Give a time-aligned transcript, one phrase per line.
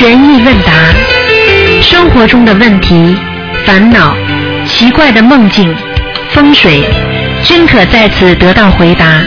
[0.00, 0.72] 悬疑问答，
[1.82, 3.14] 生活中的问题、
[3.66, 4.16] 烦恼、
[4.66, 5.76] 奇怪的梦境、
[6.30, 6.82] 风水，
[7.44, 9.22] 均可在此得到回答。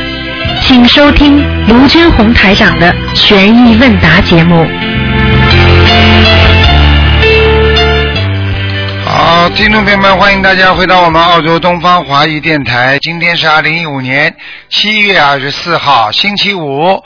[0.64, 4.68] 请收听卢军红台长的悬疑问答节目。
[9.06, 12.98] 好，听众朋友们，欢迎大家回到我们澳洲东方华语电台。
[13.00, 14.36] 今天是二零一五年
[14.70, 17.04] 七月二十四号，星期五。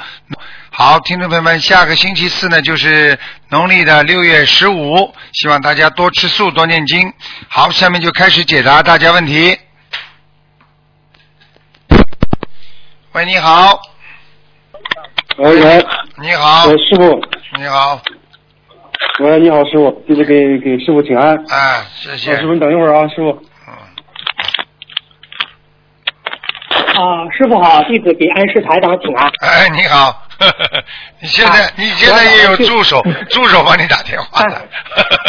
[0.80, 3.18] 好，听众朋友们，下个星期四呢就是
[3.50, 7.12] 农历的六月十五，希望大家多吃素，多念经。
[7.50, 9.58] 好，下面就开始解答大家问题。
[13.14, 13.82] 喂，你好，
[15.38, 15.84] 喂喂，
[16.22, 17.24] 你好，喂师傅，
[17.58, 18.00] 你好，
[19.22, 21.36] 喂你好师傅，弟子给给师傅请安。
[21.50, 22.36] 哎，谢谢。
[22.36, 23.32] 啊师傅你等一会儿啊，师傅。
[23.68, 23.74] 嗯，
[27.02, 29.28] 啊，师傅好，弟子给安师台长请安。
[29.42, 30.27] 哎，你好，
[31.20, 34.62] 你现在、啊你现在也有助手，助手帮你打电话了。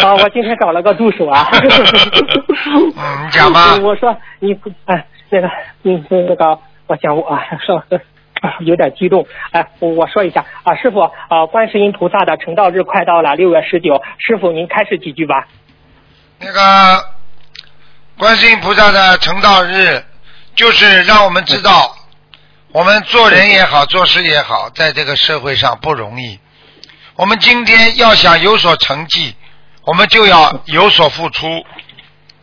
[0.03, 1.49] 啊，我今天找了个助手啊。
[2.97, 4.53] 嗯你讲吧我说你
[4.87, 5.49] 哎，那个
[5.85, 7.83] 嗯那个，我想我啊说。
[8.41, 15.49] 啊有点激动，哎，我我说一下啊，师傅啊，观世音菩萨的成道日快到了，六月十九，师傅您开始几句吧。
[16.39, 17.05] 那个
[18.17, 20.05] 观世音菩萨的成道日，
[20.55, 21.93] 就是让我们知道，
[22.73, 26.39] 我们做人也好，做事也好，在这个社会上不容易。
[27.15, 29.35] 我们今天要想有所成绩，
[29.85, 31.49] 我们就要有所付出。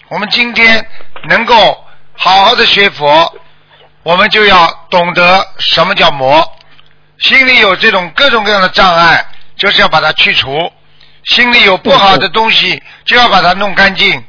[0.07, 0.87] 我们今天
[1.29, 1.55] 能够
[2.13, 3.31] 好好的学佛，
[4.01, 6.51] 我们就要懂得什么叫魔。
[7.19, 9.23] 心里有这种各种各样的障碍，
[9.55, 10.49] 就是要把它去除；
[11.25, 14.25] 心里有不好的东西，就要把它弄干净。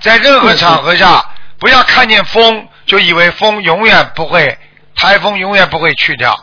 [0.00, 1.24] 在任何场合下，
[1.60, 4.58] 不要看见风就以为风永远不会，
[4.96, 6.34] 台风永远不会去掉；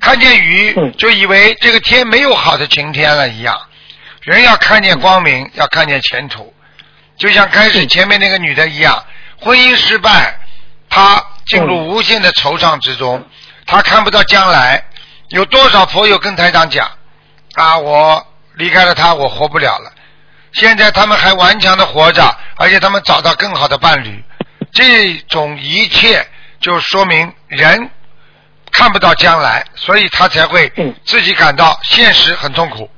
[0.00, 3.60] 看见雨嗯就以为这个天没有好的晴天了一样。
[4.22, 6.52] 人要看见光明，要看见前途。
[7.16, 9.04] 就像开始前面那个女的一样，
[9.38, 10.38] 婚姻失败，
[10.88, 13.24] 她进入无限的惆怅之中，
[13.66, 14.82] 她看不到将来。
[15.28, 16.90] 有多少佛友跟台长讲
[17.54, 19.92] 啊，我离开了他，我活不了了。
[20.52, 24.24] 现在他们还顽强的活着，而且他们找到更好的伴侣。
[24.72, 26.26] 这种一切
[26.60, 27.90] 就说明人
[28.70, 32.88] 看不到将来，所以他才会嗯自己感到现实很痛苦。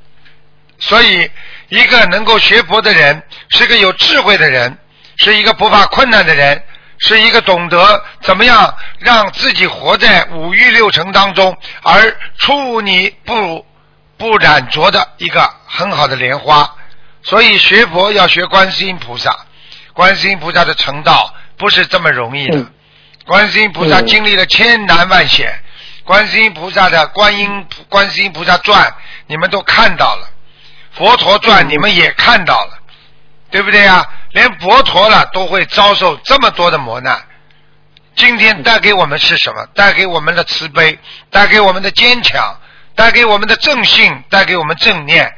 [0.78, 1.30] 所以，
[1.68, 4.76] 一个能够学佛的人，是个有智慧的人，
[5.16, 6.60] 是一个不怕困难的人，
[6.98, 13.64] 是一个懂得怎么样让自己活在五欲六尘当中，而出泥不
[14.16, 16.68] 不染浊的一个很好的莲花。
[17.22, 19.46] 所以学佛要学观世音菩萨，
[19.92, 22.58] 观世音菩萨的成道不是这么容易的。
[22.58, 22.72] 嗯
[23.26, 25.62] 观世音菩萨嗯经历了千难万险，
[26.04, 28.94] 观世音菩萨的观音观世音菩萨传
[29.26, 30.28] 你们都看到了，
[30.92, 32.78] 佛陀传嗯你们也看到了，
[33.50, 34.04] 对不对呀？
[34.30, 37.22] 连佛陀了都会遭受这么多的磨难。
[38.14, 39.66] 今天带给我们是什么？
[39.74, 40.98] 带给我们的慈悲，
[41.30, 42.58] 带给我们的坚强，
[42.94, 45.32] 带给我们的正信，带给我们正念。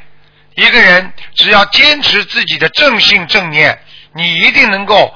[0.55, 3.79] 一个人只要坚持自己的正信正念，
[4.15, 5.13] 你一定能够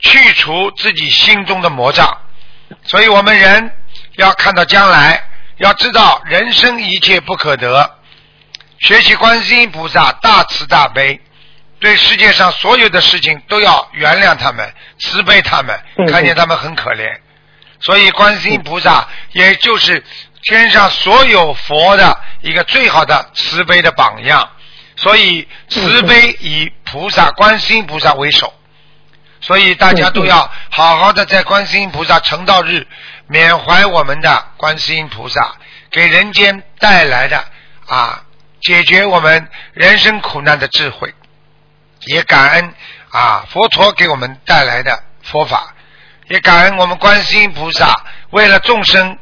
[0.00, 2.18] 去除自己心中的魔障。
[2.84, 3.72] 所以我们人
[4.16, 5.22] 要看到将来，
[5.58, 7.98] 要知道人生一切不可得。
[8.78, 11.20] 学习观世音菩萨大慈大悲，
[11.80, 17.18] 对世界上所有的事情都要原谅他们，慈悲他们，嗯看见他们很可怜。
[17.80, 20.02] 所以观世音菩萨也就是
[20.42, 24.48] 天上所有佛的一个最好的慈悲的榜样。
[24.96, 28.52] 所以慈悲以菩萨、观世音菩萨为首。
[29.40, 32.86] 所以大家都要好好的在观世音菩萨成道日
[33.26, 35.56] 缅怀我们的观世音菩萨
[35.90, 37.44] 给人间带来的
[37.86, 38.22] 啊
[38.60, 41.14] 解决我们人生苦难的智慧，
[42.04, 42.74] 也感恩
[43.10, 45.74] 啊佛陀给我们带来的佛法，
[46.28, 49.18] 也感恩我们观世音菩萨为了众生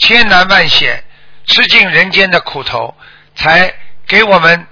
[0.00, 1.04] 千难万险
[1.46, 2.94] 吃尽人间的苦头，
[3.36, 3.72] 才
[4.08, 4.66] 给我们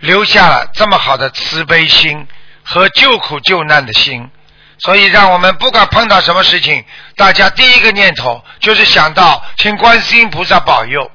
[0.00, 2.26] 留下了这么好的慈悲心
[2.62, 4.30] 和救苦救难的心。
[4.78, 6.84] 所以，让我们不管碰到什么事情，
[7.16, 11.10] 大家第一个念头就是想到请观世音菩萨保佑。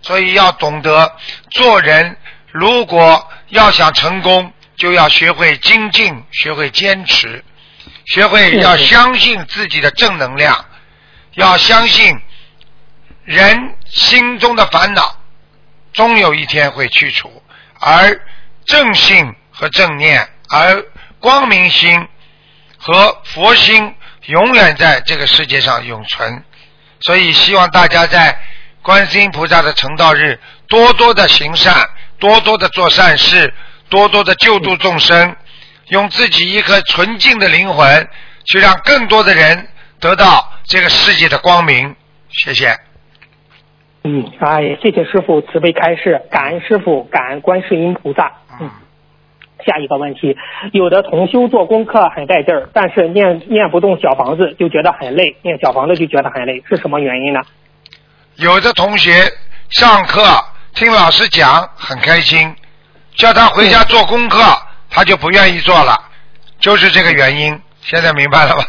[0.00, 1.16] 所以要懂得
[1.50, 2.16] 做人，
[2.50, 7.44] 如果要想成功，就要学会精进，学会坚持，
[8.06, 10.64] 学会要相信自己的正能量，
[11.34, 12.18] 要相信
[13.24, 15.16] 人心中的烦恼
[15.92, 17.40] 终有一天会去除，
[17.78, 18.20] 而
[18.66, 20.84] 正信和正念，而
[21.18, 22.06] 光明心
[22.76, 23.94] 和佛心
[24.26, 26.44] 永远在这个世界上永存。
[27.00, 28.38] 所以希望大家在
[28.82, 30.38] 观世音菩萨的成道日
[30.68, 31.74] 多多的行善，
[32.18, 33.52] 多多的做善事，
[33.88, 35.34] 多多的救度众生，
[35.88, 38.08] 用自己一颗纯净的灵魂，
[38.44, 39.68] 去让更多的人
[40.00, 41.96] 得到这个世界的光明。
[42.30, 42.76] 谢谢。
[44.04, 48.41] 嗯，哎，谢谢师傅慈悲开示，感恩师傅，感恩观世音菩萨。
[49.62, 49.66] 嗯。
[49.66, 50.36] 下一个问题，
[50.72, 57.40] 有的同修做功课很带劲儿，但是念念不动小房子就觉得很累，念小房子就觉得很累，是什么原因呢？
[58.36, 59.12] 有的同学
[59.70, 60.22] 上课
[60.74, 62.54] 听老师讲很开心，
[63.14, 64.42] 叫他回家做功课，
[64.90, 65.98] 他就不愿意做了，
[66.58, 67.60] 就是这个原因。
[67.80, 68.62] 现在明白了吗？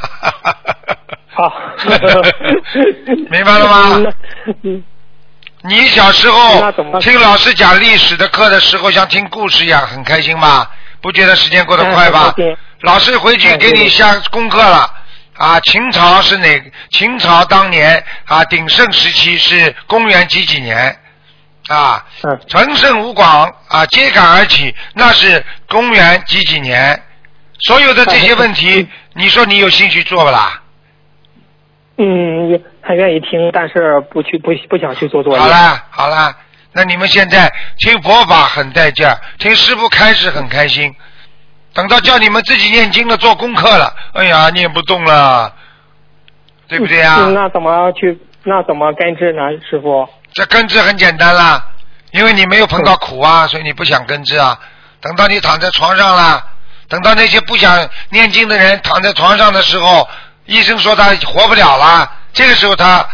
[1.36, 1.54] 好，
[3.30, 4.01] 明白了吗？
[5.66, 10.68] 你小时候听老师讲历史的课的时候，像听故事一样，很开心吗？
[11.04, 12.34] 不觉得时间过得快吧？
[12.80, 14.90] 老师回去给你下功课了
[15.36, 15.60] 啊！
[15.60, 16.48] 秦朝是哪？
[16.92, 20.98] 秦朝当年啊鼎盛时期是公元几几年
[21.68, 22.06] 啊？
[22.48, 27.04] 陈胜吴广啊揭竿而起，那是公元几几年？
[27.60, 30.62] 所有的这些问题，你说你有兴趣做不啦？
[31.98, 35.40] 嗯，很愿意听，但是不去不不想去做作业。
[35.40, 36.34] 好啦好了。
[36.74, 40.94] 那你们现在听佛法很带劲儿，听师傅开始很开心。
[41.74, 45.54] 等到叫你们自己念经了、做功课了，哎呀，念不动了，
[46.68, 47.28] 对不对呀？
[47.34, 48.20] 那怎么去？
[48.44, 50.08] 那怎么根治呢，师傅？
[50.34, 51.66] 这根治很简单啦，
[52.12, 54.60] 因为你没有碰到苦啊，所以你不想根治啊。
[55.00, 56.44] 等到你躺在床上了，
[56.90, 60.08] 等到那些不想念经的人躺在床上的时候，
[60.46, 63.06] 医生说他活不了了，这个时候他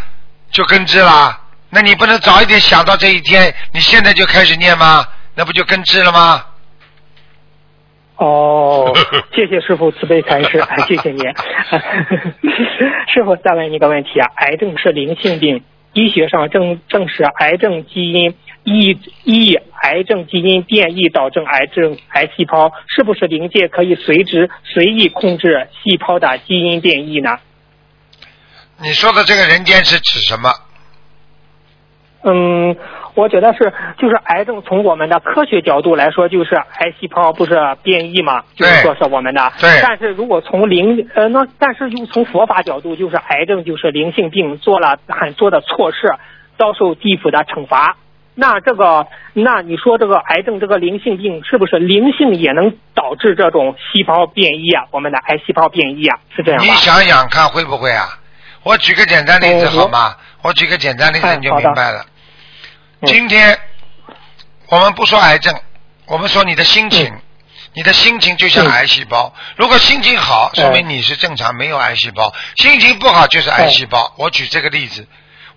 [0.51, 1.37] 就根治了。
[1.69, 3.53] 那你不能早一点想到这一天？
[3.73, 5.05] 你现在就开始念吗？
[5.35, 6.43] 那不就根治了吗？
[8.17, 8.93] 哦，
[9.33, 11.21] 谢谢师傅慈悲开示， 谢谢你。
[13.13, 15.63] 师傅再问一个问题啊，癌症是灵性病，
[15.93, 27.37] 医学上证证实癌症基因异异癌症基因变异导致癌症癌细胞，是不是灵界可以随之随意控制细胞的基因变异呢？
[28.81, 30.51] 你说的这个人间是指什么？
[32.21, 32.75] 嗯，
[33.13, 39.53] 我觉得是，就是癌症从我们的科学角度来说，就是癌细胞不是变异嘛，就是说是我们的。
[39.59, 39.79] 对。
[39.81, 46.13] 但是如果从灵呃那，但是又从佛法角度，就是癌症就是灵性病，做了很多的错事，
[46.57, 47.95] 遭受地府的惩罚。
[48.35, 54.85] 那这个，那你说这个癌症这个灵性病是不是灵性也能导致这种细胞变异啊？
[54.91, 58.05] 我们的癌细胞变异啊，是这样你想想看会不会啊？
[58.63, 60.15] 我举个简单例子好吗？
[60.41, 62.05] 我举个简单例子你就明白了。
[63.05, 63.59] 今天
[64.67, 65.59] 我们不说癌症，
[66.05, 67.13] 我们说你的心情，
[67.73, 69.33] 你的心情就像癌细胞。
[69.57, 74.13] 如果心情好，说明你是正常，没有癌细胞；心情不好就是癌细胞。
[74.17, 75.07] 我举这个例子，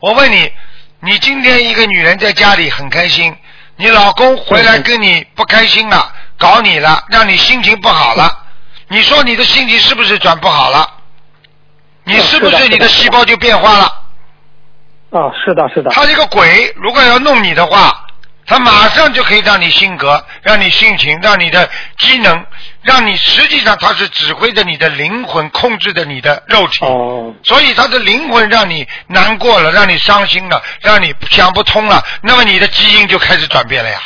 [0.00, 0.52] 我问你，
[1.00, 3.36] 你今天一个女人在家里很开心，
[3.76, 8.46] 你老公回来跟你不开心了，搞你了，让你心情不好了，
[8.88, 10.88] 你说你的心情是不是转不好了？
[12.04, 14.01] 你是不是你的细胞就变化了？
[15.12, 15.90] 啊，是的，是的。
[15.90, 18.06] 他这个鬼如果要弄你的话，
[18.46, 21.68] 他马上就可以让你性格、让你性情、让你的
[21.98, 22.44] 机能、
[22.82, 26.84] 让你实际上他是指挥着你的灵魂，控制着你的肉体。
[26.84, 27.32] 哦。
[27.44, 33.98] 所以他的灵魂让你难过了，让你伤心了，让你想不通了，那么你的基因就开始转变了呀。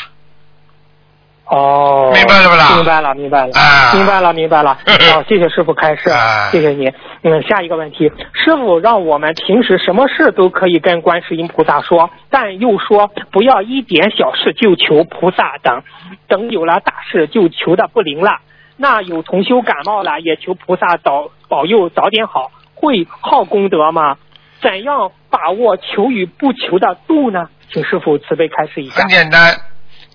[1.49, 2.75] 哦，明白了不啦？
[2.75, 3.53] 明白了，明白了，
[3.95, 4.75] 明白了，明白了。
[5.15, 6.11] 好，谢谢师傅开示，
[6.51, 6.93] 谢谢你。
[7.23, 15.83] 嗯，下一个问题，师傅让我们平时什么事都可以跟观世音菩萨说，但又说不要一点小事就求菩萨等，
[16.27, 18.39] 等有了大事就求的不灵了。
[18.77, 24.17] 那有同修感冒了，也求菩萨早保佑早点好，会耗功德吗？
[24.61, 27.49] 怎样把握求与不求的度呢？
[27.73, 29.03] 请师傅慈悲开示一下。
[29.03, 29.55] 很简单。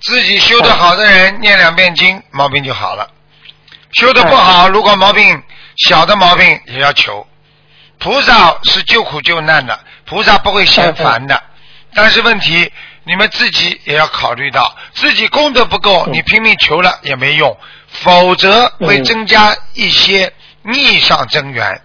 [0.01, 3.07] 自己修得好的人念两遍经，毛病就好了。
[3.93, 5.43] 修得不好，如果毛病
[5.85, 7.27] 小的毛病也要求。
[7.99, 11.43] 菩萨是救苦救难的，菩萨不会嫌烦的。
[11.93, 12.71] 但是问题，
[13.03, 17.55] 你们自己也要考虑到，自己功德不够，你拼命求了也没用，
[17.87, 21.81] 否则会增加一些逆上增援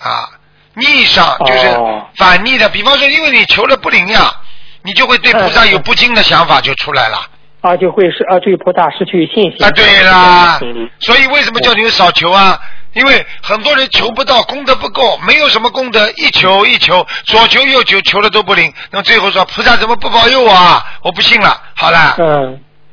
[0.00, 0.28] 啊。
[0.74, 1.78] 逆上就是
[2.16, 4.34] 反逆的，比方说，因为你求了不灵呀。
[4.82, 7.18] 你就会对菩萨有不敬的想法就出来了，
[7.60, 9.64] 啊，就会是啊，对菩萨失去信心。
[9.64, 10.60] 啊，对啦，
[11.00, 12.58] 所以为什么叫你少求啊？
[12.94, 20.84] 因为很多人求不到，功德不够，没有什么功德，一求一求，左求右求，求了都不灵，那么最后说菩萨怎么不保佑我啊？
[21.02, 22.16] 我不信了，好了，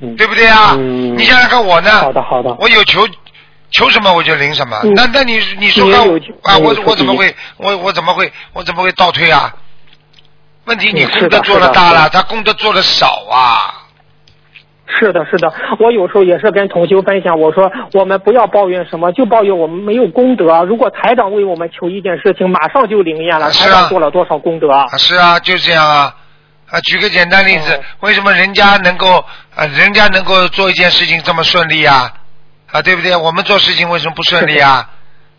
[0.02, 0.76] 嗯，对不对啊？
[0.76, 1.92] 你想想看我呢？
[2.02, 3.08] 好的好的，我有求，
[3.72, 4.80] 求什么我就灵什么。
[4.96, 5.90] 那那你你说
[6.44, 9.52] 啊，我我怎么会我我怎么会我怎么会倒退啊？
[10.66, 13.82] 问题你功德做的大了，他功德做的少啊。
[15.00, 20.64] 是的，是的，我有时候也是跟同修分享，我说我们不要抱怨什么，就抱怨我们没有功德。
[20.64, 23.48] 如果台长为我们求一件事情，马上就灵验了。
[23.48, 24.72] 啊台长做了多少功德？
[24.72, 26.16] 啊，是啊，就这样啊。
[26.70, 29.24] 啊，举个简单例子，哦为什么人家能够
[29.56, 32.12] 啊，人家能够做一件事情这么顺利啊？
[32.72, 33.16] 啊，对不对？
[33.16, 34.90] 我们做事情为什么不顺利啊？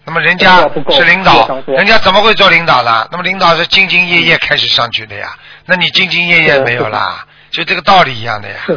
[0.07, 0.59] 那么人家
[0.91, 3.09] 是领导人家怎么会做领导呢？
[3.11, 5.35] 那么领导是兢兢业业开始上去的呀，
[5.67, 8.73] 那你兢兢业业没有啦，就这个道理一样的呀，是，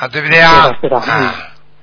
[0.00, 0.74] 啊，对不对啊？
[0.80, 1.34] 是的是的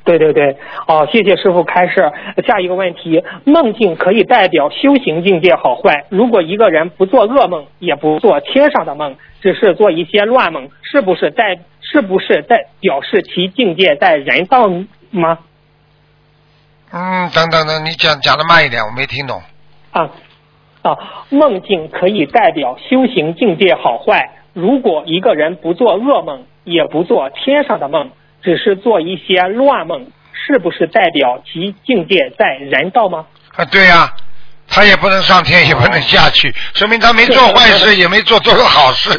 [0.04, 0.56] 对对对，
[0.88, 2.12] 哦，谢谢师傅开示。
[2.48, 6.06] 下一个问题，梦境可以代表修行境界好坏。
[6.10, 14.70] 如果一个人不做噩梦，也不做天上的梦，只是做一些乱梦，是不是代是不是代表示其境界在人道
[15.10, 15.40] 吗？
[16.98, 19.44] 嗯，等等等，你讲讲的慢一点，我没听懂。
[19.92, 20.10] 啊
[20.82, 20.96] 啊，
[21.30, 24.32] 梦境可以代表修行境界好坏。
[24.54, 28.12] 如果一个人不做噩梦，也不做天上的梦，
[28.42, 33.25] 只是做一些乱梦，是不是代表其境界在人道吗？
[33.58, 34.14] 啊，对呀、
[34.70, 39.10] 他也不能上天，也不能下去，说明他没做坏事，也没做多少好事。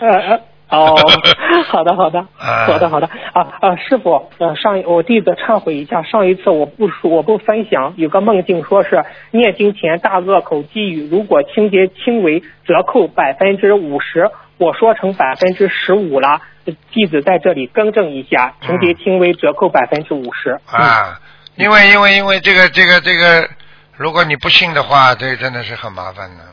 [0.00, 0.40] 呃呃。
[0.72, 0.96] 哦，
[1.68, 20.58] 好的好的，啊好的好的啊啊，师傅，呃，上一我弟子忏悔一下，上一次我不说我不分享，有个梦境说是念经前大恶口积语，如果情节轻微，折扣百分之五十，我说成百分之十五了，弟子在这里更正一下，情节轻微折扣百分之五十。
[20.70, 21.20] 啊，
[21.56, 23.46] 因为因为因为这个这个这个，
[23.98, 26.44] 如果你不信的话，这真的是很麻烦的。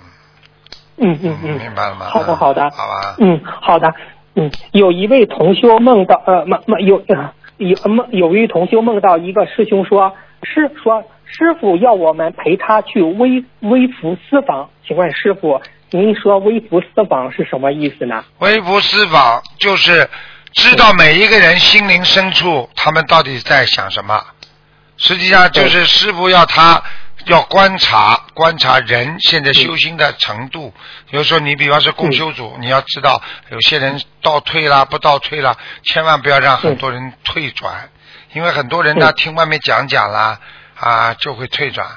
[1.00, 2.06] 嗯嗯嗯，明白了吗？
[2.06, 3.16] 好的好的，好吧。
[3.20, 3.94] 嗯，好的。
[4.36, 10.14] 嗯，有一位同修梦到，呃，梦梦有呃有梦有一位同修梦到一个师兄说，
[10.44, 18.24] 师说师傅要我们陪他去微微服私访，请问师傅，您说微服私访是什么意思呢？
[18.40, 20.08] 微服私访就是
[20.54, 24.22] 知道每一个人心灵深处他们到底在想什么，
[24.96, 26.82] 实际上就是师傅要他
[27.26, 30.74] 要观察观察人现在修心的程度。
[31.10, 37.90] 比如说你比方说共修组，你要知道有些人倒退啦，不倒退啦，千万不要让很多人退转，
[38.34, 39.14] 因为很多人呢嗯。
[39.16, 40.40] 听外面讲讲啦
[40.76, 41.88] 啊就会退转。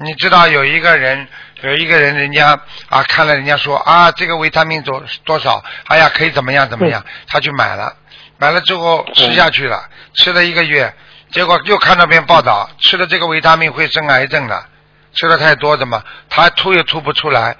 [0.00, 1.26] 你知道有一个人，
[1.62, 7.96] 有一个人，人家啊看了人家说啊这个维他命多多少，哎呀可以怎么样怎么样，他去买了，
[8.38, 10.94] 买了之后吃下去了，吃了一个月，
[11.30, 14.66] 结果又看到篇报道，吃了这个维他命会生癌症的，
[15.14, 17.56] 吃的太多的嘛，他吐也吐不出来。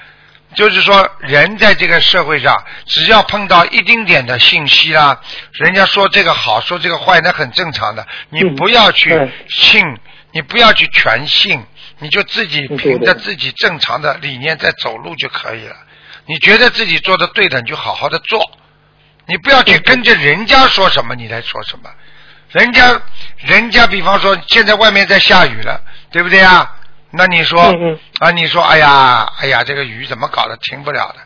[0.54, 2.56] 就是说，人在这个社会上，
[2.87, 5.20] 只要碰到一丁点的信息啦，
[5.52, 8.06] 人家说这个好，说这个坏，那很正常的。
[8.30, 9.84] 你嗯不要去对信，
[10.32, 11.62] 你不要去全信，
[11.98, 15.76] 你就自己凭着自己正常的理念在走路就可以了。
[16.25, 18.40] 你觉得自己做的对的，你就好好的做，
[19.26, 21.90] 你不要去跟着人家说什么，你来说什么。
[22.50, 23.00] 人家，
[23.38, 26.74] 人家比方说现在外面在下雨了，对不对啊？
[27.10, 31.16] 那你说嗯嗯啊，你说哎呀，哎呀，这个雨怎么搞的停不了的？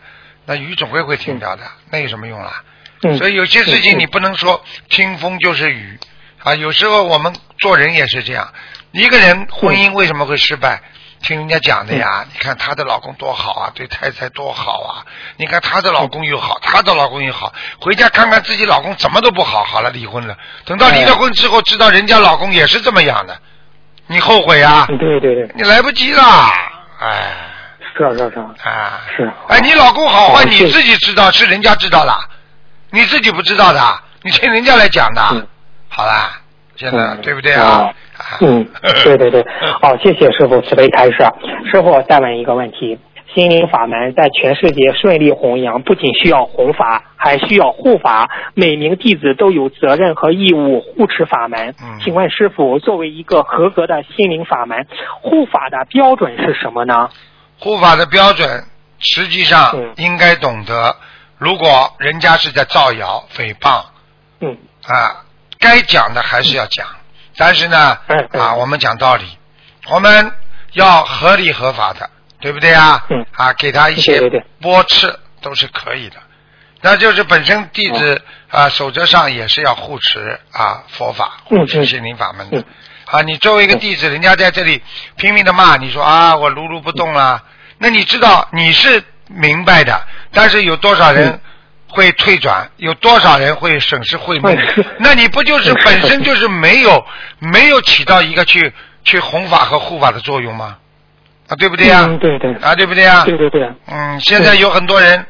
[0.46, 2.62] 那雨总归会停掉的，那有什么用啦？
[3.02, 5.98] 嗯，所以有些事情嗯你不能说听风就是雨
[6.42, 6.54] 啊。
[6.54, 8.52] 有时候我们做人也是这样，
[8.92, 10.80] 一个人婚姻为什么会失败？
[11.22, 23.38] 听人家讲的呀，你看她的老公多好啊，对太太多好啊，你看她的老公又好，她的老公又好，回家看看自己老公怎么都不好，好了离婚了，等到离了婚之后，知道人家老公也是这么样的，
[24.08, 24.86] 你后悔啊？
[24.90, 26.22] 嗯对对对，你来不及了，
[26.98, 27.48] 哎。
[27.94, 32.18] 是是是，啊，是哎，你老公好坏你自己知道，是人家知道的，
[32.88, 35.22] 你自己不知道的，你听人家来讲的。
[35.32, 35.46] 嗯，
[35.90, 36.40] 好啦，
[36.76, 37.62] 现在嗯对不对啊？
[37.68, 37.94] 啊
[38.40, 38.66] 嗯，
[39.04, 39.44] 对对对，
[39.82, 41.16] 好，谢谢师傅慈悲开示。
[41.70, 42.98] 师傅再问一个问题：
[43.34, 48.28] 心灵法门在全世界顺利弘扬，不仅需要弘法，还需要护法。
[48.54, 51.74] 每名弟子都有责任和义务护持法门。
[51.82, 54.86] 嗯请问师傅，作为一个合格的心灵法门，
[55.20, 57.08] 护法的标准是什么呢？
[57.58, 58.64] 护法的标准，
[58.98, 60.94] 实际上嗯应该懂得，
[61.38, 61.66] 如果
[61.98, 63.82] 人家是在造谣诽谤
[64.40, 65.21] 嗯啊，
[65.62, 66.87] 该讲的还是要讲，
[67.38, 67.97] 但是呢
[68.33, 69.25] 啊，我们讲道理，
[69.88, 70.33] 我们
[70.73, 73.07] 要合理合法的，对不对啊？
[73.09, 73.25] 嗯。
[73.33, 74.21] 啊，给他一些
[74.61, 76.16] 驳斥都是可以的。
[76.81, 82.59] 那就是本身弟子啊守则上也是要护持啊佛法，嗯护持嗯心灵法门的。
[82.59, 82.64] 嗯。
[83.07, 84.83] 啊，你作为一个弟子，人家在这里
[85.16, 87.42] 拼命的骂你说啊，我如如不动了。
[87.78, 90.02] 那你知道你是明白的，
[90.33, 91.40] 但是有多少人嗯
[91.92, 92.70] 会退转？
[92.78, 94.84] 有多少人会损失慧命嗯？
[94.99, 97.04] 那你不就是本身就是没有
[97.38, 98.72] 没有起到一个去
[99.04, 100.78] 去弘法和护法的作用吗？
[101.49, 102.06] 啊，对不对呀？
[102.08, 103.25] 嗯，对对啊，对不对呀？
[103.25, 105.26] 对对对，嗯，现在有很多人，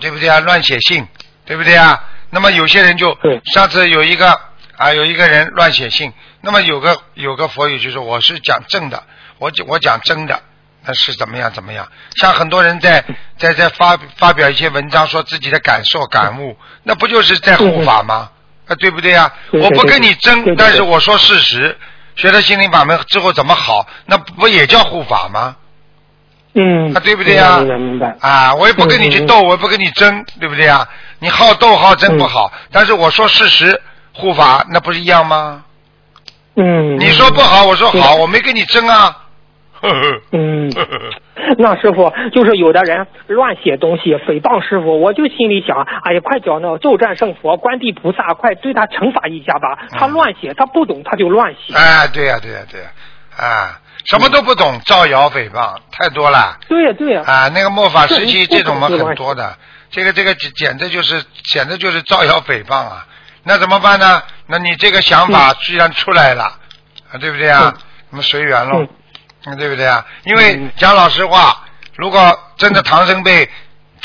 [0.00, 0.40] 对不对啊？
[0.40, 1.06] 乱写信，
[1.44, 2.02] 对不对啊？
[2.30, 3.16] 那么有些人就
[3.52, 4.40] 上次有一个
[4.76, 9.02] 啊，有一个人乱写信，那么有个有个佛友就说我是讲正的，
[9.38, 10.40] 我讲我讲真的，
[10.88, 11.86] 那是怎么样怎么样？
[12.16, 13.04] 像很多人在
[13.36, 18.30] 在在发发表一些文章，说自己的感受感悟，那不就是在护法吗？
[18.66, 19.30] 啊，对不对呀？
[19.52, 21.76] 我不跟你争，但是我说事实。
[22.16, 23.86] 学了心灵法门之后怎么好？
[24.06, 25.54] 那不也叫护法吗？
[26.54, 27.58] 嗯，啊，对不对呀？
[28.20, 30.88] 啊，我也不跟你去斗，我也不跟你争，对不对呀？
[31.20, 33.80] 你好斗好争不好，但是我说事实，
[34.14, 35.62] 护法那不是一样吗？
[36.56, 39.16] 嗯，你说不好，我说好，我没跟你争啊。
[39.80, 40.70] 呵 呵嗯，
[41.58, 49.78] 那师傅就是有的人乱写东西诽谤师傅，我就心里想，哎呀，快叫那个咒战胜佛、观地菩萨，快对他惩罚一下吧。
[49.90, 51.74] 他乱写，他不懂他就乱写。
[51.74, 52.88] 哎，对呀、对呀、对呀、
[53.36, 56.58] 啊，什么都不懂，造谣诽谤太多了。
[56.68, 59.56] 对呀对呀，啊，那个末法时期这这种嘛很多的，
[59.90, 63.06] 这个这个简简直就是简直就是造谣诽谤啊！
[63.44, 64.22] 那怎么办呢？
[64.46, 66.44] 那你这个想法既然出来了，
[67.10, 67.82] 啊，对不对啊嗯？
[68.10, 68.88] 那么随缘喽嗯，
[69.44, 70.04] 嗯，对不对啊？
[70.24, 70.70] 因为嗯。
[70.76, 71.64] 讲老实话，
[71.96, 73.46] 如果真的唐僧被《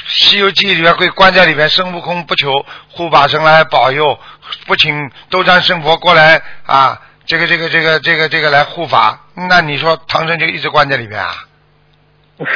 [0.08, 4.20] 西游记》里面会关在里面，孙悟空不求护法神来保佑，
[4.66, 11.34] 不请斗战胜佛过来啊，这个这个这个这个这个来护法，那你说唐僧就一直关在里面啊？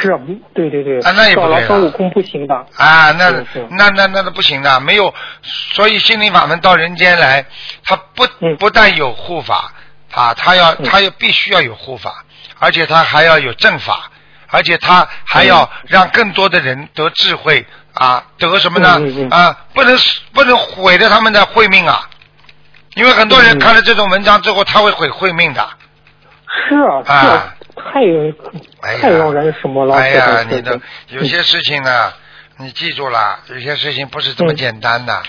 [0.00, 0.18] 是，啊
[0.54, 2.54] 对对对，啊那也不找了孙悟空不行的。
[2.76, 3.30] 啊，那
[3.70, 5.14] 那那那那不行的，没有，
[5.72, 7.44] 所以心灵法门到人间来，
[7.84, 8.56] 他不嗯。
[8.56, 9.72] 不但有护法
[10.12, 10.84] 啊，他要嗯。
[10.84, 12.24] 它要必须要有护法，
[12.58, 14.10] 而且他还要有正法，
[14.48, 19.00] 而且他还要嗯让更多的人得智慧啊，得什么呢？
[19.30, 19.96] 啊，不能
[20.32, 22.08] 不能毁了他们的慧命啊，
[22.94, 25.68] 因为很多人嗯看了这种文章之后，他会毁慧命的。
[26.68, 28.00] 是啊，是啊啊，太
[28.88, 29.94] 哎呀太让人什么了。
[29.96, 32.12] 哎呀，你的有些事情呢，
[32.56, 35.22] 你记住了，有些事情不是这么嗯简单的，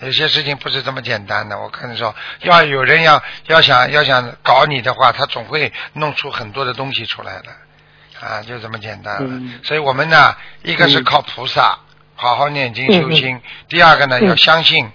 [0.00, 1.58] 有些事情不是这么简单的。
[1.58, 9.28] 我跟你说，要有人要要想要想搞你的话，他总会弄出很多的东西出来的，啊，就这么简单了。
[9.30, 9.60] 嗯。
[9.62, 11.04] 所以我们呢，一个是嗯。
[11.04, 11.78] 靠菩萨，
[12.14, 14.28] 好好念经嗯修心；第二个呢，嗯。
[14.28, 14.90] 要相信。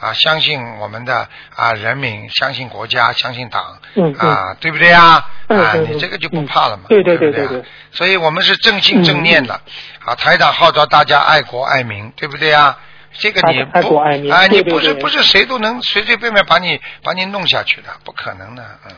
[0.00, 3.78] 啊，相信我们的啊人民，相信国家，相信党，
[4.16, 5.02] 啊，对不对呀？
[5.02, 9.60] 啊，嗯嗯嗯你这个就不怕了嘛，对对对不对对对所以我们是正信正念的，
[10.02, 12.78] 啊，台长号召大家爱国爱民，对不对啊？
[13.12, 18.92] 这个你不国爱民啊，你不是不是谁都能随随便便把你把你弄下去的，不可能的，嗯，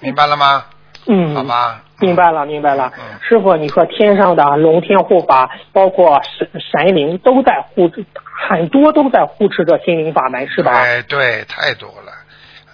[0.00, 0.64] 明白了吗？
[1.06, 2.92] 嗯，好吧，明白了，明白了。
[2.98, 8.04] 嗯师傅，你说天上的龙天护法，包括神神灵都在护持，
[8.48, 10.72] 很多都在护持着心灵法门，是吧？
[10.72, 12.12] 哎，对，太多了，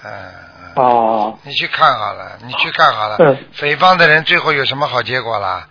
[0.04, 0.12] 嗯。
[0.12, 0.42] 嗯
[0.76, 5.66] 哦，你去看好了，你去看好了，嗯诽谤的人最后有什么好结果了？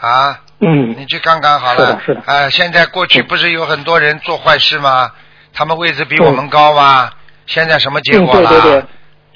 [0.00, 1.86] 啊，嗯你去看看好了。
[1.86, 5.10] 是的是的啊，现在过去嗯不是有很多人做坏事吗？
[5.54, 7.10] 他们位置比我们高吗？
[7.46, 8.50] 现在什么结嗯，果了？
[8.50, 8.84] 对对对，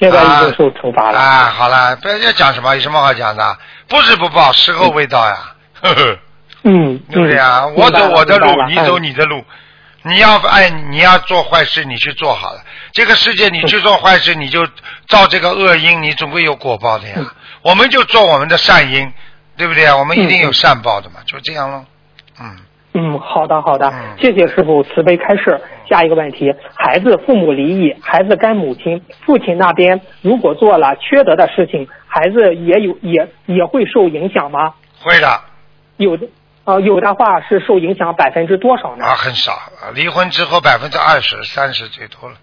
[0.01, 1.19] 现在已经受惩罚了。
[1.19, 3.59] 啊，好了，不要再讲什么，有什么好讲的？
[3.89, 5.39] 不是不报，时候未到呀。
[5.81, 6.19] 呵呵，
[6.65, 9.45] 嗯， 对呀我走我的路你走嗯你的路。
[10.05, 12.61] 你要哎，你要做坏事，你去做好了。
[12.93, 14.67] 这个世界，你去做坏事，你就
[15.07, 17.15] 造这个恶因，你总会有果报的呀。
[17.19, 17.27] 嗯
[17.63, 19.13] 我们就做我们的善因，
[19.57, 19.97] 对不对啊？
[19.97, 21.85] 我们一定有嗯善报的嘛，就这样喽。
[22.41, 22.57] 嗯，
[22.95, 25.61] 嗯，好的好的嗯，谢谢师傅慈悲开示。
[25.89, 34.73] 下一个问题，孩子父母离异，孩子跟母亲、父亲那边如果做了缺德的事情，孩子也有也也会受影响吗？
[35.03, 35.41] 会的
[35.99, 36.27] 有的，
[36.65, 39.05] 呃，有的话是受影响百分之多少呢？
[39.05, 39.53] 啊，很少。
[39.95, 42.37] 离婚之后百分之二十、三十最多了。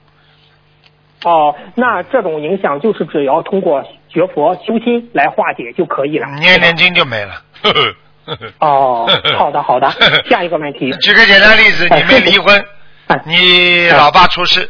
[1.23, 6.27] 哦，那这种影响就是只要通过学佛修心来化解就可以了。
[6.39, 7.41] 念念经就没了。
[7.61, 9.91] 呵呵呵呵哦， 好的好的。
[10.29, 12.65] 下一个问题，举个简单例子，哎你没离婚，
[13.07, 14.69] 哎你老爸出事，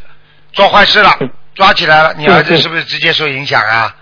[0.52, 3.94] 做坏事了嗯，抓起来了，你儿子是不是直接受影响啊？
[3.94, 4.00] 嗯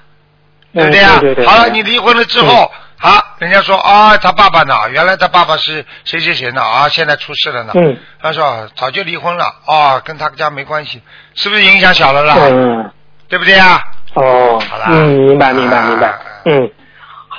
[0.74, 1.18] 对不对啊？
[1.20, 4.74] 对对对好了，你离婚了之后，啊，人家说啊，他爸爸呢？
[4.90, 6.62] 原来他爸爸是谁谁谁呢？
[6.62, 7.72] 啊，现在出事了呢。
[7.76, 11.00] 嗯他说早就离婚了，啊，跟他家没关系，
[11.34, 12.34] 是不是影响小了啦？
[12.38, 12.90] 嗯，
[13.28, 13.80] 对不对啊？
[14.14, 16.70] 哦好了，嗯，明白明白明白啊，嗯。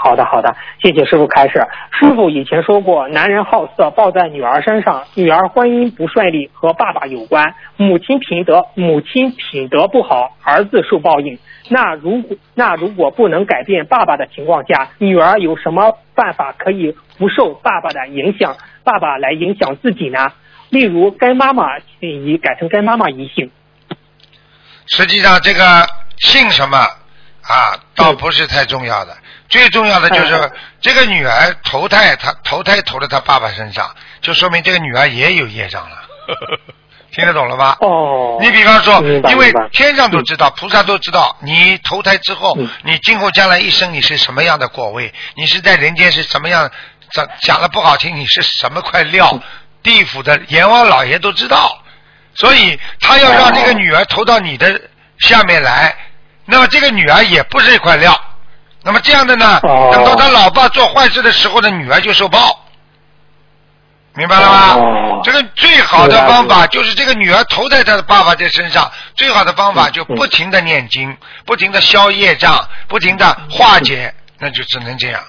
[0.02, 1.68] 好的，好的，谢谢师傅开示。
[1.92, 11.38] 师傅以前说过，男人好色报在女儿身上，女儿婚姻不顺利和爸爸有关，母亲品德母亲品德不好，儿子受报应。
[11.68, 20.32] 那如果那如果不能改变爸爸的情况下，女儿有什么办法可以不受爸爸的影响，爸爸来影响自己呢？
[20.70, 23.52] 例如跟妈妈以改成跟妈妈一姓。
[24.88, 25.62] 实际上这个
[26.18, 29.16] 姓什么啊，倒不是太重要的，
[29.50, 35.98] 最重要的就是嗯这个女儿投胎，她投胎投到她爸爸身上，就说明这个女儿也有业障了，
[37.12, 37.78] 听得懂了吧？
[37.82, 46.70] 哦，你比方说因为天上都知道，菩萨都知道，你投胎之后嗯，你今后将来一生你是什么样的果位，你是在人间是什么样，
[47.12, 49.42] 讲讲的不好听，你是什么块料，嗯。
[49.82, 51.82] 地府的阎王老爷都知道，
[52.36, 54.80] 所以他要让这个女儿投到你的
[55.20, 55.96] 下面来，
[56.44, 58.14] 那么这个女儿也不是一块料，
[58.84, 62.66] 那么这样的呢，哦等到他老爸做坏事的时候呢，女儿就受报。
[64.16, 64.74] 明白了吗？
[64.76, 71.16] 哦这个最好的方法就是这个女儿投在她的爸爸这身上，最好的方法就不停的念经，
[71.46, 75.22] 不停的消业障，不停的化解，那就只能这样，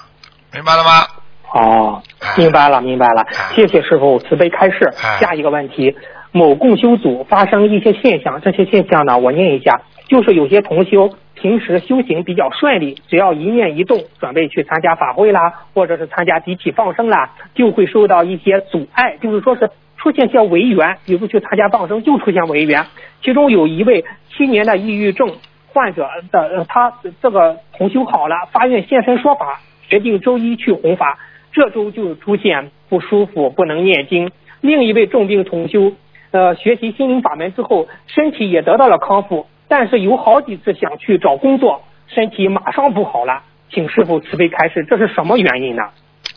[0.52, 1.06] 明白了吗？
[1.52, 3.52] 哦哎，明白了，明白了哎。
[3.56, 5.18] 谢谢师傅慈悲开示哎。
[5.20, 5.96] 下一个问题，
[6.30, 22.84] 某共修组发生一些现象，这些现象呢，我念一下，就是有些同修平时修行比较顺利，只要一念一动，准备去参加法会啦，或者是参加集体放生啦，就会受到一些阻碍，就是说是出现些违缘，比如去参加放生就出现违缘。
[23.22, 25.32] 其中有一位七年的抑郁症
[25.72, 31.18] 患者的，他这个同修好了，发愿现身说法，决定周一去弘法。
[31.52, 34.30] 这周就出现不舒服，不能念经。
[34.60, 35.92] 另一位重病同修，
[36.30, 43.44] 呃，学习心灵法门之后，身体也得到了康复，但是有好几次想去找工作，身体马上不好了。
[43.72, 45.82] 请师傅慈悲开示，这是什么原因呢？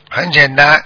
[0.07, 0.83] 很简单，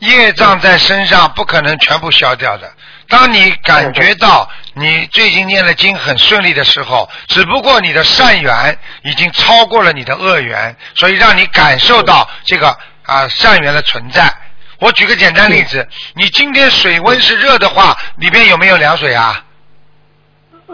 [0.00, 2.70] 业障在身上不可能全部消掉的。
[3.08, 12.68] 当你感觉到你最近念的经很顺利的时候，只不过你的善缘已经超过了你的恶缘，所以让你感受到这个
[13.04, 14.30] 啊善缘的存在。
[14.78, 19.42] 我举个简单例子，你今天水温是热的话，里边有没有凉水啊？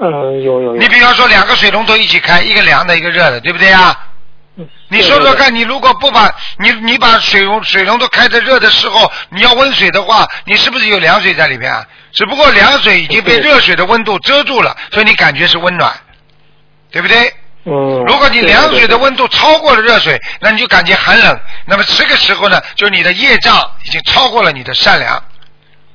[0.00, 0.88] 嗯，有有有你。
[0.88, 3.96] 比方说两个水龙头一起开，一个凉的，一个热的，对不对啊？
[4.56, 11.86] 嗯你说说看，你如果不把你你把水龙水龙头开的热的时候，你要温水的话，你是不是有凉水在里面啊？
[12.12, 15.92] 只不过凉水已经被热水的温度遮住了，所以你感觉是温暖，
[16.90, 17.32] 对不对？
[17.64, 21.38] 嗯，如果你凉水的，温度超过了热水，那你就感觉寒冷。
[21.66, 25.22] 那么这个时候呢，就是你的业障已经超过了你的善良、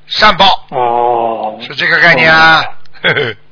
[0.07, 2.63] 善报，哦，是这个概念啊。
[3.01, 3.33] 呵呵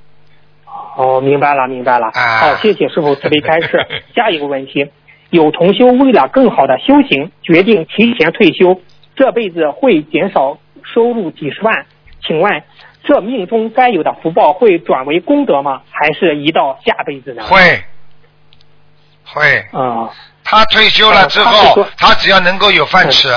[0.95, 2.07] 哦，明白了，明白了。
[2.13, 3.85] 啊好，谢谢师傅慈悲开示。
[4.15, 4.89] 下一个问题，
[5.29, 8.81] 有同修为了更好的修行，决定提前退休，
[9.15, 10.57] 这辈子会减少
[10.93, 11.85] 收入几十万。
[12.25, 12.63] 请问，
[13.03, 15.81] 这命中该有的福报会转为功德吗？
[15.89, 17.43] 还是移到下辈子呢？
[17.43, 17.83] 会
[19.25, 20.09] 会，啊、
[20.43, 23.29] 他退休了之后他只要能够有饭吃，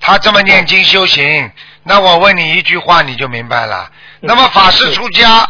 [0.00, 1.50] 他这么念经修行，
[1.84, 3.90] 那我问你一句话你就明白了。
[4.20, 5.46] 那么法师出家，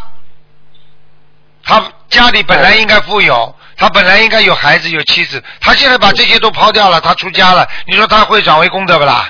[1.63, 9.29] 他家里本来应该富有，他本来应该有孩子有妻子，他现在把这些都抛掉了，他出家了，你说他会转为功德不啦？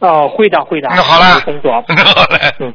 [0.00, 0.88] 哦，会的，会的。
[0.90, 1.72] 那好了，工作。
[1.86, 2.74] 好了嗯，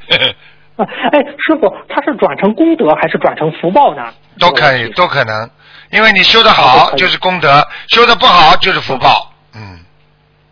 [0.78, 4.14] 啊哎，师傅，他是转成功德还是转成福报呢？
[4.40, 5.50] 都可以，都可能，
[5.92, 9.34] 因为你修的哦都可以好就是功德，修的不好就是福报。
[9.54, 9.80] 嗯，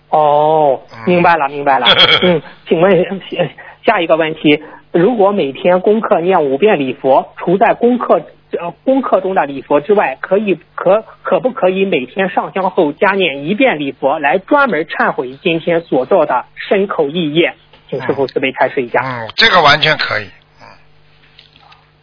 [0.10, 1.88] 哦，明白了，明白了。
[2.24, 3.50] 嗯，请问呃
[3.86, 4.62] 下一个问题：
[4.98, 8.22] 如果每天功课念五遍礼佛，除在功课
[8.58, 17.56] 呃功课中的礼佛之外，可以可可不可以每天上香后加念一遍礼佛，来专门忏悔今天所做的身口意业？
[17.90, 19.02] 请师傅慈悲开示一下。
[19.04, 20.30] 嗯，这个完全可以。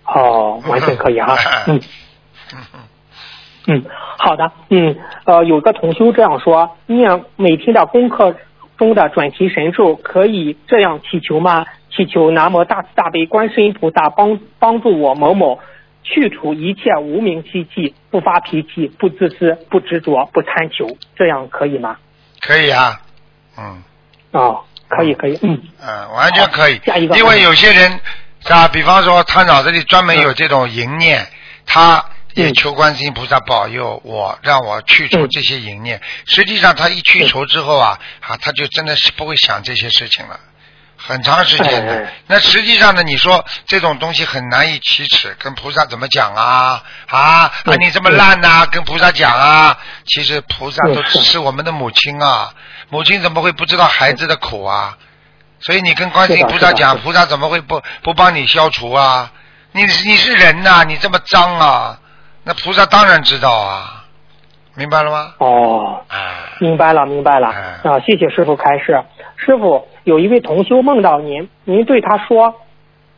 [0.04, 1.34] 哦，完全可以哈。
[1.68, 1.80] 嗯。
[2.54, 2.80] 嗯嗯
[3.68, 3.84] 嗯，
[4.18, 8.34] 好的，嗯，呃，有个同修这样说，念每天的功课
[8.78, 11.66] 中的转提神咒，可以这样祈求吗？
[11.94, 15.60] 祈求南无大慈大悲观世音菩萨帮帮助我某某
[16.02, 21.98] 去除一切无名习气，不发脾气，不自私，不执着，不贪求，这样可以吗？
[22.40, 22.98] 可以啊，
[23.58, 23.82] 嗯
[24.32, 27.14] 哦，可以，可以，嗯，嗯，完全可以下一个。
[27.16, 28.00] 因为有些人
[28.40, 31.26] 是吧，比方说他脑子里专门有这种淫念，
[31.66, 32.02] 他
[32.34, 36.00] 也嗯求观世音菩萨保佑我，让我去除嗯这些淫念。
[36.26, 40.38] 实际上他一去除之后啊，啊，他就真的是不会想这些事情了。
[41.04, 43.02] 很长时间的那实际上呢？
[43.02, 46.80] 你说这种东西很难以启齿，跟菩萨怎么讲啊？
[47.08, 49.76] 啊你这么烂呐、跟菩萨讲啊？
[50.06, 52.54] 其实菩萨都只是是我们的母亲啊，
[52.88, 54.96] 母亲怎么会不知道孩子的苦啊？
[55.58, 59.32] 所以你跟观世音菩萨讲，菩萨怎么会不不帮你消除啊？
[59.72, 61.98] 你你是人呐、你这么脏啊，
[62.44, 64.04] 那菩萨当然知道啊，
[64.76, 65.34] 明白了吗？
[65.38, 67.48] 哦，啊，明白了，明白了。
[67.48, 69.02] 哎啊，谢谢师傅开示。
[69.36, 72.54] 师傅，有一位同修梦到您，您对他说，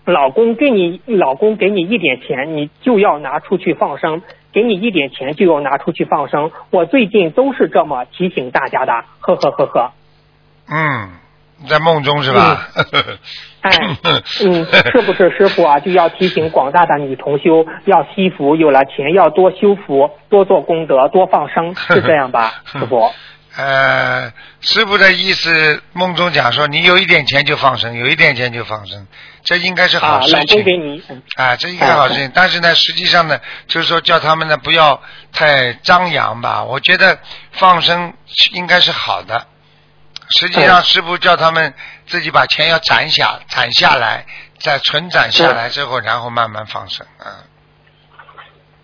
[0.04, 4.20] 老公给你，老公给你一点钱，你就要拿出去放生；
[4.52, 6.50] 给你一点钱就要拿出去放生。
[6.70, 9.92] 我最近都是这么提醒大家的，呵呵呵呵。
[10.68, 11.10] 嗯，
[11.68, 12.68] 在梦中是吧？
[13.60, 13.70] 哎，
[14.44, 15.80] 嗯，是不是师傅啊？
[15.80, 23.10] 就要提醒广大的女同修要惜福，有了钱要多修福，多做功德，多放生， 是这样吧， 师傅？
[23.56, 29.06] 呃，师傅的意思，梦中讲说，你有一点钱就放生，有一点钱就放生，
[29.44, 30.94] 这应该是好啊，事老公给情。
[30.94, 32.30] 你，嗯啊，这应该好事情。
[32.34, 33.38] 但是呢，实际上呢，
[33.68, 35.00] 就是说叫他们呢不要
[35.32, 36.64] 太张扬吧。
[36.64, 37.16] 我觉得
[37.52, 38.12] 放生
[38.52, 39.46] 应该是好的。
[40.30, 41.72] 实际上，师傅叫他们
[42.06, 44.24] 自己把钱要攒下，攒下来，
[44.58, 47.06] 再存攒下来之后，然后慢慢放生。
[47.18, 47.26] 嗯，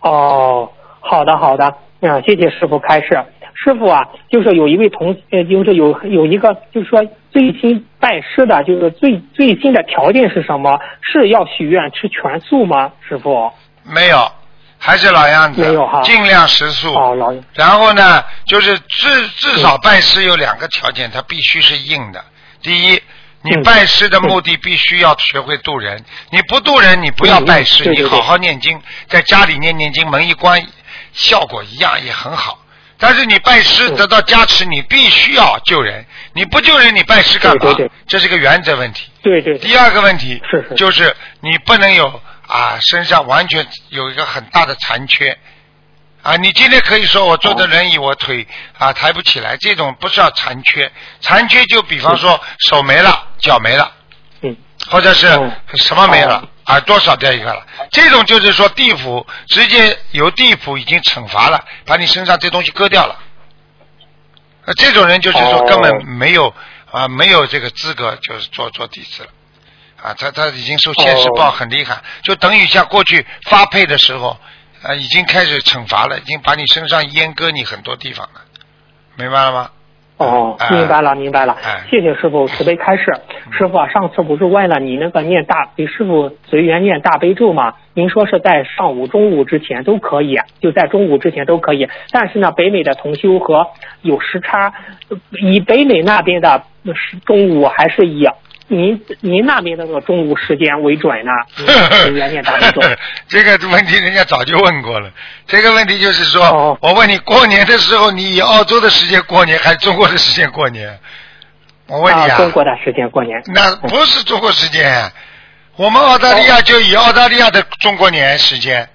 [0.00, 3.24] 哦，好的好的，啊，谢谢师傅开示。
[3.62, 10.80] 师傅啊，就是有一位同，呃，就是有有一个，就是说最新拜师的，就是最最新的条件是什么？
[11.02, 12.92] 是要许愿吃全素吗？
[13.06, 13.52] 师傅？
[13.84, 14.32] 没有，
[14.82, 16.00] 还是老样子，没有哈。
[16.02, 16.94] 尽量食素。
[16.94, 22.24] 哦，老，然后呢，就是至至少拜师有两个条件，它必须是硬的。
[22.62, 23.02] 第一，
[23.42, 30.66] 你嗯拜师的目的必须要学会渡人，你不渡人，你不要拜师，你好好念经，在家里念念经，门一关，
[31.12, 32.58] 效果一样也很好。
[32.98, 33.96] 但是你拜师嗯。
[33.96, 37.58] 得到加持，你必须要救人，你不救人，你拜师干嘛？
[37.60, 37.90] 对对对。
[38.06, 39.10] 这是个原则问题。
[39.22, 40.42] 对对，第二个问题
[40.76, 45.38] 就是你不能有啊身上完全有一个很大的残缺。
[46.22, 53.90] 啊，你今天可以说我坐着轮椅，我腿啊抬不起来，这种不是叫残缺，残缺就比方说手没了，脚没了，
[54.42, 54.54] 嗯，
[54.90, 63.18] 或者是嗯什么没了，耳朵少掉一个了，这种就是说地府直接由地府已经惩罚了，把你身上这东西割掉了。
[64.66, 65.64] 啊，这种人就是说哦。
[65.66, 66.54] 根本没有
[66.90, 69.30] 啊，没有这个资格，就是做做弟子了。
[70.02, 74.36] 啊，他他已经受现实报哦很厉害，就等于像过去发配的时候，
[74.82, 78.40] 啊，已经开始惩罚了，已经把你身上阉割你很多地方了，
[79.16, 79.70] 明白了吗？
[80.16, 83.04] 哦哎，明白了，明白了哎，谢谢师傅慈悲开示。
[83.52, 87.72] 师傅啊，上次不是问了你那个念大给师傅随缘念大悲咒吗？
[87.94, 91.88] 您说是在上午、中午之前都可以，就在中午之前都可以。
[92.10, 93.68] 但是呢，北美的同修和
[94.02, 94.74] 有时差，
[95.40, 96.64] 以北美那边的
[97.24, 98.26] 中午还是以
[98.70, 101.32] 您您那边的那个中午时间为准呢？
[103.28, 105.10] 这个问题人家早就问过了。
[105.46, 110.98] 这个问题就是说，哦我问你，过年的时候你以澳洲的时间过年还是中国的时间过年？
[111.88, 113.42] 我问你啊，中国的时间过年。
[113.46, 115.10] 那不是中国时间，
[115.74, 118.88] 我们澳大利亚就以澳大利亚的中国年时间。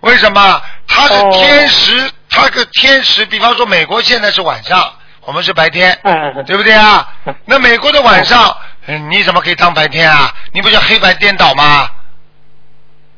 [0.00, 0.62] 为什么？
[0.86, 5.98] 它是哦天时，它个天时，比方说美国现在是晚上，我们是白天，
[6.44, 7.34] 对不对啊嗯？
[7.46, 10.32] 那美国的晚上，嗯你怎么可以当白天啊？
[10.52, 11.88] 你不叫黑白颠倒吗？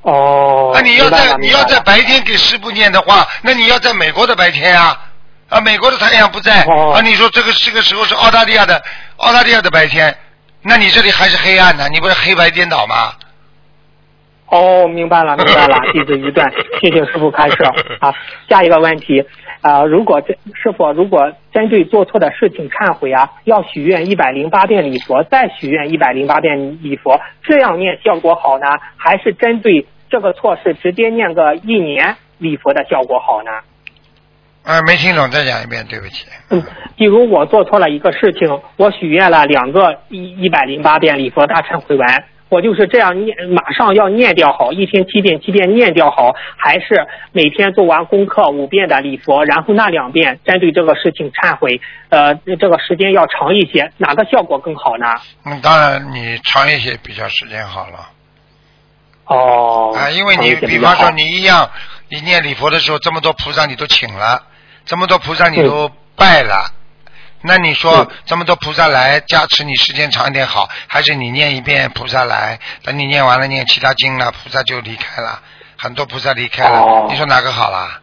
[0.02, 0.72] 哦。
[0.74, 4.98] 那你要在你要在白天给师傅念的话，那你要在美国的白天啊，
[5.48, 8.82] 啊，美国的太阳不在，哦啊，你说这个这个时候是澳大利亚的
[9.16, 10.16] 澳大利亚的白天，
[10.62, 11.88] 那你这里还是黑暗呢？
[11.88, 13.12] 你不是黑白颠倒吗？
[14.46, 16.50] 哦，明白了，明白了， 弟子一段，
[16.80, 17.56] 谢谢师傅开示。
[18.00, 18.14] 好，
[18.48, 19.22] 下一个问题，
[19.68, 33.50] 啊、如果这师傅如果针对做错的事情忏悔啊，要许愿一百零八遍礼佛，再许愿一百零八遍礼佛，这样念效果好呢，还是针对这个错事直接念个一年礼佛的效果好呢？
[34.64, 36.26] 啊，没听懂，再讲一遍，对不起。
[36.50, 36.62] 嗯，
[36.96, 42.06] 比如我做错了一个事情，我许愿了两个一一百零八遍礼佛大忏悔文，
[42.48, 55.06] 我就是这样念，马上要念掉好，一天七遍七遍念掉好，还是每天做完功课五遍的礼佛，然后那两遍针对这个事情忏悔，呃，这个时间要长一些，哪个效果更好呢？
[55.44, 58.08] 嗯，当然你长一些比较时间好了
[59.26, 61.70] 哦，啊，因为你比方说你一样，
[62.08, 64.42] 你念礼佛的时候，这么多菩萨你都请了，
[64.86, 66.77] 这么多菩萨你都拜了。
[67.42, 75.40] 那你说嗯这么多菩萨来加持你时间长一点好，还是你念一遍菩萨来，等你念完了念其他经了，菩萨就离开了，
[75.76, 78.00] 很多菩萨离开了，哦你说哪个好啦？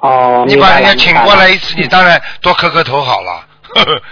[0.00, 4.02] 哦，你把人家请过来一次，你当然多磕磕头好了，呵 呵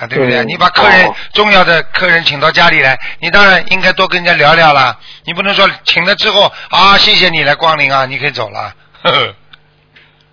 [0.00, 0.38] 啊，对不对？
[0.40, 4.96] 嗯你把客人、哦重要的客人请到家里来，你当然应该多跟人家聊聊啦。
[5.24, 8.74] 你不能说请了之后啊，谢谢你来光临啊，你可以走了。
[9.02, 9.34] 呵 呵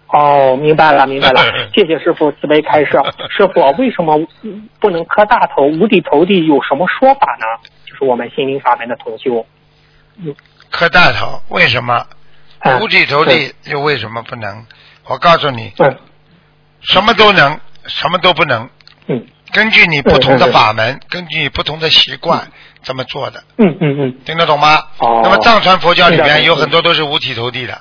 [0.10, 1.42] 哦，明白了， 明白了，
[1.74, 2.92] 谢谢师傅慈悲开示。
[3.30, 4.18] 师傅，为什么
[4.80, 6.46] 不能磕大头、五体投地？
[6.48, 7.46] 有什么说法呢？
[7.86, 9.46] 就是我们心灵法门的同修。
[10.70, 12.06] 磕大头为什么？
[12.62, 14.66] 嗯五体投地又为什么不能？
[15.06, 15.96] 我告诉你，嗯
[16.82, 18.70] 什么都能，什么都不能。
[19.08, 22.46] 嗯根据你不同的嗯嗯嗯法门，根据你不同的习惯
[22.84, 24.78] 这么做的，嗯嗯嗯，听得懂吗？
[24.98, 27.80] 哦那么藏传佛教里面有很多都是五体投地的，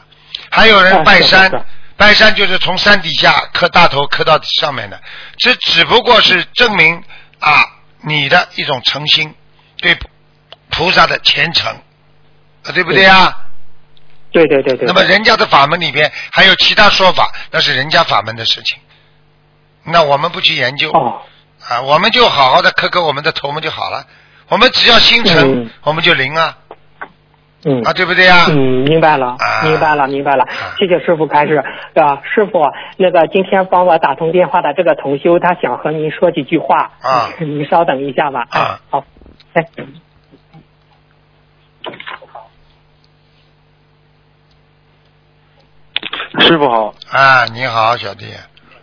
[0.51, 1.51] 还有人拜山
[1.97, 5.01] 拜山就是从山底下磕大头磕到上面的，
[5.39, 7.03] 这只不过是证明
[7.39, 7.65] 啊，
[8.03, 9.35] 你的一种诚心，
[9.79, 9.97] 对
[10.71, 11.73] 菩萨的虔诚，
[12.65, 13.35] 啊，对不对啊？
[14.31, 14.87] 对对对对。
[14.87, 18.79] 那么人家的法门里边还有其他说法，那是人家法门的事情，
[19.85, 20.91] 那我们不去研究。
[20.91, 21.23] 哦。
[21.67, 24.07] 啊，我们就好好的磕磕我们的头们就好了。
[24.49, 26.59] 我们只要心诚，嗯我们就灵啊，
[27.69, 28.47] 嗯啊，对不对啊？
[28.49, 30.47] 嗯，明白了啊，明白了，明白了。
[30.79, 31.57] 谢谢师傅开始。
[31.95, 32.63] 啊，师傅，
[32.97, 36.93] 那个今天帮我打通电话的这个同修，他想和您说几句话。
[37.03, 38.47] 啊您稍等一下吧。
[38.51, 39.05] 哎啊，好，
[39.55, 39.67] 哎。
[46.39, 48.27] 师傅好，啊，你好，小弟。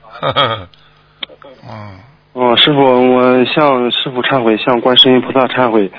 [0.10, 0.68] 呵 呵
[1.70, 2.00] 嗯，
[2.36, 5.92] 嗯，师傅，我向师傅忏悔，向观世音菩萨忏悔。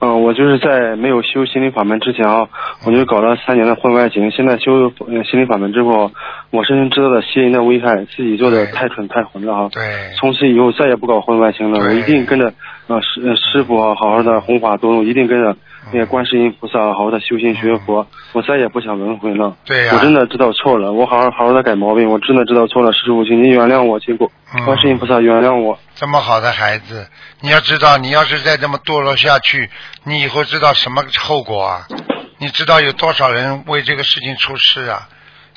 [0.00, 2.48] 嗯、我就是在没有修心灵法门之前啊，
[2.86, 4.30] 我就搞了三年的婚外情。
[4.30, 6.10] 现在修呃心灵法门之后，
[6.50, 9.68] 我深深知道了邪淫的危害，自己做的太蠢太混了哈。
[9.70, 9.82] 对，
[10.18, 12.54] 从此以后再也不搞婚外情了，我一定跟着
[12.88, 15.56] 呃师呃师傅啊好好的弘法度，一定跟着
[15.90, 19.48] 那个观世音菩萨好好的修心学佛，我再也不想轮回了。
[19.48, 24.14] 嗯对呀我真的知道错了，我好好好好的改毛病，我真的知道错了，师傅，请您原谅我，请
[24.54, 25.78] 嗯观世音菩萨原谅我。
[25.94, 27.08] 这么好的孩子，
[27.40, 29.70] 你要知道，你要是再这么堕落下去，
[30.04, 31.86] 你以后知道什么后果啊？
[32.38, 35.08] 你知道有多少人为这个事情出事啊？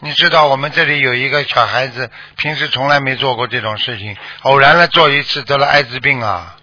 [0.02, 6.58] 你知道我们这里有一个小孩子，平时从来没做过这种事情，偶然了做一次得了艾滋病啊，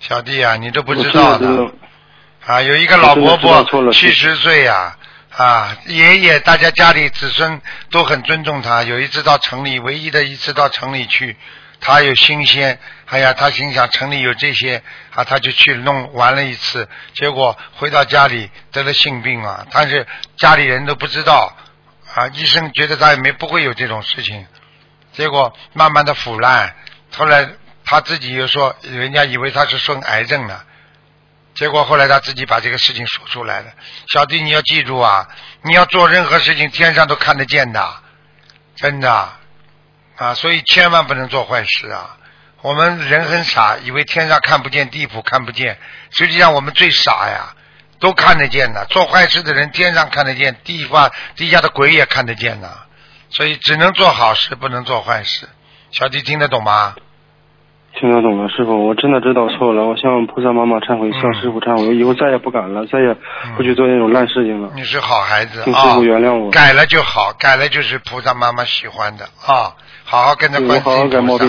[0.00, 1.46] 小弟啊，你都不知道的
[2.46, 4.94] 啊，有一个老伯伯七十岁呀、
[5.34, 7.58] 啊，爷爷，大家家里子孙
[7.90, 8.82] 都很尊重他。
[8.82, 11.38] 有一次到城里，唯一的一次到城里去，
[11.80, 14.82] 他有新鲜，哎呀，他心想城里有这些
[15.14, 21.56] 啊，他就去弄玩了一次，结果回到家里得了性病啊，但是家里人都不知道
[22.14, 24.46] 啊，医生觉得他也没不会有这种事情，
[25.14, 26.74] 结果慢慢的腐烂，
[27.16, 27.48] 后来
[27.86, 30.60] 他自己又说，人家以为他是生癌症呢。
[31.54, 33.66] 结果后来他自己把这个事情说出来了。
[34.12, 35.28] 小弟，你要记住啊，
[35.62, 37.94] 你要做任何事情，天上都看得见的，
[38.74, 39.32] 真的
[40.16, 42.16] 啊，所以千万不能做坏事啊。
[42.60, 45.78] 我们人很傻，以为天上看不见，地府看不见，
[46.16, 47.54] 实际上我们最傻呀，
[48.00, 48.86] 都看得见的。
[48.90, 52.86] 做坏事的人，天上看得见，地方地下的鬼也看得见的，
[53.30, 55.48] 所以只能做好事，不能做坏事。
[55.90, 56.96] 小弟听得懂吗？
[58.00, 63.16] 听得懂了，师傅，我真的知道错了，我向菩萨妈妈忏悔，向师傅忏悔，我以后再也不敢了，再也
[63.56, 64.70] 不去做那种烂事情了。
[64.74, 66.50] 你是好孩子请师啊傅，原谅我。
[66.50, 71.44] 改了就好，改了就是菩萨妈妈喜欢的啊，好好跟着观世好好音菩萨。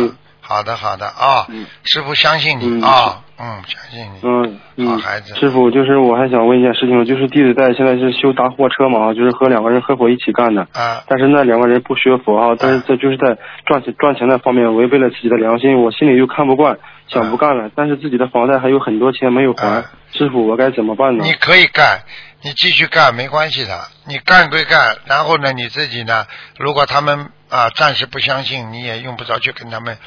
[0.48, 10.62] 好的，好的啊，嗯师傅相信你嗯啊，嗯，相信你，嗯嗯好孩子，师傅，就是我还想问一件事情，就是弟子在现在是修大货车嘛，就是和两个人合伙一起干的。
[10.74, 16.78] 啊，但是那两个人不学佛啊，但是这就是在赚钱赚钱的方面违背了自己的良心，我心里又看不惯，
[17.08, 17.72] 想不干了。
[17.76, 21.24] 但是自己的房贷还有很多钱没有还啊，师傅我该怎么办呢？
[21.26, 22.04] 你可以干，
[22.44, 26.26] 你继续干没关系的，你干归干，然后呢，你自己呢，
[26.60, 29.98] 如果他们啊暂时不相信，你也用不着去跟他们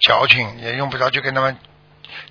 [0.00, 1.56] 矫情，也用不着去跟他们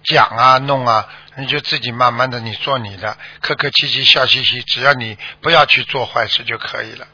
[0.03, 7.05] 讲啊弄啊，你就自己慢慢的你做你的，客客气气笑嘻嘻，只要你不要去做坏事就可以了，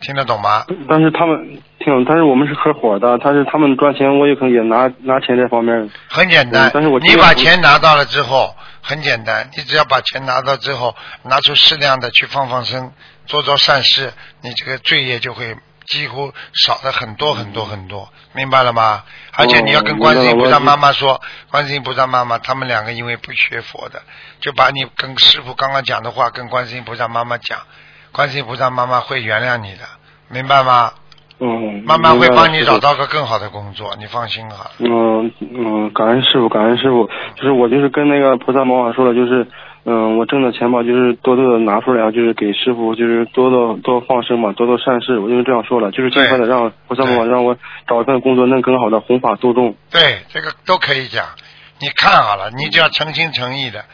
[0.00, 0.64] 听得懂吗？
[0.88, 5.90] 但是他们听，但是我们是合伙的，但是他们赚钱，我也可能也拿拿钱这方面。
[6.08, 12.92] 很简单嗯，但是我你把钱拿到了之后，很简单，你只要把钱拿到之后，拿出适量的去放放生，
[13.26, 15.56] 做做善事，你这个罪业就会
[15.90, 19.02] 几乎少了很多很多很多，明白了吗？
[19.36, 24.00] 而且你要跟观世音菩萨妈妈说，观世音菩萨妈妈他们两个因为不学佛的，
[24.40, 27.58] 就把你跟师傅刚刚讲的话跟观世音菩萨妈妈讲，
[28.12, 29.80] 观世音菩萨妈妈会原谅你的，
[30.28, 30.92] 明白吗？
[31.42, 34.70] 嗯，慢慢会帮你找到个更好的工作，你放心哈。
[34.78, 37.08] 嗯嗯，感恩师傅，感恩师傅。
[37.34, 39.48] 就是我就是跟那个菩萨妈妈说了，就是
[39.84, 45.18] 嗯，我挣的钱吧，就是多多的拿出来啊，就是给师傅，就是多多多放生嘛，多多善事。
[45.18, 47.56] 我就是这样说了，就是尽快的让菩萨妈妈让我
[47.88, 49.74] 找一份工作，能更好的弘法度众。
[49.90, 51.24] 对，这个都可以讲。
[51.80, 53.84] 你看好了，你只要诚心诚意的，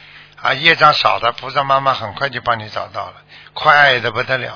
[0.42, 3.14] 啊，业障少的，菩萨妈妈很快就帮你找到了，
[3.54, 4.50] 快的不得了，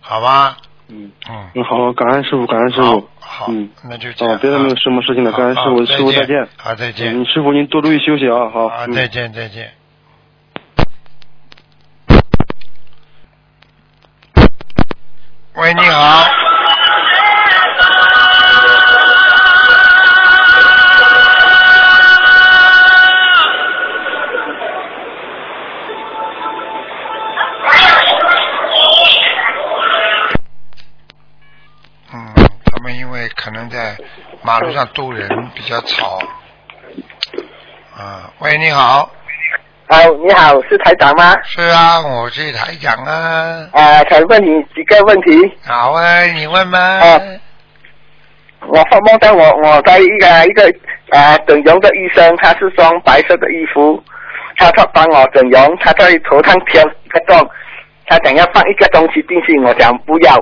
[0.00, 0.56] 好吧？
[0.88, 4.34] 嗯嗯，嗯，好，感恩师傅，感恩师傅。，好，嗯，那就这样。
[4.34, 6.48] 哦，别的没有什么事情了，感恩师傅，师傅再见。
[6.56, 7.20] 好，再见。
[7.20, 8.68] 嗯，师傅您多注意休息啊，好。
[8.68, 9.72] 好，嗯再见，再见。
[15.56, 16.24] 喂，你好。
[32.12, 32.34] 嗯，
[32.64, 33.96] 他们因为可能在
[34.42, 36.18] 马路上渡人比较吵，
[37.96, 39.08] 啊，喂，你好，
[39.86, 41.34] 啊，你好，是台长吗？
[41.44, 43.68] 是啊，我是台长啊。
[43.72, 45.38] 啊，想问你几个问题。
[45.66, 46.78] 好啊，你问吧。
[46.78, 47.20] 啊
[48.66, 50.74] 我发梦到我我在一个一个
[51.10, 54.02] 啊整容的医生，他是穿白色的衣服，
[54.56, 57.46] 他他帮我整容，他在头上挑一个洞，
[58.06, 60.34] 他想要放一个东西进去，我讲不要。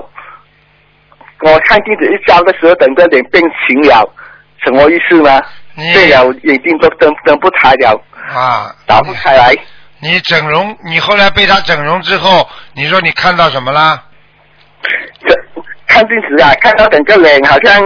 [1.41, 4.09] 我看镜子一照的时候，整个脸变形了，
[4.63, 5.41] 什么意思呢？
[5.75, 9.53] 你对了，眼睛都睁睁不开了，啊，打不开来。
[9.99, 14.03] 你整容，你后来被他整容之后，你说你看到什么啦？
[15.27, 15.35] 这
[15.87, 17.81] 看镜子啊，看到整个脸好像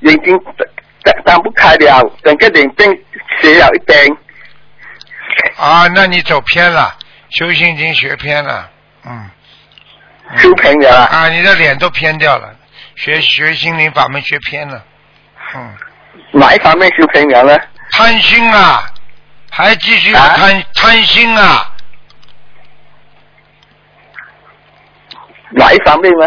[0.00, 0.38] 眼睛
[1.04, 2.90] 张张不开了，整个脸变
[3.40, 4.16] 斜了一边。
[5.56, 6.96] 啊，那你走偏了，
[7.30, 8.70] 修心已经学偏了，
[9.04, 9.30] 嗯。
[10.30, 12.54] 嗯修偏了啊啊，你的脸都偏掉了，
[12.96, 14.84] 学学心灵法门学偏了，
[15.54, 15.74] 嗯，
[16.32, 17.58] 哪一方面修偏了呢？
[17.92, 18.84] 贪心啊，
[19.50, 20.34] 还继续啊？
[20.36, 21.72] 贪、贪心啊，
[25.50, 26.26] 哪一方面呢？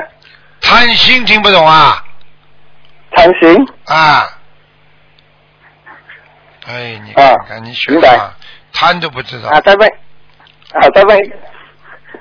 [0.61, 2.03] 贪心听不懂啊。
[3.11, 3.67] 贪心？
[3.85, 4.27] 啊！
[6.67, 8.33] 哎，你啊看看你学的
[8.71, 9.89] 贪都不知道，啊，再问，
[10.73, 11.19] 啊，再问，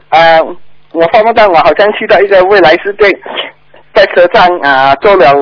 [0.09, 0.40] 啊，
[0.92, 3.09] 我发梦到我好像去到一个未来世界，
[3.94, 5.34] 在车站啊坐了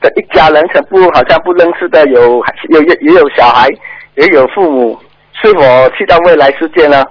[0.00, 3.68] 的一家人，全部好像不认识的，有有也也有小孩，
[4.16, 5.00] 也有父母，
[5.42, 7.04] 是否去到未来世界呢？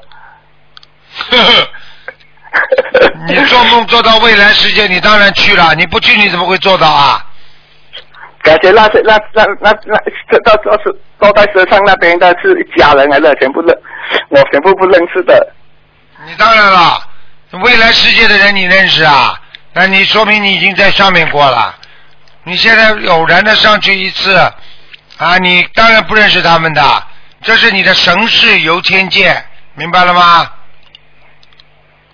[1.30, 1.69] 呵呵。
[3.28, 5.76] 你做梦做到未来世界，你当然去了。
[5.76, 7.26] 你不去，你怎么会做到啊？
[8.41, 9.99] 感觉那些那那那那
[10.30, 13.76] 这到到是坐在车上那边的是一家人来了，全部认
[14.30, 15.53] 我全部不认识的。
[16.26, 17.01] 你当然了，
[17.63, 19.34] 未来世界的人你认识啊？
[19.73, 21.76] 那你说明你已经在上面过了。
[22.43, 24.36] 你现在偶然的上去一次，
[25.17, 26.82] 啊，你当然不认识他们的，
[27.46, 29.32] 这是你的神世游天界，
[29.76, 30.52] 明白了吗？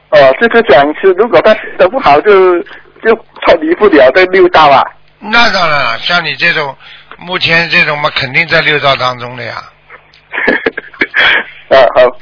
[0.09, 2.59] 哦，这是讲是如果他学的不好就
[3.01, 3.15] 就
[3.45, 4.83] 脱离不了这六道啊。
[5.19, 6.75] 那当然了，像你这种，
[7.17, 9.53] 目前这种嘛，肯定在六道当中的呀。
[11.69, 12.17] 呃 好，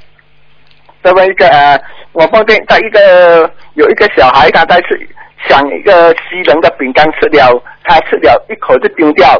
[1.02, 1.80] 再问一个啊，
[2.12, 5.10] 我梦见在一个有一个小孩，他在吃
[5.48, 9.36] 想一个西人的饼干吃了，他吃了一口就丢掉。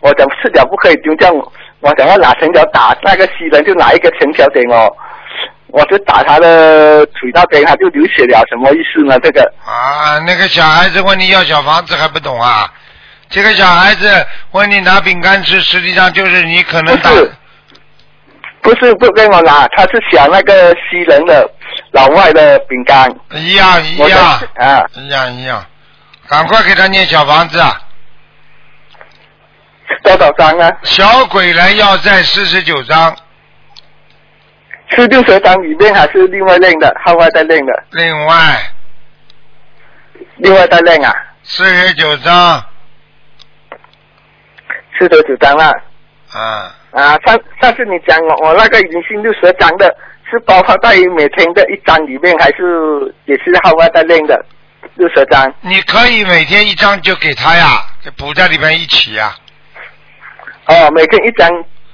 [0.00, 1.32] 我讲吃了不可以丢掉，
[1.80, 4.96] 我想要拿藤条打那个西人，就拿一个藤条给我，
[5.68, 9.18] 我就打他的腿那边，他就流血了，什么意思呢？
[9.20, 12.72] 这个啊，那个小孩子问你要小房子还不懂啊？
[13.28, 17.30] 这个小孩子问你拿饼干吃，实际上就是你可能打不是
[18.62, 21.48] 不是不跟我拿，他是想那个西人的
[21.92, 23.08] 老外的饼干。
[23.34, 25.64] 一样一样啊，一样一样，
[26.28, 27.80] 赶快给他念小房子啊！
[30.02, 30.70] 多少张啊？
[30.82, 33.16] 小鬼来要债四十九章，
[34.90, 37.84] 是六十张里面还是另外练的，号外再练的？
[37.90, 38.72] 另外
[40.36, 41.14] 另外再练啊？
[41.42, 42.64] 四十九章
[44.98, 45.72] 四十九张啊。
[46.32, 49.96] 啊，啊，上上次你讲我我那个已经是六十张的，
[50.30, 54.44] 是包括在每天的一张里面，还是也是号外再练的
[54.94, 55.52] 六十张？
[55.60, 59.34] 你可以每天一张就给他呀，就补在里面一起呀。
[60.66, 61.48] 哦，每天一张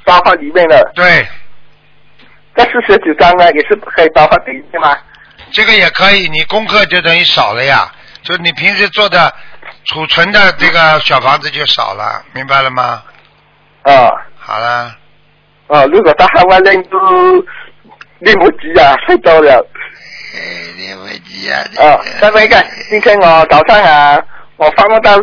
[0.05, 1.27] 包括里面的，对，
[2.55, 4.97] 这四十九张呢也是可以包括里面吗？
[5.53, 7.91] 这个也可以，你功课就等于少了呀，
[8.23, 9.33] 就你平时做的
[9.87, 13.03] 储存的这个小房子就少了，明白了吗？
[13.85, 14.97] 哦好了，
[15.67, 16.99] 哦，如果他号外练都
[18.21, 19.67] 练不及啊，太多了。
[20.35, 20.41] 哎，
[20.77, 21.61] 对不及啊。
[21.77, 22.57] 哦，再问一个，
[22.89, 24.19] 今天我早上啊，
[24.57, 25.17] 我发梦到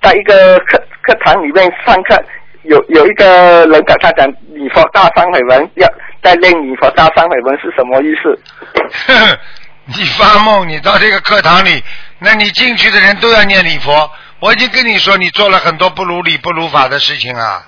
[0.00, 2.16] 在一个课课堂里面上课，
[2.62, 5.88] 有有一个人跟他讲礼佛大忏悔文，要
[6.22, 9.38] 在练礼佛大忏悔文是什么意思？
[9.86, 11.82] 你发梦，你到这个课堂里，
[12.18, 14.10] 那你进去的人都要念礼佛。
[14.40, 17.66] 我已经跟你说，你做了很多不如理不如法的事情啊。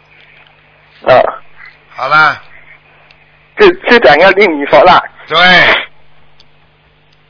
[1.07, 1.17] 啊，
[1.97, 2.43] 好啦，
[3.59, 5.39] 就就讲要念礼佛啦，对，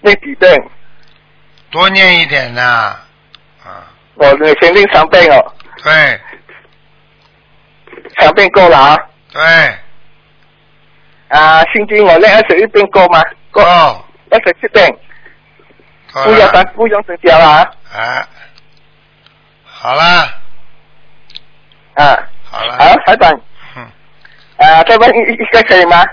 [0.01, 0.53] 念几遍？
[1.71, 2.97] 多念一点呐。
[3.65, 3.87] 啊，
[4.17, 5.53] 我每天练三遍哦，
[5.85, 6.21] 对
[8.21, 8.97] 三遍够了啊。
[9.33, 9.41] 对，
[11.29, 13.23] 啊，心经我练二十一遍够吗？
[13.51, 13.69] 够，够，
[14.31, 14.89] 二十七遍，
[16.13, 17.71] 够不要了单，不用增加了啊。
[17.93, 18.27] 哎，
[19.65, 20.33] 好啦，
[21.95, 23.41] 啊，好了，好，台长，
[23.77, 23.87] 嗯，
[24.59, 26.05] 啊，再问一一个可以吗？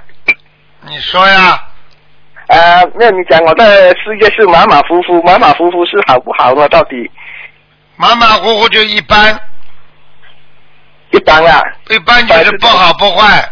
[0.81, 1.63] 你说呀，
[2.47, 6.67] 啊，那你讲我的事业是马马虎虎，马马虎虎是好不好呢？
[6.69, 7.11] 到底。
[7.95, 9.39] 马马虎虎就一般，
[11.11, 11.61] 一般啊。
[11.89, 13.49] 一般就是不好不坏，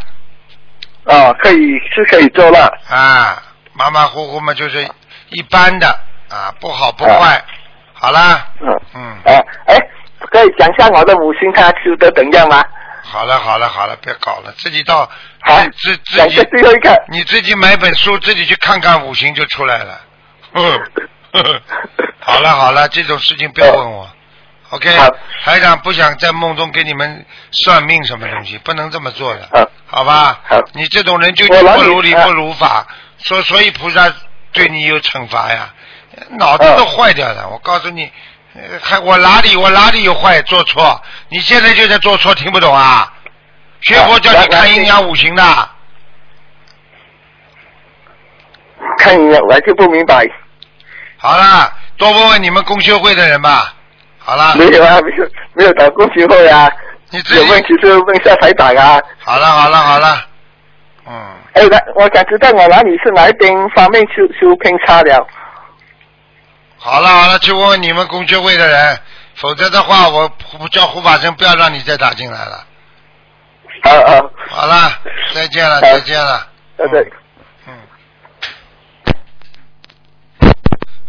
[1.05, 2.67] 哦，可以是可以做了。
[2.89, 3.41] 啊，
[3.73, 4.87] 马马虎虎嘛，就是
[5.29, 5.87] 一般的
[6.29, 7.43] 啊，不好不坏。
[7.93, 9.77] 好啦，嗯嗯，啊，哎，
[10.19, 12.63] 可以讲一下我的母亲她修得怎样吗？
[13.03, 15.09] 好了好了好了，别搞了，自己到
[15.41, 17.05] 好自自己最后一个。
[17.09, 20.01] 你自己买本书，自己去看看五行就出来了。
[20.53, 20.81] 嗯，
[22.19, 24.09] 好了好了，这种事情不要问我。
[24.71, 25.07] OK，好
[25.43, 29.47] 台长不想在梦中给你们算命什么东西，不能这么做的，
[29.85, 30.41] 好好吧？
[30.49, 32.87] 好你这种人就我哪里不如理啊不如法，
[33.19, 34.11] 所所以菩萨
[34.51, 35.73] 对你有惩罚呀，
[36.31, 37.47] 脑子都嗯坏掉了。
[37.49, 38.11] 我告诉你，
[38.55, 41.01] 呃还我哪里我哪里有坏做错？
[41.29, 43.13] 你现在就在做错，听不懂啊？
[43.81, 45.69] 学佛叫你啊看阴阳五行的。
[48.97, 50.25] 看阴阳我就不明白。
[51.17, 53.74] 好了，多问问你们公修会的人吧。
[54.25, 56.67] 好了，没有啊，没有没有打过学会啊。
[57.11, 58.99] 你自己有问题就问下台长啊。
[59.19, 60.25] 好了好了好了，
[61.05, 65.27] 嗯，哎，那我想知道我哪里是哪一边方面修修偏差了。
[66.77, 68.99] 好了好了，去问问你们公学会的人，
[69.35, 72.65] 否则的话，我我叫胡法生不要让你再打进来了。
[73.83, 74.91] 好好，好了，
[75.35, 76.47] 再见了再见了。
[76.77, 77.13] 对对。
[77.67, 77.77] 嗯。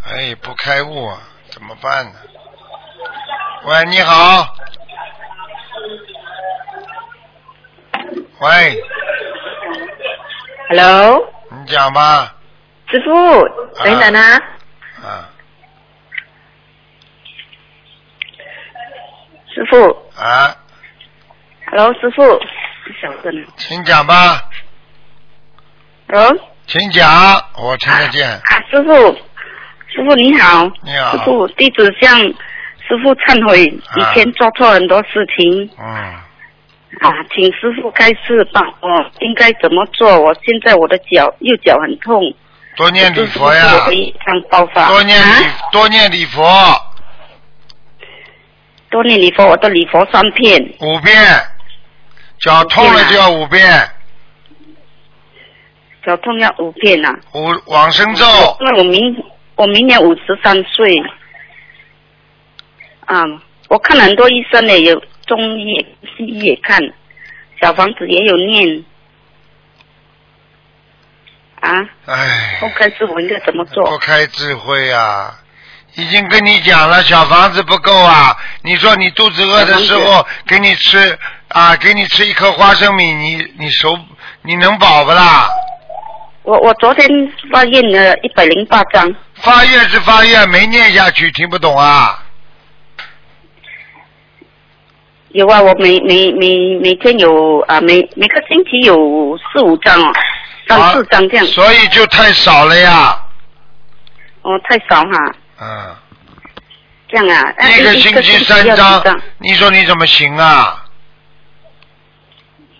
[0.07, 1.19] 哎，不开悟啊，
[1.51, 2.12] 怎么办呢？
[3.67, 4.55] 喂，你好。
[8.41, 8.81] 喂
[10.69, 12.33] ，Hello，你讲吧。
[12.89, 14.43] 师傅，等等啊，
[15.03, 15.29] 啊。
[19.53, 19.91] 师傅。
[20.17, 20.57] 啊
[21.69, 22.23] ，，Hello，师傅，
[23.03, 24.49] 小声呢请讲吧
[26.09, 26.39] ，，Hello，
[26.69, 27.11] 请讲，
[27.57, 28.31] 我听得见。
[28.31, 28.93] 啊，师傅，
[29.89, 31.11] 师傅你好，你好。
[31.11, 32.17] 师傅，弟子向
[32.89, 35.68] 师傅忏悔，以前做错很多事情。
[35.78, 35.87] 嗯，
[37.01, 38.89] 啊，请师傅开示帮我
[39.20, 40.20] 应该怎么做。
[40.20, 42.22] 我现在我的脚右脚很痛，
[42.76, 43.84] 多念礼佛呀。
[43.84, 44.14] 多念礼
[44.74, 46.43] 啊，多念礼佛。
[48.89, 51.14] 多念礼佛，我的礼佛三片，五遍，
[52.39, 53.91] 脚痛了就要五遍，
[56.05, 57.12] 脚痛要五片啊。
[57.34, 58.24] 五往生咒，
[58.61, 59.24] 因为我明
[59.57, 60.95] 我明年五十三岁，
[63.07, 63.25] 啊，
[63.69, 65.87] 我看了很多医生呢，有中医
[66.17, 66.81] 西医也看，
[67.61, 68.85] 小房子也有念，
[71.61, 73.99] 啊，哎，不，开始我应该怎么做不？
[73.99, 75.35] 开智慧啊！
[75.95, 78.37] 已经跟你讲了，小房子不够啊！
[78.63, 83.99] 你说你肚子饿的时候给你吃啊，给你吃一颗花生米，你你手
[84.43, 85.49] 你能饱不啦？
[86.43, 87.09] 我我昨天
[87.51, 92.23] 发现了一百零八张，发愿是发愿，没念下去，听不懂啊？
[95.37, 100.12] 有啊，我每每每每天有啊，每每个星期有四五张哦，
[100.66, 103.20] 三四张这样，所以就太少了呀。
[104.41, 105.95] 哦，太少哈，嗯，
[107.09, 110.84] 这样啊，啊一个星期三张张，你说你怎么行啊？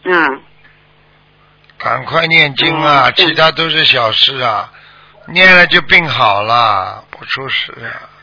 [0.05, 0.41] 嗯。
[1.77, 4.73] 赶快念经啊，其他都是小事啊，
[5.27, 8.16] 念了就病好了，不出事啊。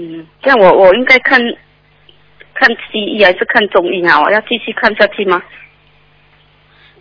[0.00, 1.38] 嗯，这样我我应该看
[2.54, 4.18] 看西医还是看中医啊？
[4.22, 5.42] 我要继续看下去吗，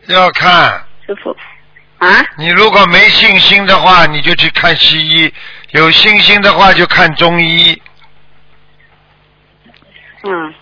[0.08, 1.34] 要看，师傅？
[2.00, 2.08] 啊？
[2.38, 5.32] 你如果没信心的话，你就去看西医；
[5.72, 7.82] 有信心的话，就看中医。
[10.24, 10.54] 嗯，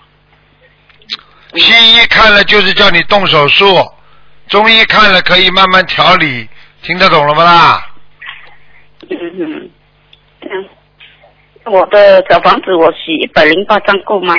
[1.56, 3.66] 西医看了就是叫你动手术，
[4.48, 6.48] 中医看了可以慢慢调理，
[6.84, 7.90] 听得懂了吗啦？
[9.10, 9.70] 嗯嗯，
[10.42, 10.66] 这样。
[11.70, 14.36] 我的小房子我洗一百零八张够吗？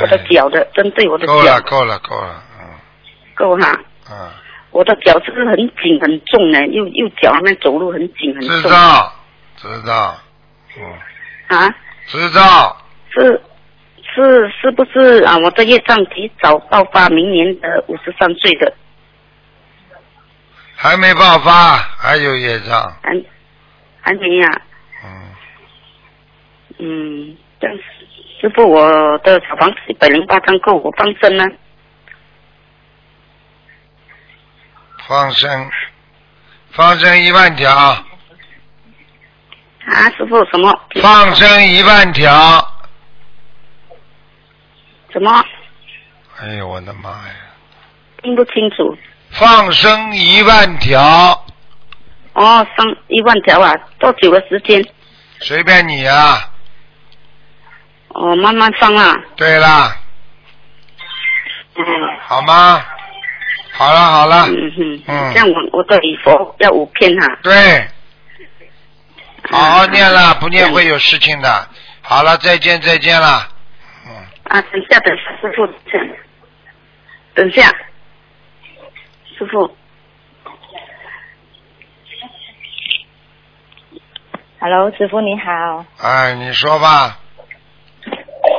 [0.00, 2.66] 我的哎脚的，针对我的够了，脚够了，够了，嗯
[3.34, 3.80] 够哈。
[4.10, 4.30] 嗯，
[4.70, 6.64] 我的脚是不是很紧很重呢？
[6.68, 8.70] 右右脚那边走路很紧很知重。
[8.70, 9.12] 道，
[9.56, 10.16] 知道，
[10.78, 11.74] 嗯，啊？
[12.06, 12.76] 知道，
[13.10, 13.42] 是
[14.14, 15.36] 是是不是啊？
[15.38, 18.72] 我的业障提早爆发，明年的五十三岁的，
[20.76, 23.12] 还没爆发，还有业障，还
[24.00, 24.62] 还没呀、
[25.04, 25.34] 嗯，
[26.78, 27.82] 嗯，但是
[28.40, 31.44] 师傅，我的小房子一百零八张够我放生呢？
[35.06, 35.70] 放生，
[36.72, 38.04] 放生一万条，啊，
[40.16, 40.72] 师傅什么？
[41.02, 42.30] 放生一万条，
[45.12, 45.44] 什么？
[46.38, 47.34] 哎呦我的妈呀！
[48.22, 48.96] 听不清楚。
[49.30, 51.44] 放生一万条，
[52.40, 54.82] 哦，上一万条啊，多久的时间？
[55.40, 56.50] 随便你啊，
[58.08, 59.14] 哦，慢慢放啊。
[59.36, 59.94] 对啦，
[61.76, 61.84] 嗯。
[62.22, 62.82] 好吗？
[63.72, 65.02] 好了好了，嗯哼。
[65.06, 67.38] 嗯这样我我的礼佛要五片哈。
[67.42, 67.86] 对，
[69.50, 71.68] 好好念嗯了，不念会有事情的。
[72.00, 73.48] 好了，再见再见了。
[74.06, 74.12] 嗯，
[74.44, 75.66] 啊，等一下，等下，师傅，
[77.34, 77.68] 等一下，
[79.38, 79.76] 师傅。
[84.62, 85.86] Hello，师傅你好。
[86.02, 87.16] 哎，你说吧。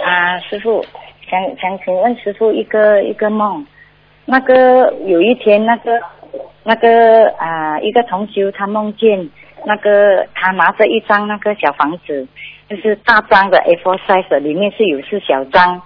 [0.03, 0.83] 啊，师傅，
[1.29, 3.63] 想想请问师傅一个一个梦，
[4.25, 6.01] 那个有一天那个
[6.63, 9.29] 那个啊一个同修他梦见
[9.63, 12.27] 那个他拿着一张那个小房子，
[12.67, 15.79] 就是大张的 A4 size，里面是有四小张，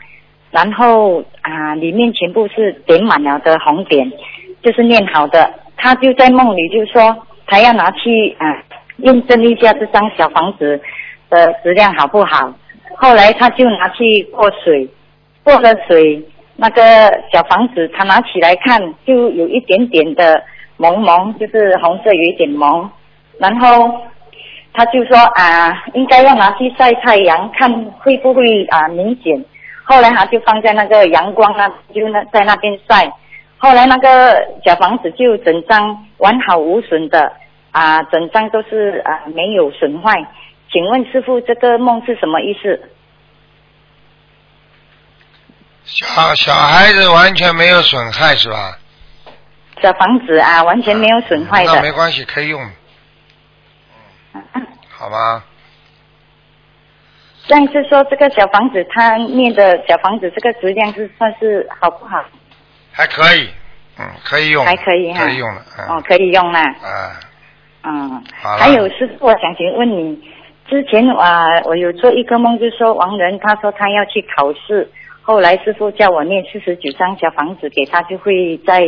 [0.49, 4.09] 然后啊里面全部是点满了的红点，
[4.63, 5.53] 就是念好的。
[5.75, 8.63] 他就在梦里就说他要拿去啊
[8.97, 10.79] 验证一下这张小房子
[11.29, 12.53] 的质量好不好。
[12.97, 14.89] 后来他就拿去过水，
[15.43, 16.23] 过了水，
[16.55, 16.81] 那个
[17.31, 20.41] 小房子他拿起来看，就有一点点的
[20.77, 22.89] 蒙蒙，就是红色有一点蒙，
[23.37, 24.01] 然后
[24.73, 27.69] 他就说啊，应该要拿去晒太阳，看
[27.99, 29.43] 会不会啊明显。
[29.83, 33.11] 后来他就放在那个阳光那，就那在那边晒。
[33.57, 34.35] 后来那个
[34.65, 37.31] 小房子就整张完好无损的
[37.75, 40.13] 啊，整张都是啊没有损坏。
[40.71, 42.89] 请问师傅，这个梦是什么意思？
[45.83, 48.79] 小小孩子完全没有损害是吧？
[49.81, 51.73] 小房子啊，完全没有损坏的。
[51.75, 52.61] 那没关系，可以用。
[54.89, 55.43] 好吗？
[57.47, 62.23] 这样是说，这个小房子他念的小房子，这个质量是算是好不好？
[62.93, 63.49] 还可以，
[63.99, 66.61] 嗯，可以用，还可以哈可以用了，嗯，哦，可以用啦。
[66.61, 67.19] 啊，
[67.85, 70.19] 嗯，好还有师傅，我想请问你，
[70.67, 74.89] 之前啊，我有做一个梦，就说王仁他说他要去考试，
[75.21, 78.81] 后来师傅叫我念四十九张小房子给他，就会在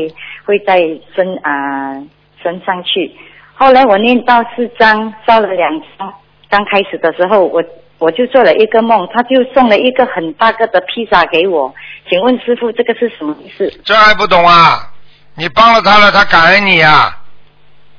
[0.45, 0.79] 会再
[1.15, 1.93] 升啊
[2.41, 3.15] 升上去。
[3.53, 6.13] 后来我念到四张，烧了两张，
[6.49, 7.63] 刚开始的时候我。
[7.99, 11.73] 我就做了一个梦，他就送了一个很大个的披萨给我。
[12.07, 13.67] 请问师傅，这个是什么意思？
[13.83, 14.93] 这还不懂啊？
[15.33, 17.09] 你帮了他了，他感恩你啊。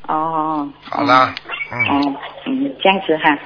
[0.09, 0.69] 哦。
[0.91, 1.33] 好啦，
[1.73, 2.15] 嗯哦，
[2.47, 3.39] 嗯，这样子哈。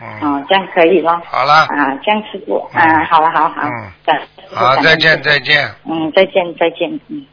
[0.00, 1.20] 嗯，哦，这样可以咯。
[1.26, 3.62] 好了，啊，这样师傅啊，好了，好好。
[3.64, 3.92] 嗯
[4.54, 5.68] 好，再见再见。
[5.84, 7.26] 嗯，再见再见，嗯。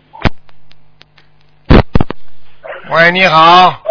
[2.89, 3.81] 喂，你好，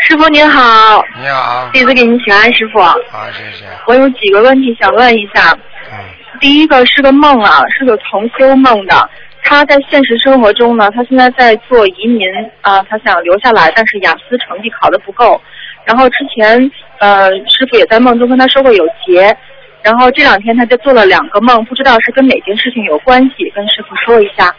[0.00, 2.80] 师傅您好，你好，弟子给您请安，师傅。
[2.80, 2.98] 好，
[3.32, 3.64] 谢谢。
[3.86, 5.52] 我有几个问题想问一下。
[5.90, 5.98] 嗯
[6.40, 9.10] 第一个是个梦啊，是个同修梦的。
[9.50, 12.28] 他在现实生活中呢，他现在在做移民
[12.60, 15.40] 啊，他想留下来，但是雅思成绩考得不够。
[15.86, 19.34] 然后之前呃，师傅也在梦中跟他说过有劫。
[19.82, 24.54] 然后这两天他就做了两个梦，不知道是跟哪件事情有关系，跟师傅说一下。